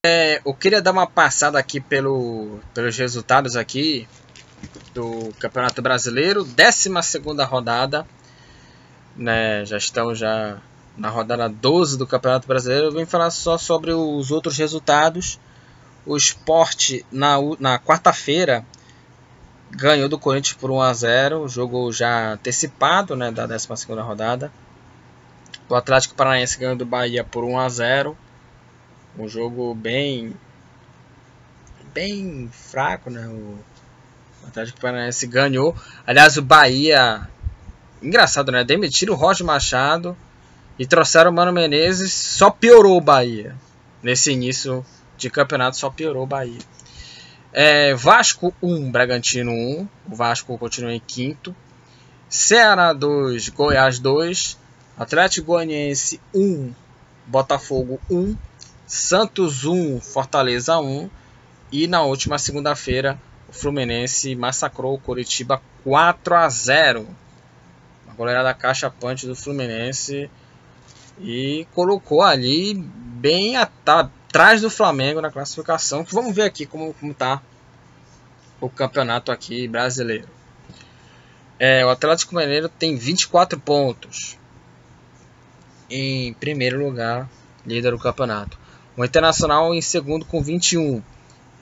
É, 0.05 0.41
eu 0.43 0.53
queria 0.53 0.81
dar 0.81 0.91
uma 0.91 1.05
passada 1.05 1.59
aqui 1.59 1.79
pelo, 1.79 2.59
pelos 2.73 2.97
resultados 2.97 3.55
aqui 3.55 4.07
do 4.93 5.31
Campeonato 5.39 5.81
Brasileiro, 5.81 6.43
12 6.43 6.89
rodada. 7.47 8.07
Né, 9.15 9.65
já 9.65 9.77
estamos 9.77 10.17
já 10.17 10.57
na 10.97 11.09
rodada 11.09 11.47
12 11.47 11.97
do 11.97 12.07
Campeonato 12.07 12.47
Brasileiro. 12.47 12.87
Eu 12.87 12.91
vim 12.91 13.05
falar 13.05 13.29
só 13.29 13.57
sobre 13.57 13.93
os 13.93 14.31
outros 14.31 14.57
resultados. 14.57 15.39
O 16.05 16.17
Sport 16.17 17.01
na, 17.11 17.35
na 17.59 17.79
quarta-feira 17.79 18.65
ganhou 19.69 20.09
do 20.09 20.19
Corinthians 20.19 20.57
por 20.57 20.71
1 20.71 20.81
a 20.81 20.93
0, 20.93 21.47
jogo 21.47 21.91
já 21.91 22.33
antecipado, 22.33 23.15
né, 23.15 23.31
da 23.31 23.45
12 23.45 23.67
rodada. 24.01 24.51
O 25.71 25.75
Atlético 25.75 26.15
Paranaense 26.15 26.59
ganhou 26.59 26.75
do 26.75 26.85
Bahia 26.85 27.23
por 27.23 27.45
1 27.45 27.57
a 27.57 27.69
0. 27.69 28.17
Um 29.17 29.25
jogo 29.29 29.73
bem 29.73 30.33
bem 31.93 32.49
fraco, 32.51 33.09
né? 33.09 33.25
O 33.25 33.57
Atlético 34.45 34.81
Paranaense 34.81 35.25
ganhou. 35.25 35.73
Aliás, 36.05 36.35
o 36.35 36.41
Bahia 36.41 37.25
engraçado, 38.03 38.51
né? 38.51 38.65
Demitiram 38.65 39.13
o 39.13 39.15
Roger 39.15 39.47
Machado 39.47 40.17
e 40.77 40.85
trouxeram 40.85 41.31
o 41.31 41.33
Mano 41.33 41.53
Menezes, 41.53 42.11
só 42.11 42.49
piorou 42.49 42.97
o 42.97 43.01
Bahia. 43.01 43.55
Nesse 44.03 44.33
início 44.33 44.85
de 45.15 45.29
campeonato 45.29 45.77
só 45.77 45.89
piorou 45.89 46.23
o 46.23 46.27
Bahia. 46.27 46.59
É, 47.53 47.95
Vasco 47.95 48.53
1, 48.61 48.91
Bragantino 48.91 49.51
1. 49.51 49.87
O 50.11 50.15
Vasco 50.17 50.57
continua 50.57 50.91
em 50.91 50.99
quinto. 50.99 51.55
Ceará 52.27 52.91
2, 52.91 53.47
Goiás 53.47 53.99
2. 53.99 54.59
Atlético 55.01 55.47
Goianiense 55.47 56.21
1, 56.31 56.75
Botafogo 57.25 57.99
1, 58.07 58.37
Santos 58.85 59.65
1, 59.65 59.99
Fortaleza 59.99 60.77
1 60.77 61.09
e 61.71 61.87
na 61.87 62.03
última 62.03 62.37
segunda-feira 62.37 63.19
o 63.49 63.51
Fluminense 63.51 64.35
massacrou 64.35 64.93
o 64.93 64.99
Coritiba 64.99 65.59
4 65.83 66.35
a 66.35 66.47
0. 66.47 67.07
Uma 68.05 68.13
goleada 68.13 68.53
caixa 68.53 68.91
punch 68.91 69.25
do 69.25 69.35
Fluminense 69.35 70.29
e 71.19 71.65
colocou 71.73 72.21
ali 72.21 72.75
bem 72.75 73.57
atrás 73.57 74.61
do 74.61 74.69
Flamengo 74.69 75.19
na 75.19 75.31
classificação. 75.31 76.05
Vamos 76.11 76.35
ver 76.35 76.43
aqui 76.43 76.67
como 76.67 76.93
como 76.93 77.11
tá 77.11 77.41
o 78.61 78.69
campeonato 78.69 79.31
aqui 79.31 79.67
brasileiro. 79.67 80.29
É, 81.57 81.83
o 81.83 81.89
Atlético 81.89 82.35
Mineiro 82.35 82.69
tem 82.69 82.95
24 82.95 83.59
pontos 83.59 84.39
em 85.91 86.33
primeiro 86.33 86.83
lugar, 86.83 87.29
líder 87.65 87.91
do 87.91 87.99
campeonato. 87.99 88.57
O 88.95 89.03
Internacional 89.03 89.73
em 89.73 89.81
segundo 89.81 90.25
com 90.25 90.41
21. 90.41 91.03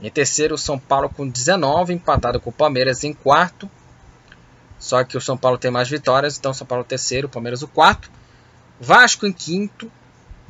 Em 0.01 0.09
terceiro, 0.09 0.55
o 0.55 0.57
São 0.57 0.79
Paulo 0.79 1.09
com 1.09 1.27
19, 1.27 1.93
empatado 1.93 2.39
com 2.39 2.49
o 2.49 2.53
Palmeiras 2.53 3.03
em 3.03 3.13
quarto. 3.13 3.69
Só 4.77 5.03
que 5.03 5.17
o 5.17 5.21
São 5.21 5.37
Paulo 5.37 5.57
tem 5.57 5.69
mais 5.69 5.89
vitórias, 5.89 6.37
então 6.37 6.53
São 6.53 6.65
Paulo 6.65 6.83
é 6.83 6.87
terceiro, 6.87 7.27
Palmeiras 7.27 7.61
o 7.61 7.67
quarto. 7.67 8.09
Vasco 8.79 9.25
em 9.25 9.33
quinto, 9.33 9.91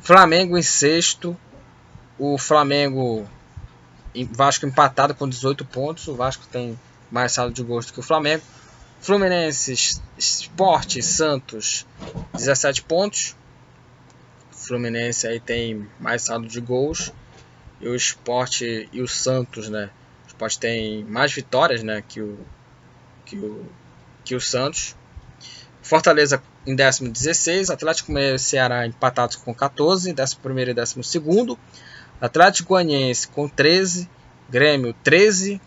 Flamengo 0.00 0.56
em 0.56 0.62
sexto. 0.62 1.36
O 2.18 2.38
Flamengo 2.38 3.26
Vasco 4.30 4.66
empatado 4.66 5.14
com 5.14 5.28
18 5.28 5.64
pontos. 5.64 6.06
O 6.06 6.14
Vasco 6.14 6.46
tem 6.50 6.78
mais 7.10 7.32
saldo 7.32 7.52
de 7.52 7.62
gols 7.62 7.86
do 7.86 7.92
que 7.92 8.00
o 8.00 8.04
Flamengo. 8.04 8.42
Fluminense, 9.00 10.00
Sport, 10.18 11.00
Santos, 11.02 11.86
17 12.34 12.82
pontos. 12.82 13.34
Fluminense 14.70 15.26
aí 15.26 15.40
tem 15.40 15.84
mais 15.98 16.22
saldo 16.22 16.46
de 16.46 16.60
gols 16.60 17.12
e 17.80 17.88
o 17.88 17.94
Sport 17.96 18.60
e 18.60 19.02
o 19.02 19.08
Santos, 19.08 19.68
né? 19.68 19.90
O 20.26 20.28
Sport 20.28 20.58
tem 20.58 21.02
mais 21.04 21.32
vitórias, 21.32 21.82
né, 21.82 22.04
que 22.06 22.20
o 22.20 22.38
que 23.26 23.36
o 23.36 23.66
que 24.24 24.34
o 24.36 24.40
Santos. 24.40 24.94
Fortaleza 25.82 26.40
em 26.64 26.76
16, 27.10 27.68
Atlético 27.68 28.12
Mineiro 28.12 28.36
e 28.36 28.38
Ceará 28.38 28.86
empatados 28.86 29.34
com 29.34 29.52
14, 29.52 30.08
11 30.08 30.10
e 30.10 31.18
12. 31.18 31.58
Atlético 32.20 32.68
Goianiense 32.68 33.26
com 33.26 33.48
13, 33.48 34.08
Grêmio 34.48 34.94
13, 35.02 35.60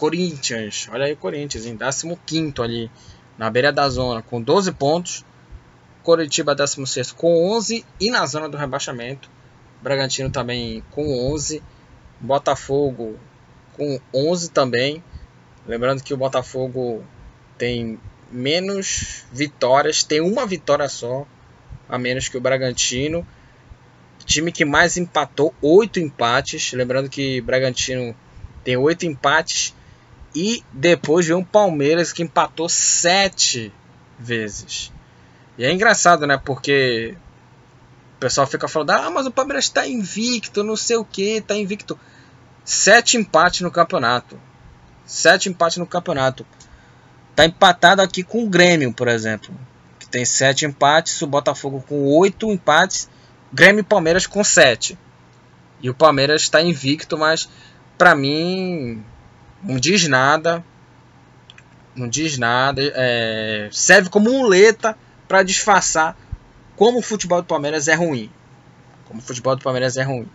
Corinthians, 0.00 0.88
olha 0.90 1.04
aí 1.04 1.12
o 1.12 1.16
Corinthians 1.16 1.64
em 1.64 1.76
15 1.76 2.54
ali 2.60 2.90
na 3.38 3.48
beira 3.48 3.72
da 3.72 3.88
zona 3.88 4.20
com 4.20 4.42
12 4.42 4.72
pontos. 4.72 5.24
Coritiba 6.02 6.54
16 6.54 7.12
com 7.12 7.54
11 7.54 7.84
e 8.00 8.10
na 8.10 8.26
zona 8.26 8.48
do 8.48 8.56
rebaixamento. 8.56 9.30
Bragantino 9.80 10.30
também 10.30 10.82
com 10.90 11.32
11. 11.32 11.62
Botafogo 12.20 13.18
com 13.76 14.00
11 14.14 14.50
também. 14.50 15.02
Lembrando 15.66 16.02
que 16.02 16.14
o 16.14 16.16
Botafogo 16.16 17.04
tem 17.56 17.98
menos 18.30 19.24
vitórias, 19.32 20.02
tem 20.02 20.20
uma 20.20 20.46
vitória 20.46 20.88
só, 20.88 21.26
a 21.88 21.98
menos 21.98 22.28
que 22.28 22.36
o 22.36 22.40
Bragantino. 22.40 23.26
Time 24.24 24.52
que 24.52 24.64
mais 24.64 24.96
empatou, 24.96 25.54
8 25.60 26.00
empates. 26.00 26.72
Lembrando 26.72 27.08
que 27.08 27.40
Bragantino 27.40 28.14
tem 28.64 28.76
8 28.76 29.06
empates. 29.06 29.74
E 30.34 30.64
depois 30.72 31.26
veio 31.26 31.38
um 31.38 31.44
Palmeiras 31.44 32.12
que 32.12 32.22
empatou 32.22 32.68
7 32.68 33.72
vezes. 34.18 34.92
E 35.58 35.64
é 35.64 35.72
engraçado, 35.72 36.26
né? 36.26 36.40
Porque 36.42 37.16
o 38.16 38.20
pessoal 38.20 38.46
fica 38.46 38.68
falando: 38.68 38.90
ah, 38.90 39.10
mas 39.10 39.26
o 39.26 39.30
Palmeiras 39.30 39.64
está 39.64 39.86
invicto, 39.86 40.62
não 40.62 40.76
sei 40.76 40.96
o 40.96 41.04
que, 41.04 41.38
está 41.38 41.54
invicto. 41.54 41.98
Sete 42.64 43.16
empates 43.16 43.60
no 43.60 43.70
campeonato. 43.70 44.40
Sete 45.04 45.48
empates 45.48 45.78
no 45.78 45.86
campeonato. 45.86 46.46
Tá 47.34 47.44
empatado 47.44 48.02
aqui 48.02 48.22
com 48.22 48.44
o 48.44 48.48
Grêmio, 48.48 48.92
por 48.92 49.08
exemplo. 49.08 49.54
Que 49.98 50.08
tem 50.08 50.24
sete 50.24 50.64
empates, 50.64 51.20
o 51.22 51.26
Botafogo 51.26 51.84
com 51.86 52.04
oito 52.16 52.50
empates, 52.50 53.08
Grêmio 53.52 53.80
e 53.80 53.84
Palmeiras 53.84 54.26
com 54.26 54.44
sete. 54.44 54.98
E 55.80 55.90
o 55.90 55.94
Palmeiras 55.94 56.42
está 56.42 56.62
invicto, 56.62 57.18
mas 57.18 57.48
para 57.98 58.14
mim 58.14 59.04
não 59.62 59.76
diz 59.76 60.06
nada. 60.06 60.64
Não 61.94 62.08
diz 62.08 62.38
nada. 62.38 62.80
É, 62.94 63.68
serve 63.72 64.08
como 64.08 64.30
muleta 64.30 64.96
para 65.32 65.42
disfarçar 65.42 66.14
como 66.76 66.98
o 66.98 67.02
futebol 67.02 67.40
do 67.40 67.46
Palmeiras 67.46 67.88
é 67.88 67.94
ruim. 67.94 68.30
Como 69.06 69.18
o 69.18 69.22
futebol 69.22 69.56
do 69.56 69.62
Palmeiras 69.62 69.96
é 69.96 70.02
ruim. 70.02 70.28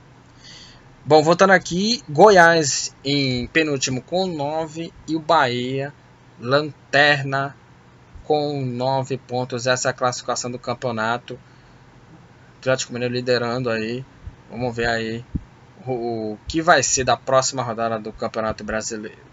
Bom, 1.06 1.22
voltando 1.22 1.52
aqui, 1.52 2.02
Goiás 2.10 2.96
em 3.06 3.46
penúltimo 3.46 4.02
com 4.02 4.26
9 4.26 4.92
e 5.08 5.16
o 5.16 5.20
Bahia, 5.20 5.94
lanterna 6.40 7.56
com 8.24 8.60
9 8.66 9.20
pontos. 9.20 9.68
Essa 9.68 9.90
é 9.90 9.92
a 9.92 9.94
classificação 9.94 10.50
do 10.50 10.58
campeonato. 10.58 11.40
Atlético 12.58 12.92
Mineiro 12.92 13.14
liderando 13.14 13.70
aí. 13.70 14.04
Vamos 14.50 14.76
ver 14.76 14.88
aí 14.88 15.24
o, 15.86 16.40
que 16.48 16.60
vai 16.60 16.82
ser 16.82 17.04
da 17.04 17.16
próxima 17.16 17.62
rodada 17.62 18.00
do 18.00 18.12
Campeonato 18.12 18.64
Brasileiro. 18.64 19.27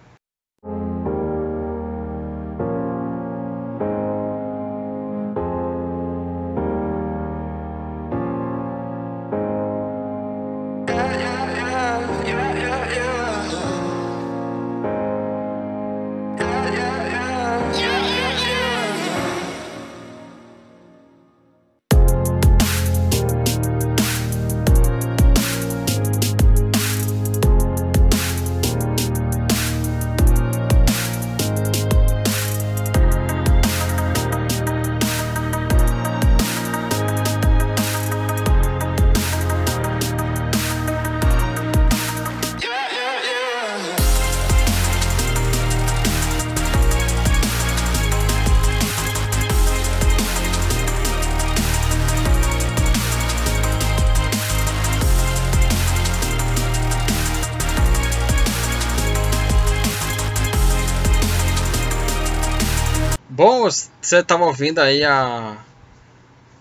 Você 64.05 64.19
estava 64.19 64.45
ouvindo 64.45 64.81
aí 64.81 65.03
a, 65.03 65.57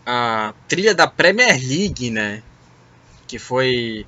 a 0.06 0.54
trilha 0.68 0.96
da 0.96 1.08
Premier 1.08 1.52
League, 1.52 2.10
né? 2.10 2.41
Que 3.28 3.38
foi. 3.38 4.06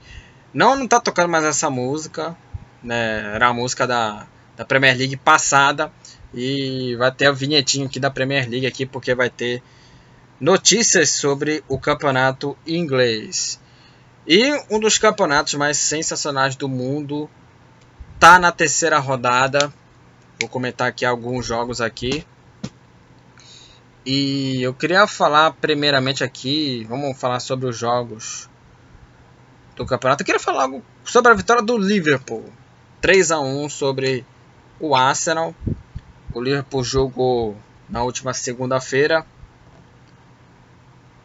Não, 0.54 0.76
não 0.76 0.88
tá 0.88 1.02
tocando 1.02 1.30
mais 1.30 1.44
essa 1.44 1.70
música, 1.70 2.36
né? 2.82 3.36
Era 3.36 3.48
a 3.48 3.54
música 3.54 3.86
da, 3.86 4.26
da 4.56 4.64
Premier 4.64 4.98
League 4.98 5.18
passada. 5.18 5.92
E 6.34 6.96
vai 6.96 7.12
ter 7.12 7.28
a 7.28 7.32
vinhetinha 7.32 7.86
aqui 7.86 8.00
da 8.00 8.10
Premier 8.10 8.50
League 8.50 8.66
aqui, 8.66 8.86
porque 8.86 9.14
vai 9.14 9.30
ter 9.30 9.62
notícias 10.40 11.10
sobre 11.10 11.64
o 11.68 11.78
campeonato 11.78 12.58
inglês. 12.66 13.60
E 14.26 14.52
um 14.70 14.80
dos 14.80 14.98
campeonatos 14.98 15.54
mais 15.56 15.78
sensacionais 15.78 16.56
do 16.56 16.70
mundo 16.70 17.30
tá 18.18 18.40
na 18.40 18.52
terceira 18.52 18.98
rodada. 18.98 19.74
Vou 20.40 20.50
comentar 20.50 20.88
aqui 20.88 21.06
alguns 21.06 21.46
jogos 21.46 21.82
aqui. 21.82 22.26
E 24.06 24.62
eu 24.62 24.72
queria 24.72 25.08
falar 25.08 25.52
primeiramente 25.54 26.24
aqui, 26.24 26.86
vamos 26.88 27.18
falar 27.20 27.40
sobre 27.40 27.66
os 27.66 27.76
jogos 27.76 28.48
do 29.76 29.84
campeonato. 29.84 30.22
Eu 30.22 30.26
queria 30.26 30.40
falar 30.40 30.64
algo 30.64 30.84
sobre 31.04 31.32
a 31.32 31.36
vitória 31.36 31.64
do 31.64 31.76
Liverpool. 31.76 32.46
3 33.02 33.32
a 33.32 33.40
1 33.40 33.68
sobre 33.68 34.24
o 34.80 34.96
Arsenal. 34.96 35.56
O 36.36 36.40
Liverpool 36.40 36.84
jogou 36.84 37.58
na 37.90 38.04
última 38.04 38.32
segunda-feira 38.32 39.26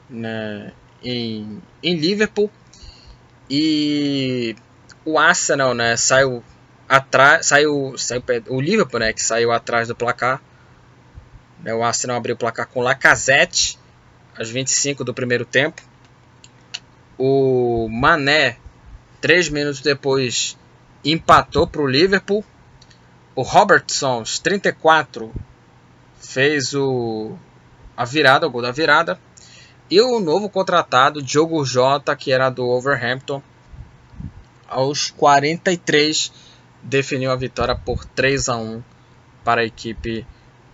né, 0.09 0.73
em, 1.03 1.63
em 1.83 1.97
Liverpool. 1.97 2.51
E 3.51 4.57
o 5.05 5.19
Arsenal 5.19 5.75
né, 5.75 5.99
saiu 5.99 6.43
atrás, 6.89 7.45
saiu, 7.45 7.95
saiu 7.99 8.23
o 8.49 8.59
Liverpool 8.59 9.01
né, 9.01 9.13
que 9.13 9.23
saiu 9.23 9.53
atrás 9.53 9.89
do 9.89 9.95
placar 9.95 10.41
o 11.67 11.83
Arsenal 11.83 12.17
abriu 12.17 12.35
o 12.35 12.39
placar 12.39 12.67
com 12.67 12.81
Lacazette, 12.81 13.79
às 14.37 14.51
25 14.51 15.05
do 15.05 15.13
primeiro 15.13 15.45
tempo. 15.45 15.83
O 17.19 17.89
Mané, 17.91 18.57
3 19.21 19.51
minutos 19.51 19.81
depois, 19.81 20.57
empatou 21.05 21.67
para 21.67 21.83
o 21.83 21.87
Liverpool. 21.87 22.45
O 23.35 23.43
Robertson, 23.43 24.07
aos 24.07 24.39
34, 24.39 25.33
fez 26.19 26.75
o, 26.75 27.37
a 27.97 28.05
virada, 28.05 28.47
o 28.47 28.51
gol 28.51 28.63
da 28.63 28.73
virada. 28.73 29.21
E 29.91 30.01
o 30.01 30.21
novo 30.21 30.49
contratado, 30.49 31.23
Diogo 31.23 31.65
Jota, 31.65 32.17
que 32.17 32.33
era 32.33 32.49
do 32.49 32.67
Overhampton, 32.67 33.43
aos 34.69 35.11
43, 35.11 36.33
definiu 36.83 37.33
a 37.33 37.37
vitória 37.37 37.75
por 37.75 38.05
3 38.05 38.49
a 38.49 38.57
1 38.57 38.83
para 39.45 39.63
a 39.63 39.65
equipe 39.65 40.25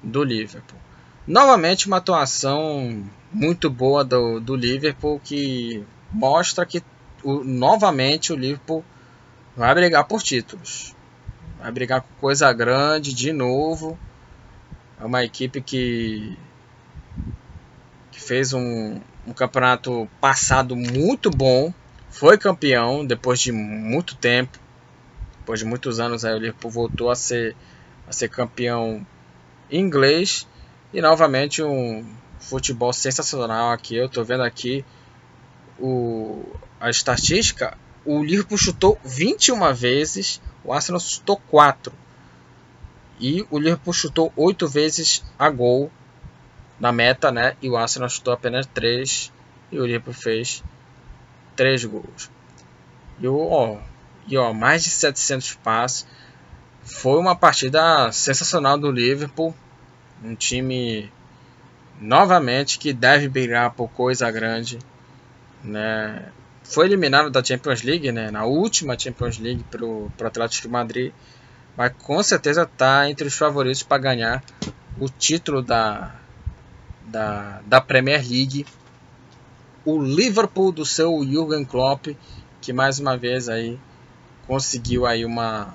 do 0.07 0.23
Liverpool. 0.23 0.79
Novamente 1.27 1.89
uma 1.89 1.97
atuação 1.97 3.05
muito 3.33 3.69
boa 3.69 4.05
do, 4.05 4.39
do 4.39 4.55
Liverpool 4.55 5.21
que 5.23 5.85
mostra 6.13 6.65
que 6.65 6.83
o, 7.25 7.43
novamente 7.43 8.33
o 8.33 8.37
Liverpool 8.37 8.85
vai 9.57 9.75
brigar 9.75 10.05
por 10.05 10.23
títulos. 10.23 10.95
Vai 11.59 11.73
brigar 11.73 12.03
com 12.03 12.09
coisa 12.21 12.53
grande 12.53 13.13
de 13.13 13.33
novo. 13.33 13.99
É 15.01 15.05
uma 15.05 15.25
equipe 15.25 15.61
que, 15.61 16.39
que 18.13 18.23
fez 18.23 18.53
um, 18.53 19.01
um 19.27 19.33
campeonato 19.33 20.09
passado 20.21 20.77
muito 20.77 21.29
bom. 21.31 21.75
Foi 22.09 22.39
campeão 22.39 23.05
depois 23.05 23.41
de 23.41 23.51
muito 23.51 24.15
tempo. 24.15 24.59
Depois 25.41 25.59
de 25.59 25.67
muitos 25.67 25.99
anos 25.99 26.25
aí 26.25 26.35
o 26.35 26.39
Liverpool 26.39 26.71
voltou 26.71 27.11
a 27.11 27.17
ser, 27.17 27.57
a 28.09 28.13
ser 28.13 28.29
campeão 28.29 29.05
inglês 29.71 30.47
e 30.93 31.01
novamente 31.01 31.63
um 31.63 32.07
futebol 32.39 32.93
sensacional 32.93 33.73
aqui. 33.73 33.97
Eu 33.97 34.07
estou 34.07 34.25
vendo 34.25 34.43
aqui 34.43 34.85
o, 35.79 36.45
a 36.81 36.91
estatística. 36.91 37.77
O 38.05 38.23
Liverpool 38.23 38.59
chutou 38.59 38.99
21 39.05 39.75
vezes, 39.75 40.41
o 40.65 40.73
Arsenal 40.73 41.01
chutou 41.01 41.37
4. 41.49 41.93
E 43.19 43.47
o 43.51 43.59
Liverpool 43.59 43.93
chutou 43.93 44.33
8 44.37 44.69
vezes 44.69 45.25
a 45.39 45.49
gol 45.51 45.91
na 46.79 46.93
meta, 46.93 47.33
né? 47.33 47.57
E 47.63 47.69
o 47.69 47.77
Arsenal 47.77 48.09
chutou 48.09 48.33
apenas 48.35 48.67
3 48.67 49.33
e 49.73 49.79
o 49.79 49.87
Liverpool 49.87 50.15
fez 50.15 50.63
3 51.57 51.85
gols. 51.87 52.31
E, 53.19 53.27
ó, 53.27 53.79
e 54.29 54.37
ó, 54.37 54.53
mais 54.53 54.85
de 54.85 54.91
700 54.91 55.55
passes. 55.55 56.07
Foi 56.87 57.19
uma 57.19 57.35
partida 57.35 58.13
sensacional 58.13 58.79
do 58.79 58.93
Liverpool. 58.93 59.53
Um 60.23 60.37
time 60.37 61.13
novamente 62.01 62.79
que 62.79 62.93
deve 62.93 63.29
brigar 63.29 63.73
por 63.73 63.89
coisa 63.89 64.31
grande. 64.31 64.79
Né? 65.65 66.31
Foi 66.63 66.87
eliminado 66.87 67.29
da 67.29 67.43
Champions 67.43 67.83
League, 67.83 68.13
né? 68.13 68.31
na 68.31 68.45
última 68.45 68.97
Champions 68.97 69.37
League 69.37 69.65
para 69.69 69.85
o 69.85 70.13
Atlético 70.25 70.69
de 70.69 70.73
Madrid. 70.73 71.13
Mas 71.77 71.93
com 71.99 72.23
certeza 72.23 72.63
está 72.63 73.11
entre 73.11 73.27
os 73.27 73.37
favoritos 73.37 73.83
para 73.83 73.99
ganhar 73.99 74.45
o 74.97 75.09
título 75.09 75.63
da, 75.63 76.15
da, 77.05 77.63
da 77.67 77.81
Premier 77.81 78.21
League. 78.25 78.65
O 79.85 80.01
Liverpool 80.01 80.71
do 80.71 80.87
seu 80.87 81.21
Jurgen 81.25 81.65
Klopp, 81.65 82.17
que 82.61 82.73
mais 82.73 83.01
uma 83.01 83.17
vez 83.17 83.49
aí 83.49 83.77
conseguiu 84.47 85.05
aí 85.05 85.25
uma, 85.25 85.75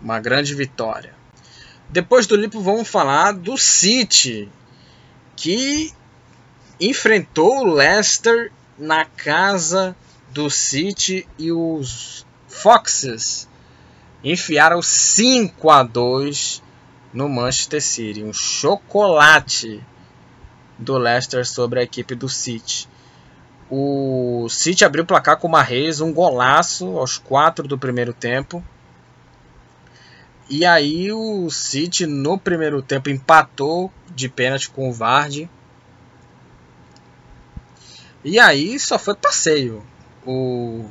uma 0.00 0.20
grande 0.20 0.54
vitória. 0.54 1.14
Depois 1.88 2.26
do 2.26 2.36
Liverpool 2.36 2.62
vamos 2.62 2.88
falar 2.88 3.32
do 3.32 3.56
City, 3.56 4.48
que 5.34 5.92
enfrentou 6.80 7.60
o 7.60 7.74
Leicester 7.74 8.52
na 8.78 9.04
casa 9.04 9.96
do 10.30 10.50
City 10.50 11.26
e 11.38 11.50
os 11.50 12.26
Foxes 12.46 13.48
enfiaram 14.22 14.82
5 14.82 15.70
a 15.70 15.82
2 15.82 16.62
no 17.12 17.28
Manchester 17.28 17.82
City, 17.82 18.22
um 18.22 18.32
chocolate 18.32 19.82
do 20.78 20.96
Leicester 20.96 21.46
sobre 21.46 21.80
a 21.80 21.82
equipe 21.82 22.14
do 22.14 22.28
City. 22.28 22.88
O 23.70 24.46
City 24.48 24.84
abriu 24.84 25.04
o 25.04 25.06
placar 25.06 25.36
com 25.38 25.46
o 25.46 25.50
Marreis, 25.50 26.00
um 26.00 26.12
golaço 26.12 26.98
aos 26.98 27.18
4 27.18 27.66
do 27.66 27.78
primeiro 27.78 28.12
tempo. 28.12 28.62
E 30.50 30.64
aí 30.64 31.12
o 31.12 31.50
City 31.50 32.06
no 32.06 32.38
primeiro 32.38 32.80
tempo 32.80 33.10
empatou 33.10 33.92
de 34.14 34.28
pênalti 34.28 34.70
com 34.70 34.88
o 34.88 34.92
Vardy. 34.92 35.48
E 38.24 38.38
aí 38.38 38.78
só 38.78 38.98
foi 38.98 39.14
passeio. 39.14 39.84
O 40.26 40.86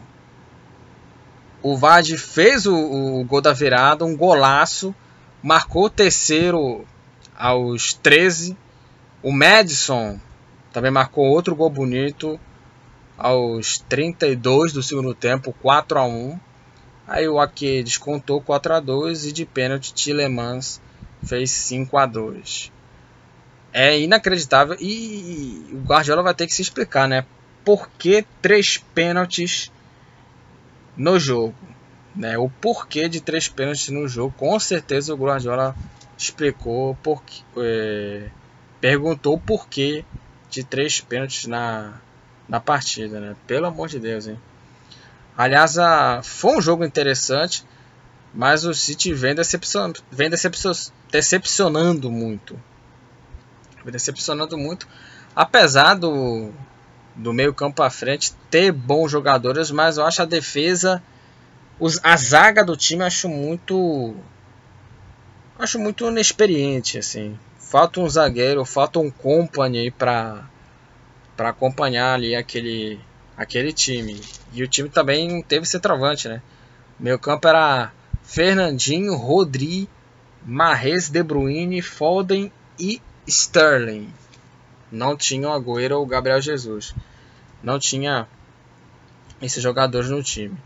O 1.61 1.75
Vardy 1.75 2.17
fez 2.17 2.65
o, 2.67 2.75
o 2.75 3.23
gol 3.25 3.41
da 3.41 3.51
virada, 3.51 4.05
um 4.05 4.15
golaço, 4.15 4.93
marcou 5.41 5.85
o 5.85 5.89
terceiro 5.89 6.85
aos 7.35 7.93
13. 7.93 8.55
O 9.23 9.31
Madison 9.31 10.19
também 10.71 10.91
marcou 10.91 11.25
outro 11.25 11.55
gol 11.55 11.69
bonito 11.69 12.39
aos 13.17 13.79
32 13.89 14.71
do 14.71 14.83
segundo 14.83 15.15
tempo, 15.15 15.51
4 15.61 15.97
a 15.97 16.05
1. 16.05 16.39
Aí 17.07 17.27
o 17.27 17.39
Ake 17.39 17.81
descontou 17.83 18.41
4 18.41 18.73
a 18.73 18.79
2 18.81 19.27
e 19.27 19.31
de 19.31 19.45
pênalti 19.45 19.93
Tillemans 19.93 20.81
fez 21.23 21.51
5 21.51 21.97
a 21.97 22.05
2. 22.05 22.71
É 23.71 23.97
inacreditável 23.97 24.75
e 24.79 25.65
o 25.71 25.77
Guardiola 25.77 26.21
vai 26.21 26.33
ter 26.33 26.47
que 26.47 26.53
se 26.53 26.61
explicar, 26.61 27.07
né? 27.07 27.25
Por 27.63 27.89
que 27.91 28.25
três 28.41 28.77
pênaltis 28.93 29.71
no 30.97 31.17
jogo? 31.17 31.55
Né? 32.15 32.37
O 32.37 32.49
porquê 32.49 33.07
de 33.07 33.21
três 33.21 33.47
pênaltis 33.47 33.89
no 33.89 34.07
jogo, 34.07 34.33
com 34.35 34.59
certeza 34.59 35.13
o 35.13 35.17
Guardiola 35.17 35.75
explicou, 36.17 36.97
porque, 37.03 37.41
é, 37.57 38.29
perguntou 38.81 39.35
o 39.35 39.39
porquê 39.39 40.03
de 40.49 40.63
três 40.63 40.99
pênaltis 40.99 41.45
na, 41.45 41.93
na 42.49 42.59
partida, 42.59 43.19
né? 43.19 43.35
Pelo 43.45 43.67
amor 43.67 43.87
de 43.87 43.99
Deus, 43.99 44.27
hein? 44.27 44.39
Aliás, 45.37 45.77
a, 45.77 46.21
foi 46.23 46.57
um 46.57 46.61
jogo 46.61 46.83
interessante, 46.83 47.63
mas 48.33 48.65
o 48.65 48.73
City 48.73 49.13
vem, 49.13 49.35
decepcion, 49.35 49.93
vem 50.09 50.31
decepcion, 50.31 50.73
decepcionando 51.11 52.09
muito. 52.09 52.59
Vem 53.83 53.91
decepcionando 53.91 54.57
muito, 54.57 54.87
apesar 55.35 55.93
do, 55.93 56.51
do 57.15 57.31
meio 57.31 57.53
campo 57.53 57.83
à 57.83 57.89
frente 57.89 58.33
ter 58.49 58.71
bons 58.71 59.11
jogadores, 59.11 59.69
mas 59.69 59.97
eu 59.97 60.05
acho 60.05 60.23
a 60.23 60.25
defesa, 60.25 61.03
os, 61.79 61.99
a 62.03 62.17
zaga 62.17 62.65
do 62.65 62.75
time 62.75 63.03
acho 63.03 63.29
muito, 63.29 64.15
acho 65.59 65.77
muito 65.77 66.07
inexperiente, 66.07 66.97
assim. 66.97 67.37
Falta 67.59 67.99
um 67.99 68.09
zagueiro, 68.09 68.65
falta 68.65 68.97
um 68.97 69.11
company 69.11 69.91
para 69.91 70.49
para 71.35 71.49
acompanhar 71.49 72.15
ali 72.15 72.35
aquele 72.35 72.99
aquele 73.37 73.71
time. 73.71 74.19
E 74.51 74.63
o 74.63 74.67
time 74.67 74.89
também 74.89 75.27
não 75.29 75.41
teve 75.41 75.65
centroavante, 75.65 76.27
né? 76.27 76.41
Meu 76.99 77.19
campo 77.19 77.47
era 77.47 77.91
Fernandinho, 78.23 79.15
Rodri, 79.15 79.87
Marres, 80.43 81.09
De 81.09 81.21
Bruyne, 81.21 81.81
Foden 81.81 82.51
e 82.79 82.99
Sterling. 83.27 84.11
Não 84.91 85.15
tinha 85.15 85.49
o 85.49 85.53
Agüero 85.53 85.97
ou 85.97 86.03
o 86.03 86.07
Gabriel 86.07 86.41
Jesus. 86.41 86.95
Não 87.61 87.77
tinha 87.77 88.27
esses 89.41 89.61
jogadores 89.61 90.09
no 90.09 90.23
time. 90.23 90.57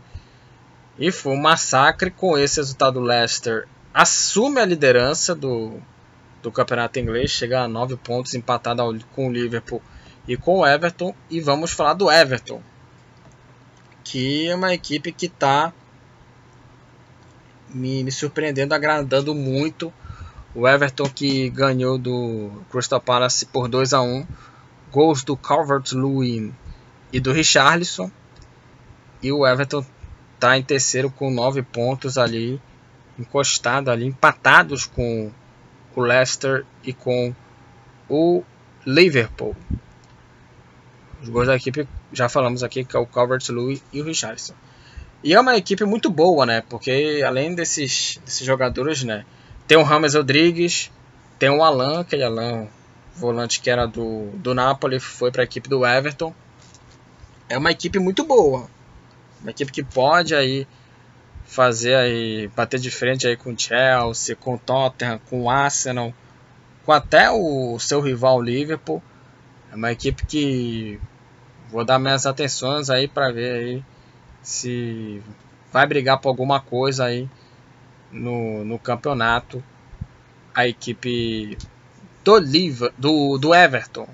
E 0.98 1.10
foi 1.10 1.32
um 1.32 1.40
massacre 1.40 2.10
com 2.10 2.38
esse 2.38 2.58
resultado. 2.58 3.00
O 3.00 3.02
Leicester 3.02 3.66
assume 3.92 4.60
a 4.60 4.64
liderança 4.64 5.34
do, 5.34 5.80
do 6.42 6.50
campeonato 6.50 6.98
inglês, 6.98 7.30
chega 7.30 7.62
a 7.62 7.68
9 7.68 7.96
pontos, 7.96 8.34
empatado 8.34 8.82
com 9.12 9.28
o 9.28 9.32
Liverpool 9.32 9.82
e 10.26 10.36
com 10.36 10.60
o 10.60 10.66
Everton. 10.66 11.14
E 11.30 11.40
vamos 11.40 11.72
falar 11.72 11.94
do 11.94 12.10
Everton, 12.10 12.60
que 14.04 14.48
é 14.48 14.54
uma 14.54 14.72
equipe 14.72 15.12
que 15.12 15.26
está 15.26 15.72
me, 17.68 18.04
me, 18.04 18.12
surpreendendo, 18.12 18.74
agradando 18.74 19.34
muito. 19.34 19.92
O 20.54 20.68
Everton 20.68 21.08
que 21.08 21.48
ganhou 21.48 21.96
do 21.96 22.50
Crystal 22.70 23.00
Palace 23.00 23.46
por 23.46 23.68
2 23.68 23.94
a 23.94 24.02
1 24.02 24.26
gols 24.90 25.24
do 25.24 25.34
Calvert-Lewin 25.36 26.54
e 27.12 27.18
do 27.18 27.32
Richarlison. 27.32 28.10
E 29.22 29.32
o 29.32 29.46
Everton 29.46 29.84
está 30.34 30.58
em 30.58 30.62
terceiro 30.62 31.10
com 31.10 31.30
9 31.30 31.62
pontos 31.62 32.18
ali, 32.18 32.60
encostado 33.18 33.90
ali, 33.90 34.06
empatados 34.06 34.84
com 34.84 35.30
o 35.94 36.00
Leicester 36.00 36.66
e 36.84 36.92
com 36.92 37.34
o 38.08 38.42
Liverpool. 38.84 39.56
Os 41.22 41.28
gols 41.28 41.46
da 41.46 41.54
equipe, 41.54 41.86
já 42.12 42.28
falamos 42.28 42.64
aqui, 42.64 42.84
que 42.84 42.96
é 42.96 42.98
o 42.98 43.06
Calvert-Lewin 43.06 43.80
e 43.92 44.00
o 44.00 44.04
Richardson. 44.04 44.54
E 45.22 45.34
é 45.34 45.40
uma 45.40 45.56
equipe 45.56 45.84
muito 45.84 46.10
boa, 46.10 46.44
né? 46.44 46.62
Porque 46.68 47.22
além 47.24 47.54
desses, 47.54 48.18
desses 48.24 48.44
jogadores, 48.44 49.04
né? 49.04 49.24
Tem 49.68 49.78
o 49.78 49.84
Rames 49.84 50.14
Rodrigues, 50.14 50.90
tem 51.38 51.48
o 51.48 51.62
Alan, 51.62 52.00
aquele 52.00 52.24
Alan 52.24 52.66
volante 53.14 53.60
que 53.60 53.70
era 53.70 53.86
do, 53.86 54.30
do 54.34 54.52
Napoli, 54.52 54.98
foi 54.98 55.30
para 55.30 55.42
a 55.42 55.44
equipe 55.44 55.68
do 55.68 55.86
Everton. 55.86 56.34
É 57.48 57.56
uma 57.56 57.70
equipe 57.70 58.00
muito 58.00 58.24
boa. 58.24 58.68
Uma 59.40 59.50
equipe 59.50 59.70
que 59.70 59.84
pode 59.84 60.34
aí 60.34 60.66
fazer 61.44 61.94
aí, 61.94 62.48
bater 62.56 62.80
de 62.80 62.90
frente 62.90 63.26
aí 63.26 63.36
com 63.36 63.52
o 63.52 63.58
Chelsea, 63.58 64.34
com 64.34 64.54
o 64.54 64.58
Tottenham, 64.58 65.20
com 65.28 65.42
o 65.42 65.50
Arsenal, 65.50 66.12
com 66.84 66.92
até 66.92 67.30
o 67.30 67.78
seu 67.78 68.00
rival 68.00 68.40
Liverpool. 68.40 69.02
É 69.70 69.76
uma 69.76 69.92
equipe 69.92 70.26
que 70.26 71.00
Vou 71.72 71.86
dar 71.86 71.98
minhas 71.98 72.26
atenções 72.26 72.90
aí 72.90 73.08
para 73.08 73.32
ver 73.32 73.54
aí 73.54 73.84
se 74.42 75.22
vai 75.72 75.86
brigar 75.86 76.20
por 76.20 76.28
alguma 76.28 76.60
coisa 76.60 77.06
aí 77.06 77.26
no, 78.10 78.62
no 78.62 78.78
campeonato. 78.78 79.64
A 80.54 80.68
equipe 80.68 81.56
do, 82.22 82.36
Liva, 82.36 82.92
do, 82.98 83.38
do 83.38 83.54
Everton. 83.54 84.06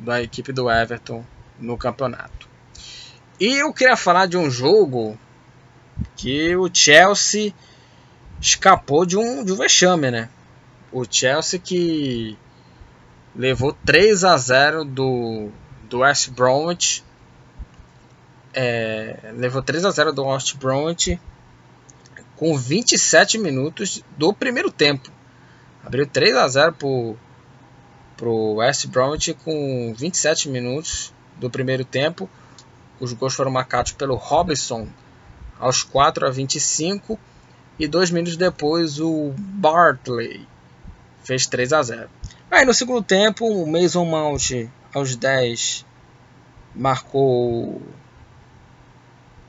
Da 0.00 0.20
equipe 0.20 0.52
do 0.52 0.68
Everton 0.68 1.24
no 1.56 1.78
campeonato. 1.78 2.48
E 3.38 3.58
eu 3.58 3.72
queria 3.72 3.96
falar 3.96 4.26
de 4.26 4.36
um 4.36 4.50
jogo 4.50 5.16
que 6.16 6.56
o 6.56 6.68
Chelsea 6.72 7.54
escapou 8.40 9.06
de 9.06 9.16
um, 9.16 9.44
de 9.44 9.52
um 9.52 9.56
vexame, 9.56 10.10
né? 10.10 10.28
O 10.90 11.04
Chelsea 11.08 11.60
que 11.60 12.36
levou 13.36 13.72
3 13.84 14.24
a 14.24 14.36
0 14.36 14.84
do 14.84 15.52
do 15.92 15.98
West 15.98 16.30
Bromwich. 16.30 17.04
É, 18.54 19.30
levou 19.36 19.62
3 19.62 19.84
a 19.84 19.90
0 19.90 20.12
do 20.12 20.24
West 20.24 20.56
Bromwich 20.56 21.20
com 22.36 22.56
27 22.56 23.38
minutos 23.38 24.02
do 24.16 24.32
primeiro 24.32 24.70
tempo. 24.70 25.10
Abriu 25.84 26.06
3 26.06 26.34
a 26.36 26.48
0 26.48 26.72
pro, 26.72 27.16
pro 28.16 28.54
West 28.54 28.86
Bromwich 28.86 29.34
com 29.34 29.94
27 29.94 30.48
minutos 30.48 31.12
do 31.36 31.50
primeiro 31.50 31.84
tempo. 31.84 32.28
Os 32.98 33.12
gols 33.12 33.34
foram 33.34 33.50
marcados 33.50 33.92
pelo 33.92 34.16
Robinson 34.16 34.88
aos 35.60 35.82
4 35.82 36.26
a 36.26 36.30
25 36.30 37.18
e 37.78 37.86
dois 37.86 38.10
minutos 38.10 38.36
depois 38.36 38.98
o 38.98 39.34
Bartley 39.36 40.46
fez 41.22 41.46
3 41.46 41.72
a 41.72 41.82
0. 41.82 42.10
Aí 42.50 42.64
no 42.64 42.72
segundo 42.72 43.02
tempo 43.02 43.46
o 43.46 43.66
Mason 43.66 44.04
Mount 44.04 44.68
aos 44.94 45.16
10 45.16 45.84
marcou 46.74 47.82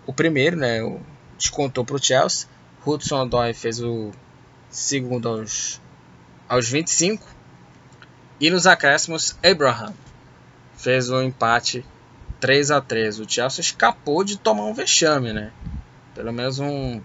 o 0.06 0.14
primeiro, 0.14 0.58
né? 0.58 0.80
Descontou 1.38 1.86
para 1.86 1.96
o 1.96 2.04
Chelsea. 2.04 2.48
Hudson 2.86 3.22
Odoi 3.22 3.54
fez 3.54 3.82
o 3.82 4.12
segundo 4.70 5.30
aos, 5.30 5.82
aos 6.48 6.68
25. 6.68 7.26
E 8.40 8.50
nos 8.50 8.68
acréscimos, 8.68 9.38
Abraham 9.44 9.94
fez 10.76 11.10
o 11.10 11.16
um 11.16 11.22
empate 11.22 11.86
3 12.42 12.72
a 12.72 12.82
3 12.82 13.20
O 13.20 13.30
Chelsea 13.30 13.62
escapou 13.62 14.24
de 14.24 14.38
tomar 14.38 14.66
um 14.66 14.74
vexame, 14.74 15.32
né? 15.32 15.52
Pelo 16.14 16.34
menos 16.34 16.60
um, 16.60 17.02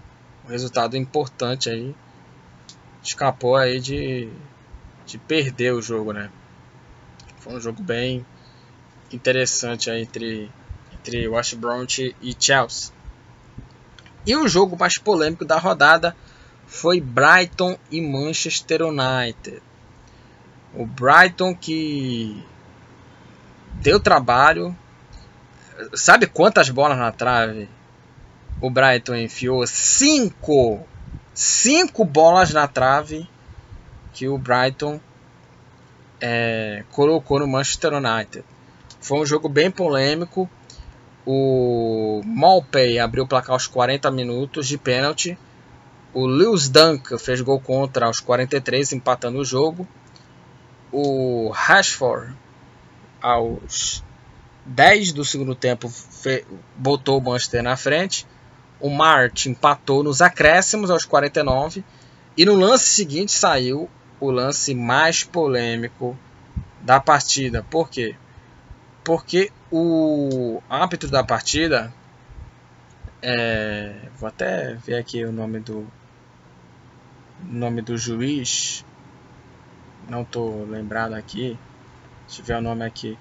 resultado 0.49 0.97
importante 0.97 1.69
aí. 1.69 1.95
Escapou 3.01 3.55
aí 3.55 3.79
de, 3.79 4.29
de 5.05 5.17
perder 5.17 5.73
o 5.73 5.81
jogo, 5.81 6.11
né? 6.11 6.29
Foi 7.49 7.57
um 7.57 7.61
jogo 7.61 7.81
bem 7.81 8.23
interessante 9.11 9.89
entre, 9.89 10.51
entre 10.93 11.27
West 11.27 11.55
Bromwich 11.55 12.15
e 12.21 12.35
Chelsea. 12.39 12.93
E 14.23 14.35
o 14.35 14.47
jogo 14.47 14.77
mais 14.77 14.99
polêmico 14.99 15.43
da 15.43 15.57
rodada 15.57 16.15
foi 16.67 17.01
Brighton 17.01 17.75
e 17.89 18.01
Manchester 18.01 18.83
United. 18.83 19.63
O 20.75 20.85
Brighton 20.85 21.55
que 21.55 22.45
deu 23.81 23.99
trabalho. 23.99 24.77
Sabe 25.95 26.27
quantas 26.27 26.69
bolas 26.69 26.99
na 26.99 27.11
trave? 27.11 27.67
O 28.61 28.69
Brighton 28.69 29.15
enfiou 29.15 29.65
cinco, 29.65 30.85
cinco 31.33 32.05
bolas 32.05 32.53
na 32.53 32.67
trave 32.67 33.27
que 34.13 34.27
o 34.27 34.37
Brighton 34.37 35.01
é, 36.21 36.83
colocou 36.91 37.39
no 37.39 37.47
Manchester 37.47 37.93
United. 37.93 38.43
Foi 38.99 39.19
um 39.19 39.25
jogo 39.25 39.47
bem 39.47 39.71
polêmico. 39.71 40.49
O 41.25 42.21
Malpay 42.25 42.99
abriu 42.99 43.23
o 43.23 43.27
placar 43.27 43.51
aos 43.51 43.67
40 43.67 44.09
minutos 44.11 44.67
de 44.67 44.77
pênalti. 44.77 45.37
O 46.13 46.25
Lewis 46.25 46.69
Dunk 46.69 47.17
fez 47.19 47.39
gol 47.41 47.59
contra 47.59 48.07
aos 48.07 48.19
43, 48.19 48.93
empatando 48.93 49.39
o 49.39 49.45
jogo. 49.45 49.87
O 50.91 51.51
Rashford, 51.53 52.35
aos 53.21 54.03
10 54.65 55.13
do 55.13 55.23
segundo 55.23 55.53
tempo, 55.53 55.91
botou 56.75 57.19
o 57.19 57.21
Manchester 57.21 57.63
na 57.63 57.77
frente. 57.77 58.25
o 58.79 58.89
Mart 58.89 59.45
empatou 59.45 60.03
nos 60.03 60.21
acréscimos 60.21 60.89
aos 60.89 61.03
49 61.03 61.83
e 62.37 62.45
no 62.45 62.55
lance 62.55 62.85
seguinte 62.85 63.33
saiu 63.33 63.89
o 64.19 64.31
lance 64.31 64.73
mais 64.75 65.23
polêmico 65.23 66.17
da 66.81 66.99
partida. 66.99 67.63
Por 67.63 67.89
quê? 67.89 68.15
Porque 69.03 69.51
o 69.71 70.61
árbitro 70.69 71.09
da 71.09 71.23
partida, 71.23 71.93
é, 73.21 73.95
vou 74.17 74.27
até 74.27 74.75
ver 74.75 74.95
aqui 74.95 75.23
o 75.23 75.31
nome 75.31 75.59
do 75.59 75.87
nome 77.41 77.81
do 77.81 77.97
juiz, 77.97 78.85
não 80.09 80.25
tô 80.25 80.65
lembrado 80.65 81.13
aqui. 81.13 81.57
Se 82.27 82.35
tiver 82.35 82.57
o 82.57 82.61
nome 82.61 82.85
aqui, 82.85 83.17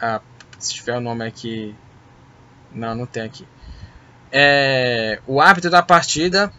ah, 0.00 0.20
se 0.58 0.74
tiver 0.74 0.96
o 0.96 1.00
nome 1.00 1.24
aqui, 1.24 1.74
não, 2.72 2.94
não 2.94 3.06
tem 3.06 3.22
aqui. 3.22 3.46
É, 4.32 5.20
o 5.26 5.40
árbitro 5.40 5.70
da 5.70 5.82
partida 5.82 6.52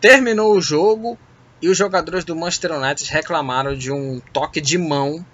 terminou 0.00 0.54
o 0.54 0.60
jogo 0.60 1.18
e 1.60 1.68
os 1.68 1.76
jogadores 1.76 2.24
do 2.24 2.36
Manchester 2.36 2.72
United 2.72 3.10
reclamaram 3.10 3.74
de 3.74 3.90
um 3.90 4.20
toque 4.32 4.60
de 4.60 4.78
mão 4.78 5.24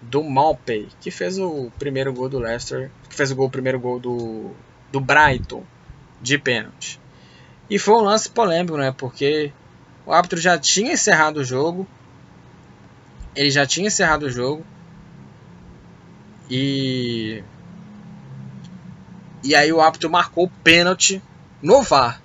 do 0.00 0.22
Malpey, 0.22 0.88
que 1.00 1.10
fez 1.10 1.38
o 1.38 1.70
primeiro 1.78 2.12
gol 2.12 2.28
do 2.28 2.38
Leicester, 2.38 2.90
que 3.08 3.14
fez 3.14 3.30
o, 3.30 3.36
gol, 3.36 3.46
o 3.46 3.50
primeiro 3.50 3.78
gol 3.78 3.98
do, 3.98 4.50
do 4.90 5.00
Brighton 5.00 5.64
de 6.20 6.38
pênalti. 6.38 7.00
E 7.68 7.78
foi 7.78 7.94
um 7.94 8.02
lance 8.02 8.28
polêmico, 8.28 8.76
né? 8.76 8.94
Porque 8.96 9.52
o 10.06 10.12
árbitro 10.12 10.38
já 10.38 10.58
tinha 10.58 10.92
encerrado 10.92 11.38
o 11.38 11.44
jogo. 11.44 11.86
Ele 13.34 13.50
já 13.50 13.66
tinha 13.66 13.88
encerrado 13.88 14.24
o 14.24 14.30
jogo. 14.30 14.64
E 16.48 17.42
e 19.42 19.54
aí 19.54 19.72
o 19.72 19.80
árbitro 19.80 20.08
marcou 20.08 20.44
o 20.44 20.50
pênalti 20.62 21.20
no 21.60 21.82
VAR. 21.82 22.22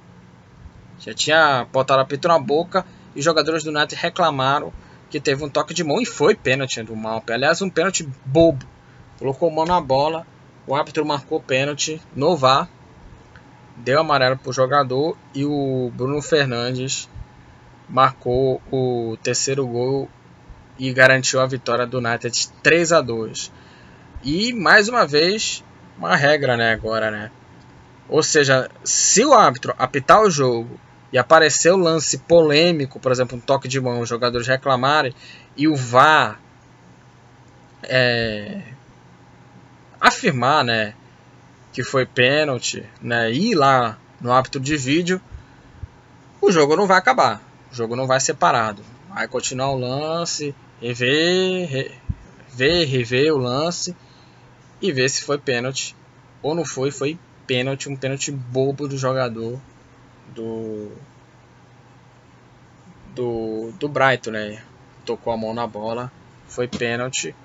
Já 1.00 1.14
tinha 1.14 1.66
botado 1.72 2.02
a 2.02 2.06
pito 2.06 2.28
na 2.28 2.38
boca 2.38 2.86
e 3.16 3.22
jogadores 3.22 3.64
do 3.64 3.70
United 3.70 3.96
reclamaram 3.96 4.72
que 5.10 5.20
teve 5.20 5.44
um 5.44 5.50
toque 5.50 5.74
de 5.74 5.84
mão 5.84 6.02
e 6.02 6.06
foi 6.06 6.34
pênalti 6.34 6.82
do 6.82 6.96
Malpe. 6.96 7.34
Aliás, 7.34 7.62
um 7.62 7.70
pênalti 7.70 8.08
bobo. 8.26 8.66
Colocou 9.20 9.52
mão 9.52 9.66
na 9.66 9.80
bola, 9.80 10.26
o 10.66 10.74
árbitro 10.74 11.06
marcou 11.06 11.42
pênalti 11.42 12.02
no 12.16 12.36
VAR, 12.36 12.70
deu 13.76 14.00
amarelo 14.00 14.38
para 14.38 14.50
o 14.50 14.54
jogador 14.54 15.18
e 15.36 15.46
o 15.46 15.92
Bruno 15.94 16.22
Fernandes 16.22 17.10
marcou 17.90 18.62
o 18.72 19.18
terceiro 19.22 19.68
gol 19.68 20.10
e 20.80 20.94
garantiu 20.94 21.42
a 21.42 21.46
vitória 21.46 21.86
do 21.86 21.98
United 21.98 22.50
3 22.64 22.94
a 22.94 23.02
2. 23.02 23.52
E 24.24 24.54
mais 24.54 24.88
uma 24.88 25.06
vez 25.06 25.64
uma 25.98 26.16
regra, 26.16 26.56
né, 26.56 26.72
agora, 26.72 27.12
né? 27.12 27.32
Ou 28.08 28.24
seja, 28.24 28.70
se 28.84 29.24
o 29.26 29.34
árbitro 29.34 29.76
apitar 29.78 30.22
o 30.22 30.32
jogo 30.32 30.80
e 31.12 31.18
aparecer 31.18 31.72
o 31.72 31.78
lance 31.78 32.18
polêmico, 32.20 33.00
por 33.00 33.12
exemplo, 33.12 33.38
um 33.38 33.42
toque 33.42 33.68
de 33.68 33.80
mão, 33.80 34.00
os 34.00 34.10
jogadores 34.10 34.48
reclamarem 34.48 35.14
e 35.58 35.68
o 35.68 35.76
VAR 35.76 36.40
é, 37.84 38.62
afirmar, 40.00 40.64
né, 40.64 40.94
que 41.74 41.84
foi 41.84 42.06
pênalti, 42.06 42.86
né, 43.02 43.32
e 43.32 43.52
ir 43.52 43.56
lá 43.56 43.98
no 44.20 44.32
árbitro 44.32 44.62
de 44.62 44.78
vídeo, 44.78 45.22
o 46.40 46.52
jogo 46.52 46.76
não 46.76 46.88
vai 46.88 46.98
acabar, 46.98 47.42
o 47.72 47.76
jogo 47.76 47.96
não 47.96 48.08
vai 48.08 48.20
ser 48.20 48.36
parado, 48.36 48.84
vai 49.10 49.28
continuar 49.28 49.72
o 49.72 49.80
lance, 49.80 50.56
rever, 50.82 51.92
rever, 52.50 52.88
rever 52.88 53.34
o 53.34 53.38
lance 53.38 53.96
e 54.82 54.92
ver 54.92 55.10
se 55.10 55.24
foi 55.24 55.38
pênalti 55.38 55.96
ou 56.42 56.56
não 56.56 56.66
foi, 56.66 56.90
foi 56.90 57.20
pênalti, 57.46 57.90
um 57.90 57.96
pênalti 57.96 58.32
bobo 58.32 58.88
do 58.88 58.98
jogador 58.98 59.60
do 60.36 60.92
do, 63.14 63.72
do 63.78 63.88
Brighton, 63.88 64.32
né? 64.32 64.62
Tocou 65.06 65.34
a 65.34 65.38
mão 65.38 65.54
na 65.54 65.68
bola, 65.68 66.12
foi 66.48 66.68
pênalti. 66.68 67.36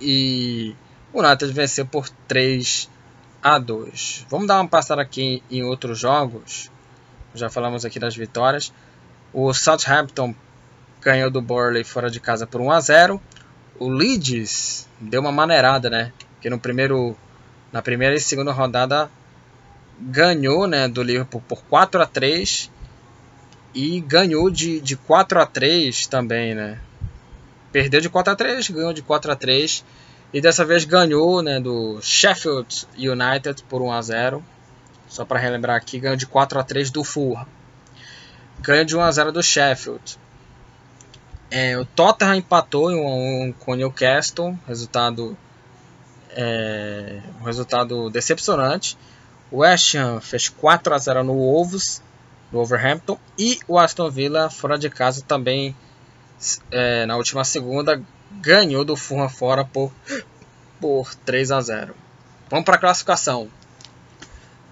E 0.00 0.74
o 1.12 1.20
United 1.20 1.52
venceu 1.52 1.86
por 1.86 2.08
3 2.28 2.90
a 3.42 3.58
2. 3.58 4.26
Vamos 4.28 4.46
dar 4.46 4.60
uma 4.60 4.68
passada 4.68 5.00
aqui 5.00 5.42
em 5.50 5.62
outros 5.62 5.98
jogos. 5.98 6.70
Já 7.34 7.48
falamos 7.48 7.84
aqui 7.84 7.98
das 7.98 8.16
vitórias. 8.16 8.72
O 9.32 9.52
Southampton 9.52 10.34
ganhou 11.00 11.30
do 11.30 11.40
Burley 11.40 11.84
fora 11.84 12.10
de 12.10 12.18
casa 12.18 12.46
por 12.46 12.60
1 12.60 12.70
a 12.70 12.80
0. 12.80 13.22
O 13.78 13.88
Leeds 13.88 14.88
deu 15.00 15.20
uma 15.20 15.32
maneirada, 15.32 15.88
né? 15.90 16.12
Que 16.40 16.50
no 16.50 16.58
primeiro 16.58 17.16
na 17.72 17.82
primeira 17.82 18.14
e 18.14 18.20
segunda 18.20 18.52
rodada 18.52 19.10
ganhou 19.98 20.66
né, 20.66 20.88
do 20.88 21.02
Liverpool 21.02 21.42
por 21.48 21.62
4 21.64 22.02
a 22.02 22.06
3 22.06 22.70
e 23.74 24.00
ganhou 24.00 24.50
de, 24.50 24.80
de 24.80 24.96
4 24.96 25.40
a 25.40 25.46
3 25.46 26.06
também, 26.06 26.54
né? 26.54 26.80
Perdeu 27.72 28.00
de 28.00 28.08
4 28.08 28.32
a 28.32 28.36
3, 28.36 28.70
ganhou 28.70 28.92
de 28.92 29.02
4 29.02 29.32
a 29.32 29.36
3 29.36 29.84
e 30.32 30.40
dessa 30.40 30.64
vez 30.64 30.84
ganhou, 30.84 31.42
né, 31.42 31.60
do 31.60 32.00
Sheffield 32.00 32.86
United 32.96 33.62
por 33.68 33.82
1 33.82 33.92
a 33.92 34.02
0. 34.02 34.44
Só 35.08 35.24
para 35.24 35.38
relembrar 35.38 35.76
aqui, 35.76 36.00
ganhou 36.00 36.16
de 36.16 36.26
4 36.26 36.58
a 36.58 36.62
3 36.62 36.90
do 36.90 37.04
Fulham. 37.04 37.46
Ganhou 38.60 38.84
de 38.84 38.96
1 38.96 39.00
a 39.00 39.10
0 39.10 39.32
do 39.32 39.42
Sheffield. 39.42 40.18
É, 41.50 41.78
o 41.78 41.84
Tottenham 41.84 42.36
empatou 42.36 42.90
em 42.90 42.96
um, 42.96 43.44
um, 43.44 43.52
com 43.52 43.72
o 43.72 43.74
Newcastle, 43.76 44.58
resultado 44.66 45.36
é, 46.36 47.20
um 47.40 47.44
resultado 47.44 48.10
decepcionante. 48.10 48.98
O 49.50 49.58
West 49.58 49.94
Ham 49.94 50.20
fez 50.20 50.48
4 50.48 50.94
a 50.94 50.98
0 50.98 51.24
no 51.24 51.34
Wolves, 51.34 52.02
no 52.50 52.58
Wolverhampton, 52.58 53.18
e 53.38 53.58
o 53.68 53.78
Aston 53.78 54.10
Villa 54.10 54.50
fora 54.50 54.78
de 54.78 54.90
casa 54.90 55.22
também 55.22 55.74
é, 56.70 57.06
na 57.06 57.16
última 57.16 57.44
segunda 57.44 58.02
ganhou 58.30 58.84
do 58.84 58.96
Fulham 58.96 59.28
fora 59.28 59.64
por 59.64 59.92
por 60.80 61.14
3 61.14 61.52
a 61.52 61.60
0. 61.60 61.94
Vamos 62.50 62.64
para 62.64 62.76
a 62.76 62.78
classificação. 62.78 63.48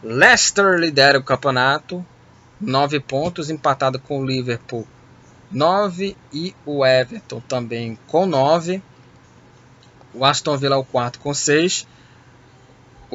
Leicester 0.03 0.79
lidera 0.79 1.19
o 1.19 1.23
campeonato, 1.23 2.05
9 2.61 3.01
pontos, 3.01 3.49
empatado 3.49 3.99
com 3.99 4.21
o 4.21 4.27
Liverpool 4.27 4.87
9 5.51 6.17
e 6.33 6.55
o 6.67 6.85
Everton 6.85 7.41
também 7.41 7.99
com 8.07 8.27
9. 8.27 8.83
O 10.13 10.25
Aston 10.25 10.57
Villa 10.57 10.77
é 10.77 10.79
o 10.79 10.85
quarto 10.85 11.21
com 11.21 11.33
6. 11.33 11.87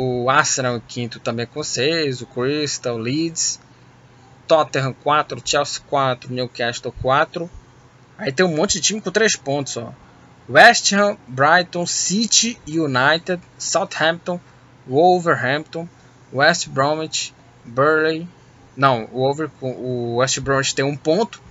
O 0.02 0.30
Arsenal 0.30 0.78
o 0.78 0.82
quinto 0.82 1.20
também 1.20 1.46
com 1.46 1.62
6. 1.62 2.22
O 2.22 2.26
Crystal, 2.26 2.98
Leeds. 2.98 3.60
Tottenham 4.48 4.94
4, 4.94 5.42
Chelsea 5.44 5.82
4, 5.90 6.34
Newcastle 6.34 6.94
4. 7.02 7.52
Aí 8.18 8.32
tem 8.32 8.46
um 8.46 8.56
monte 8.56 8.76
de 8.76 8.82
time 8.82 9.02
com 9.02 9.12
3 9.12 9.36
pontos. 9.36 9.76
Ó. 9.76 9.92
West 10.50 10.94
Ham, 10.94 11.18
Brighton, 11.28 11.86
City, 11.86 12.58
United, 12.66 13.42
Southampton, 13.58 14.40
Wolverhampton, 14.88 15.86
West 16.32 16.70
Bromwich, 16.70 17.34
Burley. 17.66 18.26
Não, 18.78 19.04
o, 19.12 19.30
Over, 19.30 19.52
o 19.60 20.16
West 20.16 20.40
Bromwich 20.40 20.74
tem 20.74 20.86
um 20.86 20.96
ponto. 20.96 21.42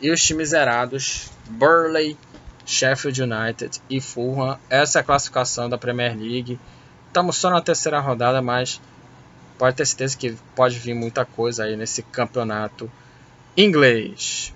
E 0.00 0.12
os 0.12 0.22
times 0.22 0.50
zerados: 0.50 1.28
Burley, 1.48 2.16
Sheffield 2.64 3.20
United 3.20 3.80
e 3.90 4.00
Fulham. 4.00 4.56
Essa 4.70 5.00
é 5.00 5.00
a 5.00 5.04
classificação 5.04 5.68
da 5.68 5.76
Premier 5.76 6.16
League. 6.16 6.56
Estamos 7.10 7.36
só 7.38 7.50
na 7.50 7.60
terceira 7.60 7.98
rodada, 7.98 8.40
mas 8.40 8.80
pode 9.58 9.76
ter 9.76 9.84
certeza 9.84 10.16
que 10.16 10.38
pode 10.54 10.78
vir 10.78 10.94
muita 10.94 11.24
coisa 11.24 11.64
aí 11.64 11.76
nesse 11.76 12.04
campeonato 12.04 12.88
inglês. 13.56 14.54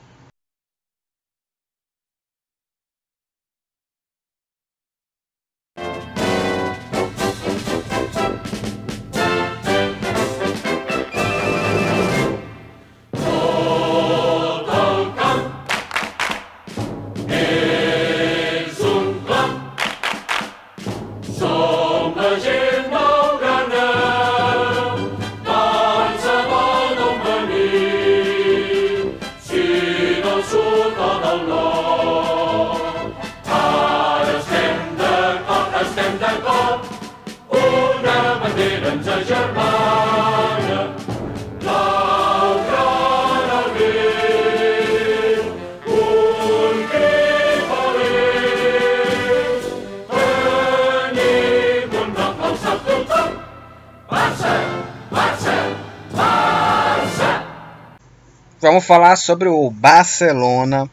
Vamos 58.74 58.88
falar 58.88 59.14
sobre 59.14 59.48
o 59.48 59.70
Barcelona 59.70 60.90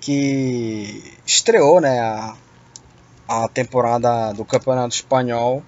que 0.00 1.14
estreou 1.24 1.80
né, 1.80 2.00
a, 2.00 2.34
a 3.28 3.48
temporada 3.48 4.32
do 4.32 4.44
Campeonato 4.44 4.92
Espanhol, 4.92 5.62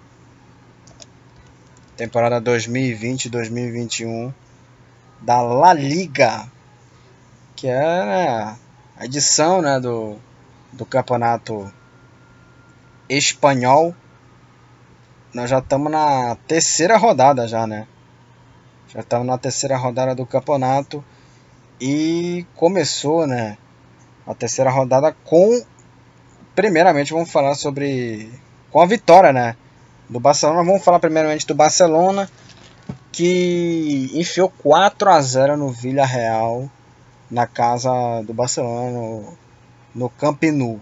temporada 1.96 2.42
2020-2021 2.42 4.34
da 5.20 5.40
La 5.42 5.72
Liga, 5.72 6.50
que 7.54 7.68
é 7.68 8.04
né, 8.04 8.56
a 8.96 9.04
edição 9.04 9.62
né, 9.62 9.78
do, 9.78 10.16
do 10.72 10.84
Campeonato 10.84 11.72
Espanhol. 13.08 13.94
Nós 15.32 15.50
já 15.50 15.60
estamos 15.60 15.92
na 15.92 16.36
terceira 16.48 16.96
rodada 16.96 17.46
já, 17.46 17.64
né? 17.64 17.86
Já 18.88 19.00
estamos 19.00 19.26
na 19.26 19.36
terceira 19.36 19.76
rodada 19.76 20.14
do 20.14 20.24
campeonato 20.24 21.04
e 21.80 22.46
começou, 22.54 23.26
né? 23.26 23.58
A 24.26 24.34
terceira 24.34 24.70
rodada 24.70 25.14
com 25.24 25.64
primeiramente 26.54 27.12
vamos 27.12 27.30
falar 27.30 27.54
sobre 27.54 28.30
com 28.70 28.80
a 28.80 28.86
vitória, 28.86 29.32
né, 29.32 29.56
do 30.08 30.18
Barcelona. 30.18 30.64
Vamos 30.64 30.82
falar 30.82 30.98
primeiramente 30.98 31.46
do 31.46 31.54
Barcelona 31.54 32.28
que 33.12 34.10
enfiou 34.14 34.48
4 34.48 35.10
a 35.10 35.20
0 35.20 35.56
no 35.56 35.70
Villarreal 35.70 36.70
na 37.30 37.46
casa 37.46 37.90
do 38.22 38.34
Barcelona 38.34 38.90
no, 38.90 39.38
no 39.94 40.10
Camp 40.10 40.42
Nou. 40.44 40.80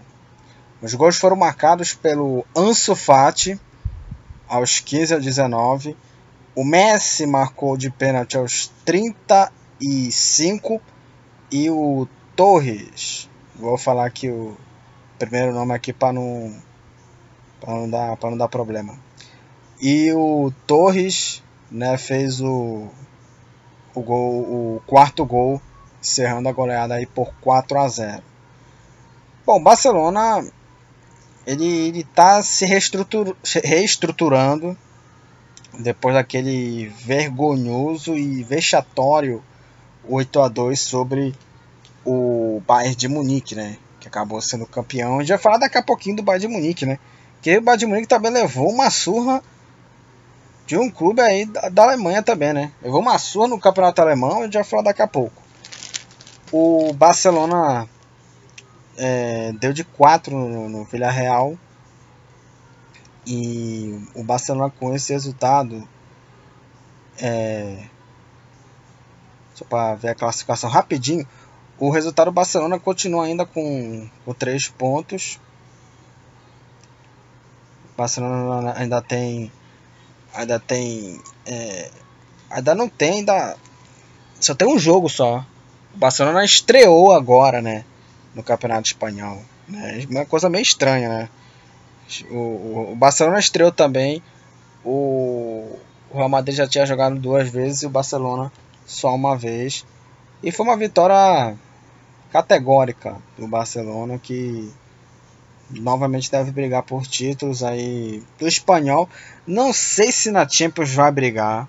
Os 0.81 0.93
gols 0.93 1.17
foram 1.17 1.35
marcados 1.35 1.93
pelo 1.93 2.45
Ansu 2.55 2.95
Fati 2.95 3.59
aos 4.47 4.79
15 4.79 5.15
a 5.15 5.17
19. 5.17 5.95
O 6.55 6.63
Messi 6.63 7.25
marcou 7.25 7.75
de 7.75 7.89
pênalti 7.89 8.37
aos 8.37 8.71
35 8.85 10.81
e 11.51 11.69
o 11.69 12.07
Torres, 12.33 13.29
vou 13.53 13.77
falar 13.77 14.05
aqui 14.05 14.29
o 14.29 14.55
primeiro 15.19 15.53
nome 15.53 15.73
aqui 15.73 15.91
para 15.91 16.13
não 16.13 16.55
para 17.59 17.73
não 17.73 17.89
dar 17.89 18.15
para 18.15 18.29
não 18.29 18.37
dar 18.37 18.47
problema. 18.47 18.97
E 19.81 20.13
o 20.13 20.49
Torres, 20.65 21.43
né, 21.69 21.97
fez 21.97 22.39
o 22.39 22.87
o 23.93 24.01
gol, 24.01 24.41
o 24.41 24.81
quarto 24.87 25.25
gol, 25.25 25.61
encerrando 26.01 26.47
a 26.47 26.53
goleada 26.53 26.93
aí 26.93 27.05
por 27.05 27.33
4 27.41 27.79
a 27.79 27.87
0. 27.89 28.23
Bom, 29.45 29.61
Barcelona 29.61 30.41
ele 31.45 32.05
tá 32.15 32.41
se 32.41 32.65
reestrutur, 32.65 33.35
reestruturando 33.61 34.77
depois 35.79 36.15
daquele 36.15 36.87
vergonhoso 36.87 38.15
e 38.15 38.43
vexatório 38.43 39.43
8 40.07 40.39
a 40.39 40.47
2 40.47 40.79
sobre 40.79 41.33
o 42.05 42.61
Bayern 42.65 42.95
de 42.95 43.07
Munique, 43.07 43.55
né? 43.55 43.77
que 44.05 44.07
acabou 44.07 44.39
sendo 44.39 44.67
campeão. 44.67 45.17
A 45.17 45.19
gente 45.21 45.29
vai 45.29 45.37
falar 45.39 45.57
daqui 45.57 45.79
a 45.79 45.83
pouquinho 45.83 46.17
do 46.17 46.23
Bayern 46.23 46.47
de 46.47 46.53
Munique, 46.53 46.85
né? 46.85 46.99
Que 47.41 47.57
o 47.57 47.61
Bayern 47.61 47.79
de 47.79 47.85
Munique 47.87 48.07
também 48.07 48.31
levou 48.31 48.69
uma 48.69 48.91
surra 48.91 49.41
de 50.67 50.77
um 50.77 50.91
clube 50.91 51.21
aí 51.21 51.45
da, 51.45 51.69
da 51.69 51.83
Alemanha 51.83 52.21
também, 52.21 52.53
né? 52.53 52.71
Levou 52.83 53.01
uma 53.01 53.17
surra 53.17 53.47
no 53.47 53.59
campeonato 53.59 54.01
alemão, 54.01 54.41
a 54.41 54.43
gente 54.43 54.53
vai 54.53 54.63
falar 54.63 54.83
daqui 54.83 55.01
a 55.01 55.07
pouco. 55.07 55.41
O 56.51 56.93
Barcelona 56.93 57.89
é, 58.95 59.51
deu 59.59 59.73
de 59.73 59.83
4 59.83 60.37
no, 60.37 60.69
no 60.69 60.83
Villarreal. 60.83 61.57
E 63.25 63.99
o 64.13 64.23
Barcelona 64.23 64.71
com 64.79 64.93
esse 64.93 65.13
resultado. 65.13 65.87
É, 67.17 67.85
só 69.55 69.63
para 69.65 69.95
ver 69.95 70.09
a 70.09 70.15
classificação 70.15 70.69
rapidinho. 70.69 71.27
O 71.77 71.89
resultado 71.89 72.27
do 72.27 72.33
Barcelona 72.33 72.79
continua 72.79 73.25
ainda 73.25 73.45
com, 73.45 74.07
com 74.23 74.33
3 74.33 74.69
pontos. 74.69 75.39
O 77.93 77.97
Barcelona 77.97 78.73
ainda 78.77 79.01
tem. 79.01 79.51
Ainda 80.33 80.59
tem. 80.59 81.19
É, 81.45 81.89
ainda 82.49 82.75
não 82.75 82.89
tem. 82.89 83.19
Ainda, 83.19 83.57
só 84.39 84.53
tem 84.53 84.67
um 84.67 84.77
jogo 84.77 85.09
só. 85.09 85.45
O 85.93 85.97
Barcelona 85.97 86.43
estreou 86.43 87.13
agora, 87.13 87.61
né? 87.61 87.85
No 88.33 88.43
Campeonato 88.43 88.87
Espanhol. 88.87 89.41
Né? 89.67 90.05
Uma 90.09 90.25
coisa 90.25 90.49
meio 90.49 90.61
estranha, 90.61 91.07
né? 91.07 91.29
O, 92.29 92.91
o, 92.91 92.95
Barcelona 92.95 93.39
estreou 93.39 93.71
também. 93.71 94.21
O, 94.83 95.77
o 96.11 96.17
Real 96.17 96.29
Madrid 96.29 96.55
já 96.55 96.67
tinha 96.67 96.85
jogado 96.85 97.15
duas 97.15 97.49
vezes 97.49 97.81
e 97.81 97.85
o 97.87 97.89
Barcelona 97.89 98.51
só 98.85 99.13
uma 99.13 99.35
vez. 99.35 99.85
E 100.43 100.51
foi 100.51 100.65
uma 100.65 100.77
vitória 100.77 101.55
categórica 102.31 103.17
do 103.37 103.47
Barcelona 103.47 104.19
que 104.19 104.71
novamente 105.71 106.29
deve 106.29 106.51
brigar 106.51 106.83
por 106.83 107.05
títulos 107.07 107.63
aí 107.63 108.21
do 108.37 108.47
espanhol. 108.47 109.09
Não 109.47 109.73
sei 109.73 110.11
se 110.11 110.29
na 110.31 110.47
Champions 110.47 110.93
vai 110.93 111.11
brigar. 111.11 111.67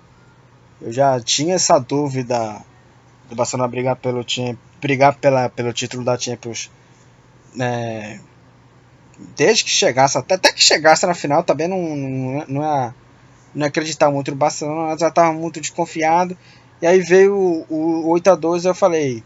Eu 0.79 0.91
já 0.91 1.19
tinha 1.19 1.55
essa 1.55 1.79
dúvida 1.79 2.61
do 3.27 3.35
Barcelona 3.35 3.67
brigar 3.67 3.95
pelo 3.95 4.23
brigar 4.79 5.15
pela, 5.15 5.49
pelo 5.49 5.73
título 5.73 6.03
da 6.03 6.17
Champions. 6.17 6.69
É, 7.59 8.19
desde 9.35 9.63
que 9.63 9.69
chegasse, 9.69 10.17
até, 10.17 10.35
até 10.35 10.51
que 10.51 10.63
chegasse 10.63 11.05
na 11.05 11.13
final 11.13 11.43
também 11.43 11.67
não, 11.67 11.95
não, 11.95 12.45
não, 12.47 12.61
ia, 12.61 12.95
não 13.53 13.65
acreditar 13.65 14.11
muito 14.11 14.31
no 14.31 14.37
Barcelona, 14.37 14.97
já 14.97 15.07
estava 15.07 15.33
muito 15.33 15.59
desconfiado. 15.59 16.37
E 16.81 16.85
aí 16.85 16.99
veio 16.99 17.35
o, 17.35 17.65
o 17.69 18.09
8 18.09 18.29
a 18.29 18.35
2 18.35 18.65
eu 18.65 18.75
falei, 18.75 19.23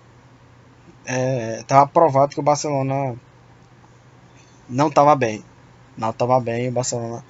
é, 1.05 1.63
provado 1.93 2.33
que 2.33 2.39
o 2.39 2.43
Barcelona 2.43 3.15
não 4.69 4.87
estava 4.87 5.15
bem. 5.15 5.43
Não 5.97 6.11
estava 6.11 6.39
bem, 6.39 6.69
o 6.69 6.71
Barcelona 6.71 7.23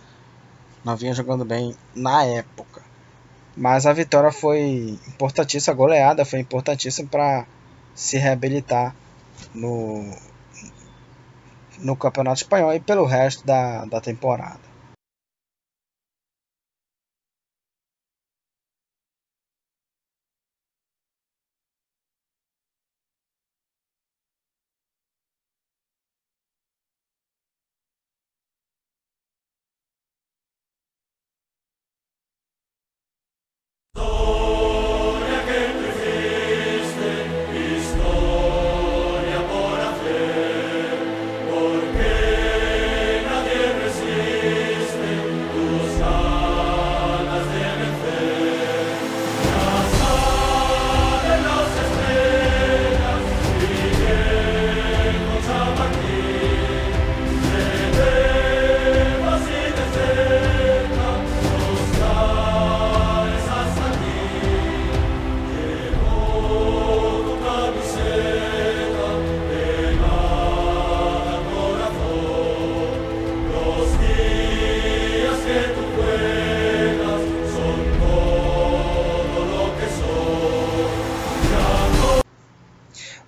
não 0.86 0.96
vinha 0.96 1.14
jogando 1.14 1.44
bem 1.44 1.76
na 1.96 2.24
época. 2.24 2.82
Mas 3.58 3.86
a 3.86 3.94
vitória 3.94 4.32
foi 4.32 4.98
importantíssima, 5.08 5.74
a 5.74 5.78
goleada 5.78 6.24
foi 6.24 6.40
importantíssima 6.40 7.10
para 7.10 7.46
se 7.94 8.18
reabilitar 8.18 8.96
no, 9.54 10.16
no 11.88 11.98
Campeonato 11.98 12.42
Espanhol 12.42 12.74
e 12.74 12.82
pelo 12.90 13.06
resto 13.06 13.46
da, 13.46 13.86
da 13.86 14.00
temporada. 14.02 14.71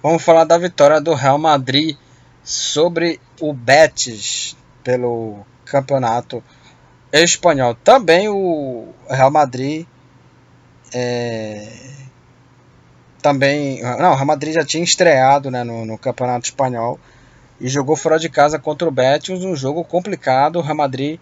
Vamos 0.03 0.21
falar 0.21 0.43
da 0.43 0.57
vitória 0.57 0.99
do 0.99 1.13
Real 1.13 1.37
Madrid 1.37 1.95
sobre 2.43 3.21
o 3.39 3.53
Betis 3.53 4.53
pelo 4.83 5.45
campeonato 5.63 6.43
espanhol. 7.13 7.73
Também 7.73 8.27
o 8.27 8.93
Real 9.09 9.31
Madrid 9.31 9.87
é, 10.93 11.71
também 13.21 13.81
não, 13.81 14.11
o 14.11 14.15
Real 14.15 14.25
Madrid 14.25 14.53
já 14.53 14.65
tinha 14.65 14.83
estreado 14.83 15.49
né, 15.49 15.63
no, 15.63 15.85
no, 15.85 15.97
campeonato 15.97 16.47
espanhol 16.47 16.99
e 17.57 17.69
jogou 17.69 17.95
fora 17.95 18.19
de 18.19 18.27
casa 18.27 18.59
contra 18.59 18.85
o 18.85 18.91
Betis, 18.91 19.41
um 19.45 19.55
jogo 19.55 19.85
complicado. 19.85 20.57
O 20.57 20.61
Real 20.61 20.75
Madrid 20.75 21.17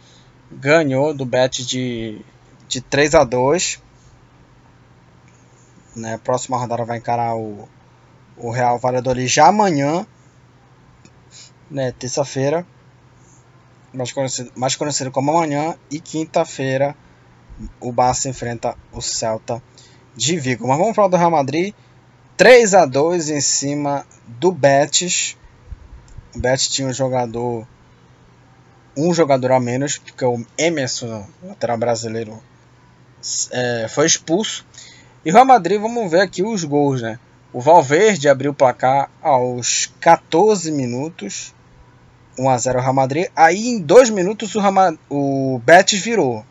ganhou 0.51 1.13
do 1.13 1.23
Betis 1.23 1.67
de, 1.67 2.19
de 2.67 2.81
3 2.81 3.13
a 3.13 3.23
2 3.23 3.79
Né? 5.95 6.19
Próxima 6.23 6.57
rodada 6.57 6.83
vai 6.83 6.97
encarar 6.97 7.35
o, 7.35 7.69
o 8.41 8.51
Real 8.51 8.79
Valladolid 8.79 9.27
já 9.27 9.47
amanhã, 9.47 10.05
né? 11.69 11.91
terça-feira, 11.97 12.65
mais 13.93 14.11
conhecido, 14.11 14.51
mais 14.55 14.75
conhecido 14.75 15.11
como 15.11 15.31
amanhã, 15.31 15.75
e 15.89 15.99
quinta-feira 15.99 16.95
o 17.79 17.91
Barça 17.91 18.29
enfrenta 18.29 18.75
o 18.91 19.01
Celta 19.01 19.61
de 20.15 20.39
Vigo. 20.39 20.67
Mas 20.67 20.77
vamos 20.77 20.95
falar 20.95 21.09
do 21.09 21.17
Real 21.17 21.31
Madrid. 21.31 21.73
3 22.35 22.73
a 22.73 22.85
2 22.85 23.29
em 23.29 23.41
cima 23.41 24.05
do 24.25 24.51
Betis. 24.51 25.37
O 26.35 26.39
Betis 26.39 26.69
tinha 26.69 26.87
um 26.87 26.93
jogador 26.93 27.67
um 28.97 29.13
jogador 29.13 29.53
a 29.53 29.59
menos, 29.59 29.97
porque 29.97 30.25
o 30.25 30.45
Emerson, 30.57 31.25
lateral 31.43 31.77
brasileiro, 31.77 32.41
é, 33.51 33.87
foi 33.89 34.05
expulso. 34.05 34.65
E 35.23 35.29
o 35.29 35.33
Real 35.33 35.45
Madrid, 35.45 35.79
vamos 35.79 36.09
ver 36.11 36.21
aqui 36.21 36.43
os 36.43 36.63
gols, 36.63 37.01
né? 37.01 37.19
O 37.53 37.59
Valverde 37.59 38.29
abriu 38.29 38.51
o 38.51 38.55
placar 38.55 39.09
aos 39.21 39.91
14 39.99 40.71
minutos, 40.71 41.53
1 42.39 42.49
a 42.49 42.57
0 42.57 42.79
Real 42.79 42.93
Madrid. 42.93 43.27
Aí 43.35 43.67
em 43.67 43.79
2 43.79 44.09
minutos 44.09 44.55
o, 44.55 44.61
Real, 44.61 44.97
o 45.09 45.61
Betis 45.63 46.01
virou. 46.01 46.45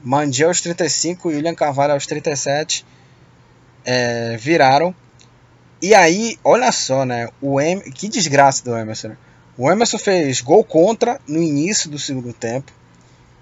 Mandi 0.00 0.44
aos 0.44 0.60
35 0.60 1.30
e 1.30 1.34
William 1.34 1.56
Carvalho 1.56 1.92
aos 1.92 2.06
37 2.06 2.86
é, 3.84 4.36
viraram. 4.36 4.94
E 5.82 5.92
aí, 5.92 6.38
olha 6.44 6.70
só, 6.70 7.04
né? 7.04 7.28
O 7.40 7.60
em... 7.60 7.80
Que 7.80 8.08
desgraça 8.08 8.64
do 8.64 8.76
Emerson. 8.76 9.16
O 9.56 9.68
Emerson 9.68 9.98
fez 9.98 10.40
gol 10.40 10.62
contra 10.62 11.20
no 11.26 11.42
início 11.42 11.90
do 11.90 11.98
segundo 11.98 12.32
tempo, 12.32 12.70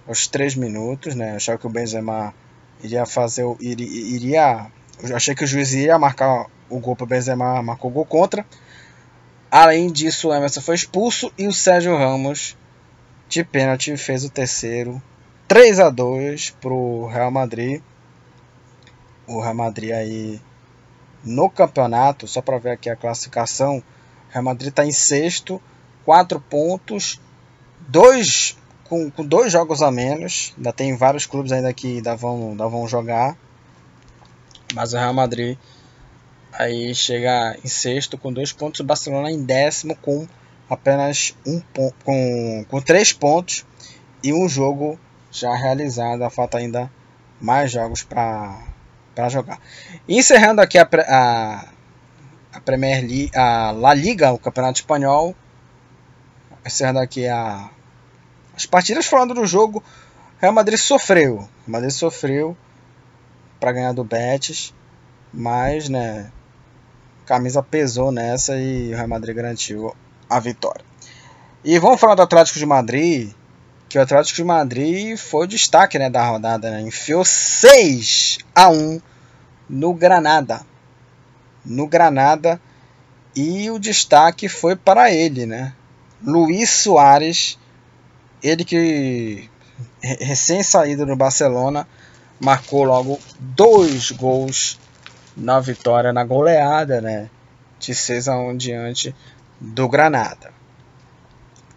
aos 0.08 0.26
3 0.26 0.54
minutos, 0.54 1.14
né? 1.14 1.36
Achava 1.36 1.58
que 1.58 1.66
o 1.66 1.70
Benzema 1.70 2.34
iria 2.82 3.04
fazer 3.04 3.44
o. 3.44 3.56
iria. 3.60 4.66
achei 5.14 5.34
que 5.34 5.44
o 5.44 5.46
juiz 5.46 5.74
iria 5.74 5.98
marcar 5.98 6.46
o 6.68 6.78
gol 6.78 6.96
para 6.96 7.04
o 7.04 7.06
Benzema, 7.06 7.62
marcou 7.62 7.90
gol 7.90 8.04
contra. 8.04 8.44
Além 9.50 9.90
disso, 9.90 10.28
o 10.28 10.34
Emerson 10.34 10.60
foi 10.60 10.74
expulso 10.74 11.32
e 11.38 11.46
o 11.46 11.52
Sérgio 11.52 11.96
Ramos, 11.96 12.56
de 13.28 13.44
pênalti, 13.44 13.96
fez 13.96 14.24
o 14.24 14.30
terceiro. 14.30 15.00
3 15.48 15.80
a 15.80 15.90
2 15.90 16.50
para 16.60 16.72
o 16.72 17.06
Real 17.06 17.30
Madrid. 17.30 17.80
O 19.26 19.40
Real 19.40 19.54
Madrid 19.54 19.92
aí 19.92 20.40
no 21.24 21.48
campeonato, 21.50 22.26
só 22.26 22.40
para 22.40 22.58
ver 22.58 22.70
aqui 22.70 22.90
a 22.90 22.96
classificação, 22.96 23.78
o 23.78 24.32
Real 24.32 24.44
Madrid 24.44 24.68
está 24.68 24.84
em 24.84 24.92
sexto 24.92 25.60
4 26.06 26.40
pontos, 26.40 27.20
dois, 27.88 28.56
com, 28.84 29.10
com 29.10 29.26
dois 29.26 29.50
jogos 29.50 29.82
a 29.82 29.90
menos. 29.90 30.54
Ainda 30.56 30.72
tem 30.72 30.96
vários 30.96 31.26
clubes 31.26 31.50
ainda 31.50 31.72
que 31.72 31.96
ainda 31.96 32.14
vão, 32.14 32.50
ainda 32.50 32.68
vão 32.68 32.86
jogar. 32.86 33.36
Mas 34.72 34.92
o 34.94 34.96
Real 34.96 35.12
Madrid 35.12 35.58
aí 36.58 36.94
chega 36.94 37.56
em 37.64 37.68
sexto 37.68 38.18
com 38.18 38.32
dois 38.32 38.52
pontos. 38.52 38.80
O 38.80 38.84
Barcelona 38.84 39.30
em 39.30 39.42
décimo 39.42 39.96
com 39.96 40.26
apenas 40.68 41.34
um 41.46 41.60
ponto, 41.60 41.94
com, 42.04 42.64
com 42.68 42.80
três 42.80 43.12
pontos 43.12 43.64
e 44.22 44.32
um 44.32 44.48
jogo 44.48 44.98
já 45.30 45.54
realizado. 45.54 46.28
Falta 46.30 46.58
ainda 46.58 46.90
mais 47.40 47.70
jogos 47.70 48.02
para 48.02 49.28
jogar. 49.28 49.60
encerrando 50.08 50.60
aqui 50.60 50.78
a, 50.78 50.88
a, 51.08 51.64
a 52.52 52.60
Premier 52.60 53.00
League, 53.00 53.30
a 53.34 53.70
La 53.70 53.94
Liga, 53.94 54.32
o 54.32 54.38
Campeonato 54.38 54.80
Espanhol 54.80 55.34
encerrando 56.66 56.98
aqui 56.98 57.28
a, 57.28 57.70
as 58.56 58.66
partidas 58.66 59.06
falando 59.06 59.34
do 59.34 59.46
jogo. 59.46 59.82
Real 60.40 60.52
Madrid 60.52 60.78
sofreu. 60.78 61.36
Real 61.36 61.48
Madrid 61.66 61.92
sofreu 61.92 62.56
para 63.60 63.72
ganhar 63.72 63.92
do 63.92 64.04
Betis, 64.04 64.74
mas 65.32 65.88
né, 65.88 66.30
camisa 67.26 67.62
pesou 67.62 68.12
nessa 68.12 68.56
e 68.56 68.92
o 68.92 68.96
Real 68.96 69.08
Madrid 69.08 69.34
garantiu 69.34 69.94
a 70.30 70.38
vitória. 70.38 70.84
E 71.64 71.78
vamos 71.78 72.00
falar 72.00 72.14
do 72.14 72.22
Atlético 72.22 72.58
de 72.58 72.64
Madrid, 72.64 73.32
que 73.88 73.98
o 73.98 74.02
Atlético 74.02 74.36
de 74.36 74.44
Madrid 74.44 75.18
foi 75.18 75.44
o 75.44 75.48
destaque 75.48 75.98
né, 75.98 76.08
da 76.08 76.24
rodada, 76.24 76.70
né? 76.70 76.80
enfiou 76.80 77.24
6 77.24 78.38
a 78.54 78.68
1 78.68 79.00
no 79.68 79.92
Granada. 79.92 80.60
No 81.64 81.88
Granada 81.88 82.60
e 83.34 83.68
o 83.70 83.78
destaque 83.78 84.48
foi 84.48 84.76
para 84.76 85.10
ele, 85.12 85.44
né? 85.44 85.74
Luiz 86.22 86.70
Soares, 86.70 87.58
ele 88.42 88.64
que 88.64 89.50
recém 90.00 90.62
saído 90.62 91.04
do 91.04 91.16
Barcelona, 91.16 91.86
marcou 92.40 92.84
logo 92.84 93.18
dois 93.38 94.10
gols 94.12 94.78
na 95.36 95.60
vitória, 95.60 96.12
na 96.12 96.24
goleada, 96.24 97.00
né? 97.00 97.28
De 97.78 97.94
6 97.94 98.28
a 98.28 98.38
1 98.38 98.56
diante 98.56 99.14
do 99.60 99.88
Granada. 99.88 100.52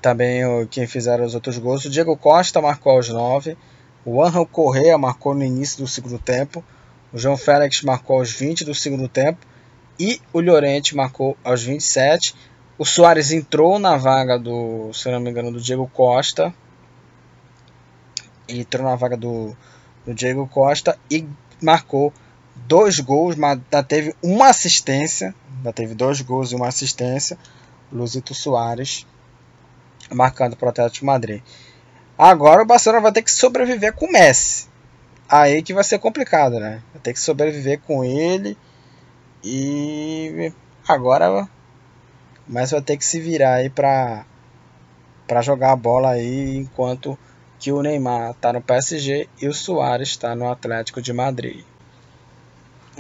Também 0.02 0.44
quem 0.68 0.88
fizeram 0.88 1.26
os 1.26 1.36
outros 1.36 1.58
gols, 1.58 1.84
o 1.84 1.90
Diego 1.90 2.16
Costa 2.16 2.62
marcou 2.62 2.94
aos 2.94 3.10
9, 3.10 3.58
o 4.06 4.24
Angel 4.24 4.46
Correa 4.46 4.98
marcou 4.98 5.36
no 5.36 5.44
início 5.44 5.80
do 5.80 5.88
segundo 5.88 6.18
tempo, 6.18 6.64
o 7.12 7.18
João 7.18 7.36
Félix 7.36 7.82
marcou 7.82 8.20
aos 8.20 8.32
20 8.32 8.64
do 8.64 8.74
segundo 8.74 9.10
tempo 9.10 9.46
e 10.00 10.22
o 10.32 10.40
Llorente 10.40 10.96
marcou 10.96 11.36
aos 11.44 11.62
27 11.62 12.34
o 12.80 12.86
Soares 12.86 13.30
entrou 13.34 13.78
na 13.78 13.98
vaga 13.98 14.40
do, 14.40 14.90
se 14.94 15.12
não 15.12 15.20
me 15.20 15.30
engano, 15.30 15.52
do 15.52 15.60
Diego 15.60 15.86
Costa. 15.94 16.54
Entrou 18.48 18.86
na 18.86 18.96
vaga 18.96 19.18
do, 19.18 19.54
do 20.06 20.14
Diego 20.14 20.48
Costa 20.48 20.98
e 21.12 21.28
marcou 21.62 22.14
dois 22.70 23.00
gols, 23.00 23.36
mas 23.36 23.54
ainda 23.54 23.84
teve 23.84 24.16
uma 24.22 24.50
assistência. 24.50 25.34
Ainda 25.58 25.74
teve 25.74 25.96
dois 25.96 26.22
gols 26.22 26.52
e 26.52 26.56
uma 26.56 26.68
assistência. 26.68 27.36
Luzito 27.92 28.36
Soares 28.36 29.08
marcando 30.12 30.56
para 30.56 30.68
o 30.68 30.70
Atlético 30.70 31.06
Madrid. 31.06 31.42
Agora 32.16 32.62
o 32.62 32.66
Barcelona 32.66 33.02
vai 33.02 33.12
ter 33.12 33.24
que 33.24 33.32
sobreviver 33.32 33.94
com 33.94 34.06
o 34.06 34.12
Messi. 34.12 34.68
Aí 35.28 35.64
que 35.64 35.74
vai 35.74 35.84
ser 35.84 35.98
complicado, 35.98 36.60
né? 36.60 36.82
Vai 36.94 37.02
ter 37.02 37.14
que 37.14 37.20
sobreviver 37.20 37.80
com 37.82 38.04
ele. 38.04 38.56
E 39.44 40.54
agora 40.88 41.50
mas 42.48 42.72
vai 42.72 42.82
ter 42.82 42.98
que 42.98 43.06
se 43.06 43.20
virar 43.20 43.56
aí 43.56 43.70
para 43.70 44.26
para 45.28 45.42
jogar 45.42 45.72
a 45.72 45.76
bola 45.76 46.10
aí 46.12 46.58
enquanto 46.58 47.18
que 47.60 47.72
o 47.72 47.82
Neymar 47.82 48.32
está 48.32 48.54
no 48.54 48.62
PSG 48.62 49.28
e 49.40 49.48
o 49.48 49.54
Soares 49.54 50.10
está 50.10 50.36
no 50.36 50.50
Atlético 50.50 51.02
de 51.02 51.14
Madrid. 51.14 51.64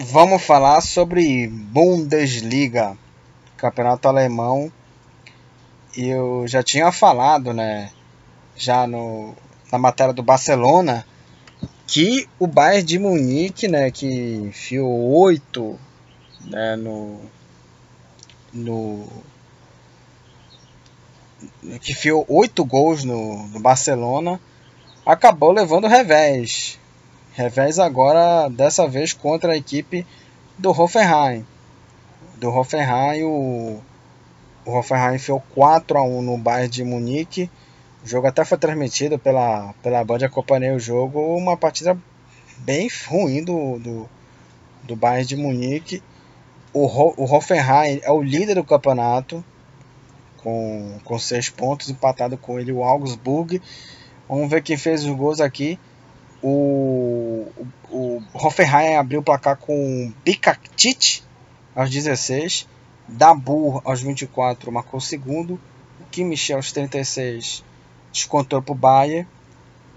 Vamos 0.01 0.41
falar 0.41 0.80
sobre 0.80 1.45
Bundesliga, 1.47 2.97
campeonato 3.57 4.07
alemão. 4.07 4.71
Eu 5.93 6.47
já 6.47 6.63
tinha 6.63 6.89
falado, 6.89 7.53
né, 7.53 7.91
já 8.55 8.88
no 8.88 9.35
na 9.69 9.77
matéria 9.77 10.13
do 10.13 10.23
Barcelona, 10.23 11.05
que 11.85 12.30
o 12.39 12.47
Bayern 12.47 12.81
de 12.81 12.97
Munique, 12.97 13.67
né, 13.67 13.91
que 13.91 14.07
enfiou 14.07 14.89
oito 15.19 15.77
né, 16.45 16.77
no, 16.77 17.19
no 18.53 19.05
que 21.81 21.93
fez 21.93 22.15
oito 22.30 22.63
gols 22.63 23.03
no, 23.03 23.47
no 23.49 23.59
Barcelona, 23.59 24.39
acabou 25.05 25.51
levando 25.51 25.88
revés. 25.89 26.78
Revés 27.34 27.80
agora, 27.80 28.49
dessa 28.49 28.88
vez 28.88 29.14
contra 29.14 29.53
a 29.53 29.57
equipe 29.57 30.06
do 30.57 30.72
Hoffenheim. 30.72 31.45
Do 32.38 32.49
Hoffenheim, 32.49 33.23
o, 33.23 33.81
o 34.65 34.72
Hoffenheim 34.72 35.15
enfiou 35.15 35.41
4 35.53 35.97
a 35.97 36.01
1 36.01 36.22
no 36.22 36.38
Bayern 36.38 36.69
de 36.69 36.84
Munique. 36.84 37.49
O 38.03 38.07
jogo 38.07 38.27
até 38.27 38.43
foi 38.43 38.57
transmitido 38.57 39.19
pela, 39.19 39.73
pela 39.81 40.03
Band, 40.03 40.26
acompanhei 40.26 40.72
o 40.72 40.80
jogo. 40.80 41.19
Uma 41.35 41.56
partida 41.56 41.97
bem 42.57 42.89
ruim 43.07 43.43
do, 43.43 43.80
do, 43.80 44.10
do 44.84 44.95
Bayern 44.95 45.26
de 45.26 45.35
Munique. 45.35 46.03
O, 46.73 46.85
o 46.85 47.23
Hoffenheim 47.23 47.99
é 48.03 48.11
o 48.11 48.22
líder 48.22 48.56
do 48.56 48.64
campeonato 48.64 49.43
com, 50.38 50.97
com 51.03 51.19
seis 51.19 51.49
pontos, 51.49 51.89
empatado 51.89 52.38
com 52.38 52.60
ele 52.60 52.72
o 52.72 52.84
Augsburg. 52.84 53.61
Vamos 54.27 54.49
ver 54.49 54.61
quem 54.61 54.77
fez 54.77 55.03
os 55.03 55.15
gols 55.15 55.39
aqui. 55.39 55.80
O, 56.41 57.48
o, 57.57 57.68
o 57.91 58.24
Hoffenheim 58.34 58.95
abriu 58.95 59.20
o 59.20 59.24
placar 59.24 59.57
com 59.57 60.14
Pikatic 60.24 61.22
aos 61.76 61.90
16. 61.90 62.68
Dabur 63.07 63.82
aos 63.84 64.02
24 64.02 64.72
marcou 64.72 64.99
o 64.99 65.02
segundo. 65.02 65.60
O 65.99 66.06
Kimmich 66.11 66.53
aos 66.53 66.72
36 66.72 67.64
descontou 68.11 68.61
para 68.61 68.72
o 68.72 68.76
Bayern. 68.76 69.28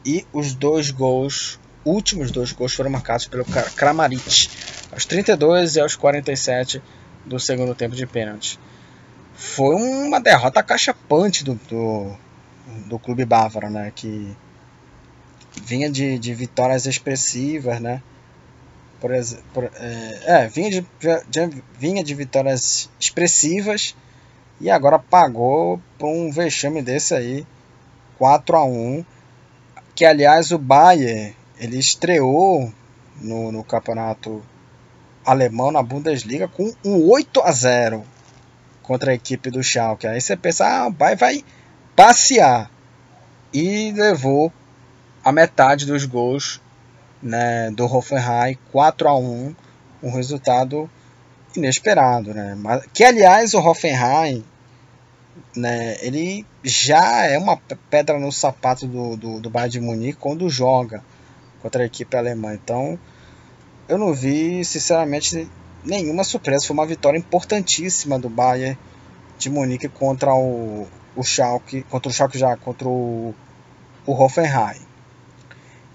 E 0.05 0.27
os 0.33 0.53
dois 0.55 0.91
gols, 0.91 1.61
últimos 1.85 2.31
dois 2.31 2.51
gols 2.53 2.75
foram 2.75 2.91
marcados 2.91 3.27
pelo 3.27 3.45
Kramaric 3.77 4.49
aos 4.91 5.05
32 5.05 5.77
e 5.77 5.81
aos 5.81 5.95
47 5.95 6.83
do 7.25 7.39
segundo 7.39 7.75
tempo 7.75 7.95
de 7.95 8.05
pênalti 8.05 8.59
foi 9.43 9.75
uma 9.75 10.21
derrota 10.21 10.63
cachapante 10.63 11.43
do, 11.45 11.55
do, 11.69 12.17
do 12.87 12.99
clube 12.99 13.25
bávaro, 13.25 13.69
né? 13.69 13.93
Que 13.95 14.35
vinha 15.61 15.91
de, 15.91 16.19
de 16.19 16.35
vitórias 16.35 16.87
expressivas, 16.87 17.81
né? 17.81 18.03
por 19.03 19.13
exemplo, 19.13 19.69
é, 19.75 20.21
é, 20.27 20.47
vinha, 20.47 20.71
de, 20.71 20.87
de, 21.29 21.63
vinha 21.77 22.05
de 22.05 22.15
vitórias 22.15 22.89
expressivas 23.01 23.97
e 24.61 24.71
agora 24.71 24.97
pagou 24.97 25.83
por 25.99 26.07
um 26.07 26.31
vexame 26.31 26.81
desse 26.81 27.13
aí, 27.13 27.45
4 28.17 28.57
a 28.57 28.65
1 28.65 29.05
que 29.93 30.05
aliás 30.05 30.53
o 30.53 30.59
Bayern 30.59 31.35
ele 31.59 31.81
estreou 31.81 32.73
no, 33.21 33.51
no 33.51 33.65
campeonato 33.65 34.41
alemão 35.27 35.73
na 35.73 35.83
Bundesliga 35.83 36.47
com 36.47 36.73
um 36.85 37.11
8 37.11 37.41
a 37.41 37.51
0 37.51 38.05
contra 38.85 39.11
a 39.11 39.15
equipe 39.15 39.51
do 39.51 39.65
Schalke. 39.65 40.07
Aí 40.07 40.21
você 40.21 40.37
pensa, 40.37 40.65
ah, 40.65 40.87
o 40.87 40.93
Bayern 40.93 41.19
vai 41.19 41.45
passear 41.97 42.71
e 43.53 43.91
levou 43.91 44.53
a 45.25 45.33
metade 45.33 45.87
dos 45.87 46.05
gols 46.05 46.61
né, 47.23 47.71
do 47.71 47.85
Hoffenheim 47.85 48.59
4 48.73 49.09
a 49.09 49.17
1 49.17 49.55
um 50.03 50.11
resultado 50.11 50.91
inesperado, 51.57 52.35
né? 52.35 52.57
Mas, 52.59 52.85
que 52.93 53.05
aliás 53.05 53.55
o 53.55 53.61
Hoffenheim, 53.61 54.45
né, 55.57 55.97
ele 56.01 56.45
já 56.65 57.27
é 57.27 57.39
uma 57.39 57.57
pedra 57.89 58.19
no 58.19 58.33
sapato 58.33 58.87
do, 58.87 59.17
do, 59.17 59.41
do 59.41 59.51
Bayern 59.51 59.71
de 59.71 59.81
Munique 59.81 60.19
quando 60.19 60.49
joga 60.51 61.03
contra 61.61 61.83
a 61.85 61.87
equipe 61.87 62.17
alemã. 62.17 62.55
Então 62.55 62.99
eu 63.89 63.97
não 63.97 64.13
vi, 64.13 64.65
sinceramente, 64.65 65.49
nenhuma 65.85 66.25
surpresa. 66.25 66.67
Foi 66.67 66.75
uma 66.75 66.87
vitória 66.87 67.19
importantíssima 67.19 68.19
do 68.19 68.29
Bayern 68.29 68.77
de 69.39 69.51
Munique 69.51 69.89
contra 69.89 70.35
o, 70.35 70.89
o 71.15 71.23
Schalke, 71.23 71.83
contra 71.83 72.11
o 72.11 72.13
Schalke 72.13 72.39
já, 72.39 72.57
contra 72.57 72.89
o, 72.89 73.35
o 74.05 74.13
Hoffenheim. 74.13 74.92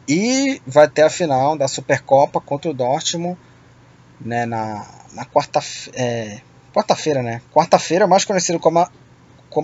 E 0.08 0.62
vai 0.66 0.88
ter 0.88 1.02
a 1.02 1.10
final 1.10 1.58
da 1.58 1.68
Supercopa 1.68 2.40
contra 2.40 2.72
o 2.72 2.74
Dortmund 2.74 3.38
né, 4.22 4.46
na, 4.46 4.88
na 5.14 5.26
quarta, 5.26 5.60
é, 5.94 6.40
quarta-feira, 6.74 7.22
né? 7.22 7.42
Quarta-feira, 7.54 8.08
mais 8.08 8.24
conhecido 8.24 8.60
como, 8.60 8.88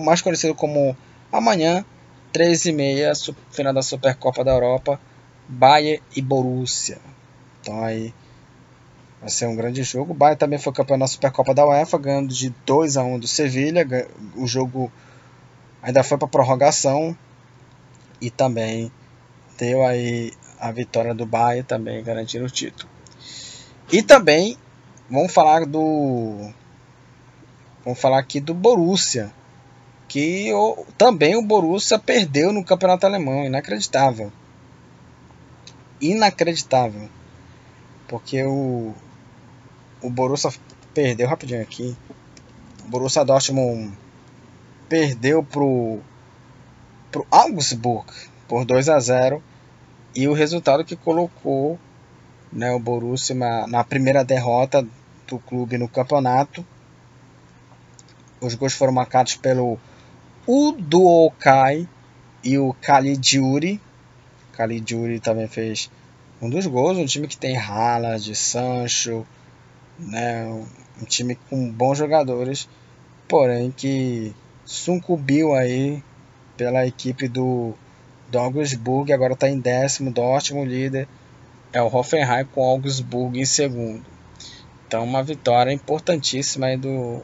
mais 0.00 0.20
conhecido 0.20 0.54
como 0.54 0.96
amanhã, 1.32 1.84
13h30, 2.32 3.34
final 3.50 3.72
da 3.72 3.82
Supercopa 3.82 4.44
da 4.44 4.52
Europa, 4.52 5.00
Bayern 5.48 6.02
e 6.14 6.20
Borussia. 6.20 6.98
Então 7.60 7.82
aí 7.82 8.12
vai 9.20 9.30
ser 9.30 9.46
um 9.46 9.56
grande 9.56 9.82
jogo. 9.82 10.12
O 10.12 10.14
Bayern 10.16 10.38
também 10.38 10.58
foi 10.58 10.72
campeão 10.72 10.98
da 10.98 11.06
Supercopa 11.06 11.54
da 11.54 11.66
UEFA, 11.66 11.96
ganhando 11.96 12.34
de 12.34 12.50
2 12.66 12.96
a 12.98 13.02
1 13.02 13.18
do 13.18 13.26
Sevilha. 13.26 13.86
O 14.36 14.46
jogo 14.46 14.92
ainda 15.82 16.02
foi 16.02 16.18
para 16.18 16.28
prorrogação 16.28 17.16
e 18.20 18.30
também 18.30 18.92
deu 19.64 19.82
aí 19.82 20.32
a 20.60 20.70
vitória 20.70 21.14
do 21.14 21.24
Bayern 21.24 21.66
também 21.66 22.04
garantindo 22.04 22.44
o 22.44 22.50
título. 22.50 22.90
E 23.90 24.02
também 24.02 24.58
vamos 25.08 25.32
falar 25.32 25.64
do 25.64 26.52
vamos 27.82 27.98
falar 27.98 28.18
aqui 28.18 28.40
do 28.40 28.52
Borussia, 28.52 29.32
que 30.06 30.52
o, 30.52 30.84
também 30.98 31.36
o 31.36 31.42
Borussia 31.42 31.98
perdeu 31.98 32.52
no 32.52 32.64
campeonato 32.64 33.06
alemão, 33.06 33.44
inacreditável. 33.44 34.30
Inacreditável. 36.00 37.08
Porque 38.06 38.44
o 38.44 38.94
o 40.02 40.10
Borussia 40.10 40.52
perdeu 40.92 41.26
rapidinho 41.26 41.62
aqui. 41.62 41.96
O 42.84 42.88
Borussia 42.88 43.24
Dortmund 43.24 43.96
perdeu 44.90 45.42
pro 45.42 46.00
pro 47.10 47.26
Augsburg 47.30 48.12
por 48.46 48.64
2 48.64 48.88
a 48.88 48.98
0 48.98 49.42
e 50.14 50.28
o 50.28 50.32
resultado 50.32 50.84
que 50.84 50.96
colocou 50.96 51.78
né, 52.52 52.72
o 52.72 52.78
Borussia 52.78 53.34
na, 53.34 53.66
na 53.66 53.84
primeira 53.84 54.24
derrota 54.24 54.86
do 55.26 55.38
clube 55.38 55.76
no 55.76 55.88
campeonato. 55.88 56.64
Os 58.40 58.54
gols 58.54 58.74
foram 58.74 58.92
marcados 58.92 59.34
pelo 59.34 59.78
Uduokai 60.46 61.88
e 62.42 62.56
o 62.58 62.72
Caligiuri. 62.74 63.80
Caligiuri 64.52 65.18
também 65.18 65.48
fez 65.48 65.90
um 66.40 66.48
dos 66.48 66.66
gols. 66.66 66.96
Um 66.96 67.06
time 67.06 67.26
que 67.26 67.36
tem 67.36 67.56
Haaland, 67.56 68.34
Sancho, 68.36 69.26
né, 69.98 70.44
um 71.00 71.04
time 71.04 71.36
com 71.48 71.70
bons 71.70 71.98
jogadores, 71.98 72.68
porém 73.26 73.72
que 73.72 74.32
sucumbiu 74.64 75.54
aí 75.54 76.02
pela 76.56 76.86
equipe 76.86 77.26
do, 77.26 77.74
do 78.34 78.38
Augsburg, 78.40 79.12
agora 79.12 79.34
está 79.34 79.48
em 79.48 79.60
décimo, 79.60 80.10
Dortmund 80.10 80.68
líder, 80.68 81.06
é 81.72 81.80
o 81.80 81.86
Hoffenheim 81.86 82.44
com 82.44 82.64
Augsburg 82.64 83.38
em 83.38 83.44
segundo. 83.44 84.04
Então 84.86 85.04
uma 85.04 85.22
vitória 85.22 85.72
importantíssima 85.72 86.66
aí 86.66 86.76
do, 86.76 87.22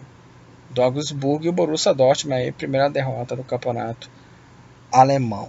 do 0.71 0.81
Augsburg 0.81 1.45
e 1.45 1.49
o 1.49 1.53
Borussia 1.53 1.93
Dortmund 1.93 2.41
aí, 2.41 2.53
primeira 2.53 2.89
derrota 2.89 3.35
do 3.35 3.43
campeonato 3.43 4.09
alemão. 4.93 5.49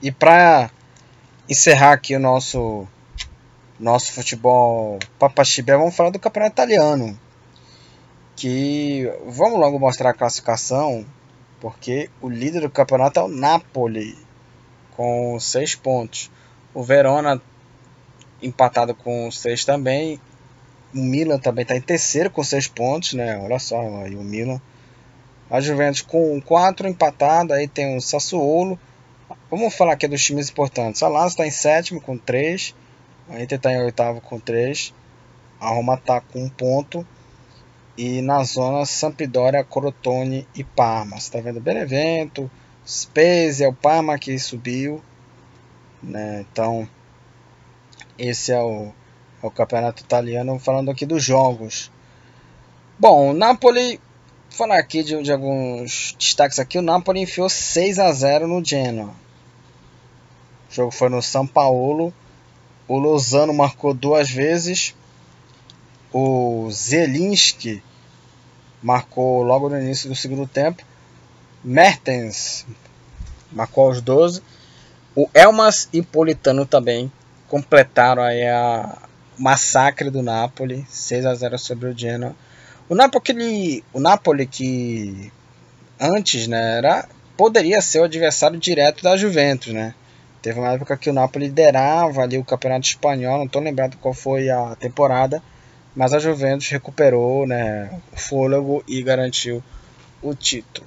E 0.00 0.10
para 0.10 0.70
encerrar 1.48 1.92
aqui 1.92 2.16
o 2.16 2.20
nosso 2.20 2.88
nosso 3.78 4.10
futebol 4.12 4.98
papachibé, 5.18 5.76
vamos 5.76 5.94
falar 5.94 6.08
do 6.08 6.18
campeonato 6.18 6.54
italiano 6.54 7.18
que 8.34 9.04
vamos 9.26 9.60
logo 9.60 9.78
mostrar 9.78 10.10
a 10.10 10.14
classificação, 10.14 11.04
porque 11.60 12.10
o 12.20 12.28
líder 12.28 12.60
do 12.60 12.70
campeonato 12.70 13.20
é 13.20 13.22
o 13.22 13.28
Napoli, 13.28 14.16
com 14.96 15.38
6 15.38 15.74
pontos. 15.76 16.30
O 16.74 16.82
Verona 16.82 17.40
empatado 18.42 18.94
com 18.94 19.30
6 19.30 19.64
também. 19.64 20.20
O 20.94 20.98
Milan 20.98 21.38
também 21.38 21.62
está 21.62 21.76
em 21.76 21.80
terceiro 21.80 22.30
com 22.30 22.42
6 22.42 22.68
pontos, 22.68 23.14
né? 23.14 23.38
Olha 23.38 23.58
só 23.58 23.80
aí 24.02 24.14
o 24.14 24.22
Milan. 24.22 24.60
A 25.50 25.60
Juventus 25.60 26.02
com 26.02 26.40
4 26.40 26.88
empatado, 26.88 27.52
aí 27.52 27.68
tem 27.68 27.96
o 27.96 28.00
Sassuolo. 28.00 28.78
Vamos 29.50 29.74
falar 29.74 29.92
aqui 29.92 30.08
dos 30.08 30.24
times 30.24 30.50
importantes. 30.50 31.02
A 31.02 31.08
Lazio 31.08 31.28
está 31.28 31.46
em 31.46 31.50
sétimo 31.50 32.00
com 32.00 32.16
3. 32.16 32.74
A 33.28 33.40
Inter 33.40 33.56
está 33.56 33.72
em 33.72 33.82
oitavo 33.82 34.20
com 34.20 34.38
3. 34.38 34.92
A 35.60 35.68
Roma 35.68 35.94
está 35.94 36.20
com 36.20 36.44
1 36.44 36.48
ponto 36.50 37.06
e 37.96 38.20
na 38.20 38.44
zona 38.44 38.84
Sampdoria, 38.84 39.64
Crotone 39.64 40.46
e 40.54 40.62
Parma. 40.62 41.18
Você 41.18 41.28
está 41.28 41.40
vendo 41.40 41.60
Benevento, 41.60 42.50
Spezia, 42.86 43.68
o 43.68 43.72
Parma 43.74 44.18
que 44.18 44.38
subiu. 44.38 45.02
Né? 46.02 46.44
Então, 46.50 46.88
esse 48.18 48.52
é 48.52 48.60
o, 48.60 48.92
é 49.42 49.46
o 49.46 49.50
campeonato 49.50 50.02
italiano. 50.02 50.58
Falando 50.58 50.90
aqui 50.90 51.06
dos 51.06 51.24
jogos. 51.24 51.90
Bom, 52.98 53.30
o 53.30 53.32
Napoli, 53.32 54.00
falar 54.50 54.78
aqui 54.78 55.02
de, 55.02 55.22
de 55.22 55.32
alguns 55.32 56.14
destaques 56.18 56.58
aqui. 56.58 56.78
O 56.78 56.82
Napoli 56.82 57.20
enfiou 57.20 57.48
6 57.48 57.98
a 57.98 58.12
0 58.12 58.46
no 58.46 58.64
Genoa. 58.64 59.14
O 60.70 60.74
jogo 60.74 60.90
foi 60.90 61.08
no 61.08 61.22
São 61.22 61.46
Paulo. 61.46 62.12
O 62.86 62.98
Lozano 62.98 63.54
marcou 63.54 63.94
duas 63.94 64.30
vezes 64.30 64.94
o 66.18 66.70
Zelinski 66.70 67.82
marcou 68.82 69.42
logo 69.42 69.68
no 69.68 69.78
início 69.78 70.08
do 70.08 70.16
segundo 70.16 70.46
tempo. 70.46 70.82
Mertens 71.62 72.64
marcou 73.52 73.88
aos 73.88 74.00
12. 74.00 74.42
O 75.14 75.28
Elmas 75.34 75.90
e 75.92 76.00
Politano 76.00 76.64
também 76.64 77.12
completaram 77.48 78.22
aí 78.22 78.48
a 78.48 78.96
massacre 79.36 80.08
do 80.08 80.22
Napoli, 80.22 80.86
6 80.88 81.26
a 81.26 81.34
0 81.34 81.58
sobre 81.58 81.90
o 81.90 81.98
Genoa. 81.98 82.34
O 82.88 82.94
Napoli, 82.94 83.84
o 83.92 84.00
Napoli 84.00 84.46
que 84.46 85.30
antes, 86.00 86.46
né, 86.48 86.78
era 86.78 87.06
poderia 87.36 87.82
ser 87.82 88.00
o 88.00 88.04
adversário 88.04 88.58
direto 88.58 89.02
da 89.02 89.18
Juventus, 89.18 89.74
né? 89.74 89.94
Teve 90.40 90.58
uma 90.60 90.72
época 90.72 90.96
que 90.96 91.10
o 91.10 91.12
Napoli 91.12 91.48
liderava 91.48 92.22
ali 92.22 92.38
o 92.38 92.44
Campeonato 92.44 92.86
Espanhol, 92.86 93.36
não 93.36 93.44
estou 93.44 93.60
lembrado 93.60 93.98
qual 93.98 94.14
foi 94.14 94.48
a 94.48 94.74
temporada, 94.76 95.42
mas 95.96 96.12
a 96.12 96.18
Juventus 96.18 96.68
recuperou 96.68 97.46
né, 97.46 97.90
o 98.12 98.20
fôlego 98.20 98.84
e 98.86 99.02
garantiu 99.02 99.64
o 100.20 100.34
título. 100.34 100.86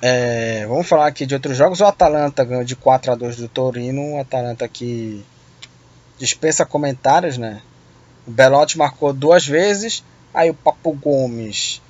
É, 0.00 0.64
vamos 0.68 0.88
falar 0.88 1.08
aqui 1.08 1.26
de 1.26 1.34
outros 1.34 1.56
jogos. 1.56 1.80
O 1.80 1.84
Atalanta 1.84 2.44
ganhou 2.44 2.62
de 2.62 2.76
4 2.76 3.10
a 3.10 3.14
2 3.16 3.36
do 3.36 3.48
Torino. 3.48 4.14
O 4.14 4.20
Atalanta 4.20 4.68
que 4.68 5.24
dispensa 6.16 6.64
comentários, 6.64 7.36
né? 7.36 7.60
O 8.24 8.30
Belotti 8.30 8.78
marcou 8.78 9.12
duas 9.12 9.44
vezes. 9.44 10.04
Aí 10.32 10.50
o 10.50 10.54
Papo 10.54 10.92
Gomes, 10.92 11.82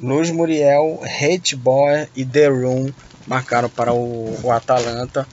Luiz 0.00 0.30
Muriel, 0.30 1.00
Hate 1.02 1.56
Boy 1.56 2.06
e 2.14 2.24
The 2.24 2.46
Room 2.46 2.92
marcaram 3.26 3.68
para 3.68 3.92
o, 3.92 4.38
o 4.40 4.52
Atalanta. 4.52 5.26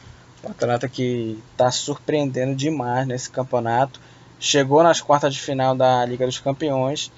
O 0.44 0.50
Atlanta 0.50 0.88
que 0.88 1.42
está 1.52 1.70
surpreendendo 1.70 2.56
demais 2.56 3.06
nesse 3.06 3.30
campeonato. 3.30 4.00
Chegou 4.40 4.82
nas 4.82 5.02
quartas 5.02 5.34
de 5.34 5.42
final 5.42 5.76
da 5.76 6.06
Liga 6.06 6.26
dos 6.26 6.40
Campeões 6.40 7.12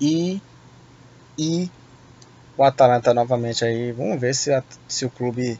e, 0.00 0.40
e 1.36 1.68
o 2.56 2.62
Atalanta 2.62 3.12
novamente 3.12 3.64
aí. 3.64 3.90
Vamos 3.90 4.20
ver 4.20 4.34
se, 4.34 4.52
a, 4.52 4.62
se 4.86 5.04
o 5.04 5.10
clube 5.10 5.58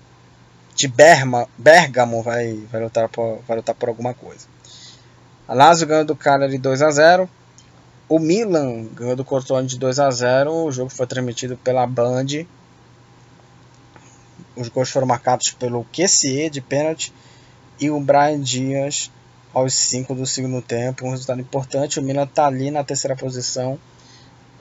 de 0.75 0.87
Berma, 0.87 1.49
Bergamo 1.59 2.23
vai, 2.23 2.55
vai, 2.71 2.83
lutar 2.83 3.09
por, 3.09 3.41
vai 3.47 3.57
lutar 3.57 3.75
por 3.75 3.89
alguma 3.89 4.15
coisa. 4.15 4.47
A 5.49 5.55
Lazio 5.55 5.87
ganhou 5.87 6.05
do 6.05 6.15
Cagliari 6.15 6.59
2 6.59 6.81
a 6.81 6.91
0 6.91 7.29
O 8.09 8.21
Milan 8.21 8.85
ganhou 8.95 9.17
do 9.17 9.25
Crotone 9.25 9.67
de 9.67 9.77
2 9.77 9.99
a 9.99 10.11
0 10.11 10.53
O 10.53 10.71
jogo 10.71 10.91
foi 10.91 11.07
transmitido 11.07 11.57
pela 11.57 11.87
Band. 11.87 12.47
Os 14.61 14.69
gols 14.69 14.91
foram 14.91 15.07
marcados 15.07 15.53
pelo 15.53 15.87
QCE 15.87 16.51
de 16.51 16.61
pênalti 16.61 17.11
e 17.81 17.91
o 17.91 17.99
Brian 17.99 18.39
Dias 18.39 19.11
aos 19.55 19.73
5 19.73 20.15
do 20.15 20.27
segundo 20.27 20.61
tempo. 20.61 21.07
Um 21.07 21.13
resultado 21.13 21.41
importante. 21.41 21.99
O 21.99 22.03
Milan 22.03 22.25
está 22.25 22.47
ali 22.47 22.71
na 22.71 22.85
terceira 22.85 23.17
posição 23.17 23.79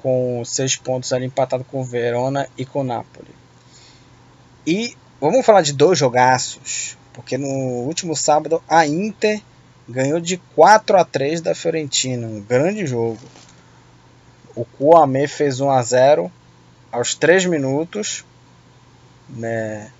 com 0.02 0.42
6 0.46 0.78
pontos 0.78 1.12
ali 1.12 1.26
empatado 1.26 1.66
com 1.66 1.82
o 1.82 1.84
Verona 1.84 2.48
e 2.58 2.66
com 2.66 2.80
o 2.80 2.84
Napoli. 2.86 3.36
E 4.66 4.96
vamos 5.20 5.46
falar 5.46 5.64
de 5.64 5.74
dois 5.74 6.00
jogaços, 6.00 6.98
porque 7.12 7.38
no 7.38 7.48
último 7.48 8.16
sábado 8.16 8.64
a 8.70 8.88
Inter 8.88 9.42
ganhou 9.86 10.22
de 10.22 10.38
4 10.56 10.96
a 10.96 11.04
3 11.04 11.42
da 11.42 11.54
Fiorentina, 11.54 12.26
um 12.26 12.40
grande 12.40 12.88
jogo. 12.88 13.20
O 14.56 14.64
Kouamé 14.64 15.28
fez 15.28 15.60
1 15.60 15.70
a 15.70 15.82
0 15.82 16.32
aos 16.90 17.16
3 17.16 17.48
minutos, 17.48 18.24
né, 19.30 19.92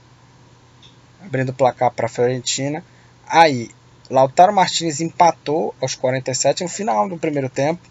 abrindo 1.24 1.50
o 1.50 1.54
placar 1.54 1.92
para 1.92 2.06
a 2.06 2.10
Fiorentina. 2.10 2.84
Aí, 3.28 3.70
Lautaro 4.10 4.54
Martinez 4.54 5.02
empatou 5.02 5.76
aos 5.82 5.96
47 5.96 6.64
no 6.64 6.70
final 6.70 7.08
do 7.08 7.18
primeiro 7.18 7.50
tempo. 7.50 7.82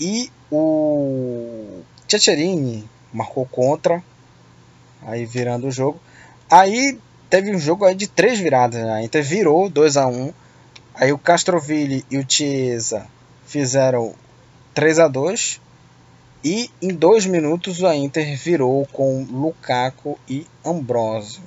E 0.00 0.30
o 0.50 1.82
Cecherini 2.06 2.88
marcou 3.12 3.44
contra, 3.46 4.02
aí 5.02 5.26
virando 5.26 5.66
o 5.66 5.72
jogo. 5.72 6.00
Aí 6.48 6.98
teve 7.28 7.54
um 7.54 7.58
jogo 7.58 7.84
aí 7.84 7.94
de 7.94 8.06
três 8.06 8.38
viradas, 8.38 8.82
né? 8.82 9.02
Inter 9.02 9.22
virou 9.22 9.68
2 9.68 9.96
a 9.96 10.06
1 10.06 10.32
Aí 10.94 11.12
o 11.12 11.18
Castroville 11.18 12.04
e 12.10 12.18
o 12.18 12.24
Chiesa 12.28 13.06
fizeram 13.46 14.14
3 14.74 14.98
a 14.98 15.06
2 15.06 15.60
e 16.44 16.70
em 16.80 16.88
dois 16.88 17.26
minutos 17.26 17.82
a 17.82 17.96
Inter 17.96 18.36
virou 18.36 18.86
com 18.86 19.24
Lukaku 19.24 20.18
e 20.28 20.46
Ambrosio. 20.64 21.42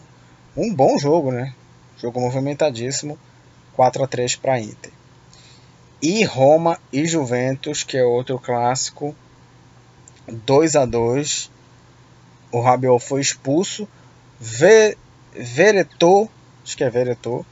Um 0.55 0.73
bom 0.73 0.97
jogo, 0.97 1.31
né? 1.31 1.53
Jogo 1.97 2.19
movimentadíssimo, 2.19 3.17
4 3.73 4.03
a 4.03 4.07
3 4.07 4.35
para 4.35 4.59
Inter. 4.59 4.91
E 6.01 6.23
Roma 6.23 6.79
e 6.91 7.05
Juventus, 7.05 7.83
que 7.83 7.97
é 7.97 8.03
outro 8.03 8.37
clássico, 8.39 9.15
2 10.27 10.75
a 10.75 10.85
2 10.85 11.51
O 12.51 12.59
Rabiot 12.59 13.03
foi 13.03 13.21
expulso. 13.21 13.87
Ve 14.39 14.97
Veretou, 15.33 16.29
acho 16.63 16.75
que 16.75 16.83
é 16.83 16.89
Veretou, 16.89 17.45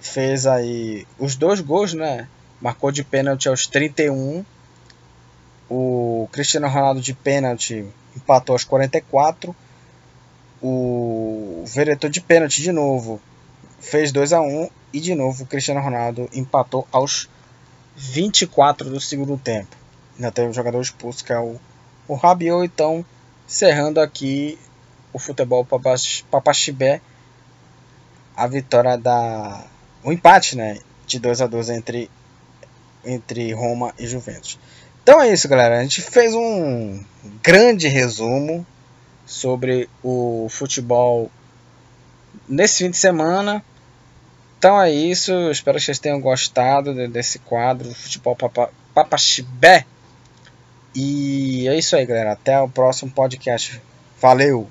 fez 0.00 0.46
aí 0.46 1.06
os 1.18 1.36
dois 1.36 1.60
gols, 1.60 1.94
né? 1.94 2.26
Marcou 2.60 2.90
de 2.90 3.04
pênalti 3.04 3.48
aos 3.48 3.66
31. 3.66 4.44
O 5.70 6.28
Cristiano 6.32 6.68
Ronaldo 6.68 7.00
de 7.00 7.12
pênalti 7.12 7.86
empatou 8.16 8.54
aos 8.54 8.64
44. 8.64 9.54
O 10.62 11.64
Veretou 11.66 12.08
de 12.10 12.20
pênalti 12.20 12.62
de 12.62 12.72
novo 12.72 13.20
fez 13.80 14.10
2 14.10 14.32
a 14.32 14.40
1 14.40 14.70
e 14.92 15.00
de 15.00 15.14
novo 15.14 15.44
o 15.44 15.46
Cristiano 15.46 15.80
Ronaldo 15.80 16.28
empatou 16.32 16.86
aos 16.90 17.28
24 17.96 18.90
do 18.90 19.00
segundo 19.00 19.36
tempo. 19.36 19.76
Ainda 20.16 20.32
tem 20.32 20.48
um 20.48 20.52
jogador 20.52 20.80
expulso 20.80 21.24
que 21.24 21.32
é 21.32 21.38
o, 21.38 21.60
o 22.08 22.14
Rabiot, 22.14 22.64
então 22.64 23.04
encerrando 23.46 24.00
aqui 24.00 24.58
o 25.12 25.18
futebol 25.18 25.66
papaxibé 26.30 27.00
a 28.36 28.46
vitória 28.46 28.96
da 28.96 29.64
o 30.04 30.12
empate, 30.12 30.56
né, 30.56 30.78
de 31.06 31.18
2 31.18 31.40
a 31.40 31.46
2 31.46 31.70
entre 31.70 32.10
entre 33.04 33.52
Roma 33.52 33.94
e 33.98 34.06
Juventus. 34.06 34.58
Então 35.08 35.22
é 35.22 35.32
isso, 35.32 35.48
galera. 35.48 35.78
A 35.78 35.82
gente 35.82 36.02
fez 36.02 36.34
um 36.34 37.02
grande 37.42 37.88
resumo 37.88 38.66
sobre 39.24 39.88
o 40.02 40.48
futebol 40.50 41.30
nesse 42.46 42.84
fim 42.84 42.90
de 42.90 42.98
semana. 42.98 43.64
Então 44.58 44.78
é 44.78 44.90
isso. 44.92 45.32
Espero 45.50 45.78
que 45.78 45.84
vocês 45.86 45.98
tenham 45.98 46.20
gostado 46.20 46.92
desse 47.08 47.38
quadro 47.38 47.90
Futebol 47.94 48.36
Papa. 48.36 48.70
E 50.94 51.66
é 51.66 51.78
isso 51.78 51.96
aí, 51.96 52.04
galera. 52.04 52.32
Até 52.32 52.60
o 52.60 52.68
próximo 52.68 53.10
podcast. 53.10 53.80
Valeu! 54.20 54.68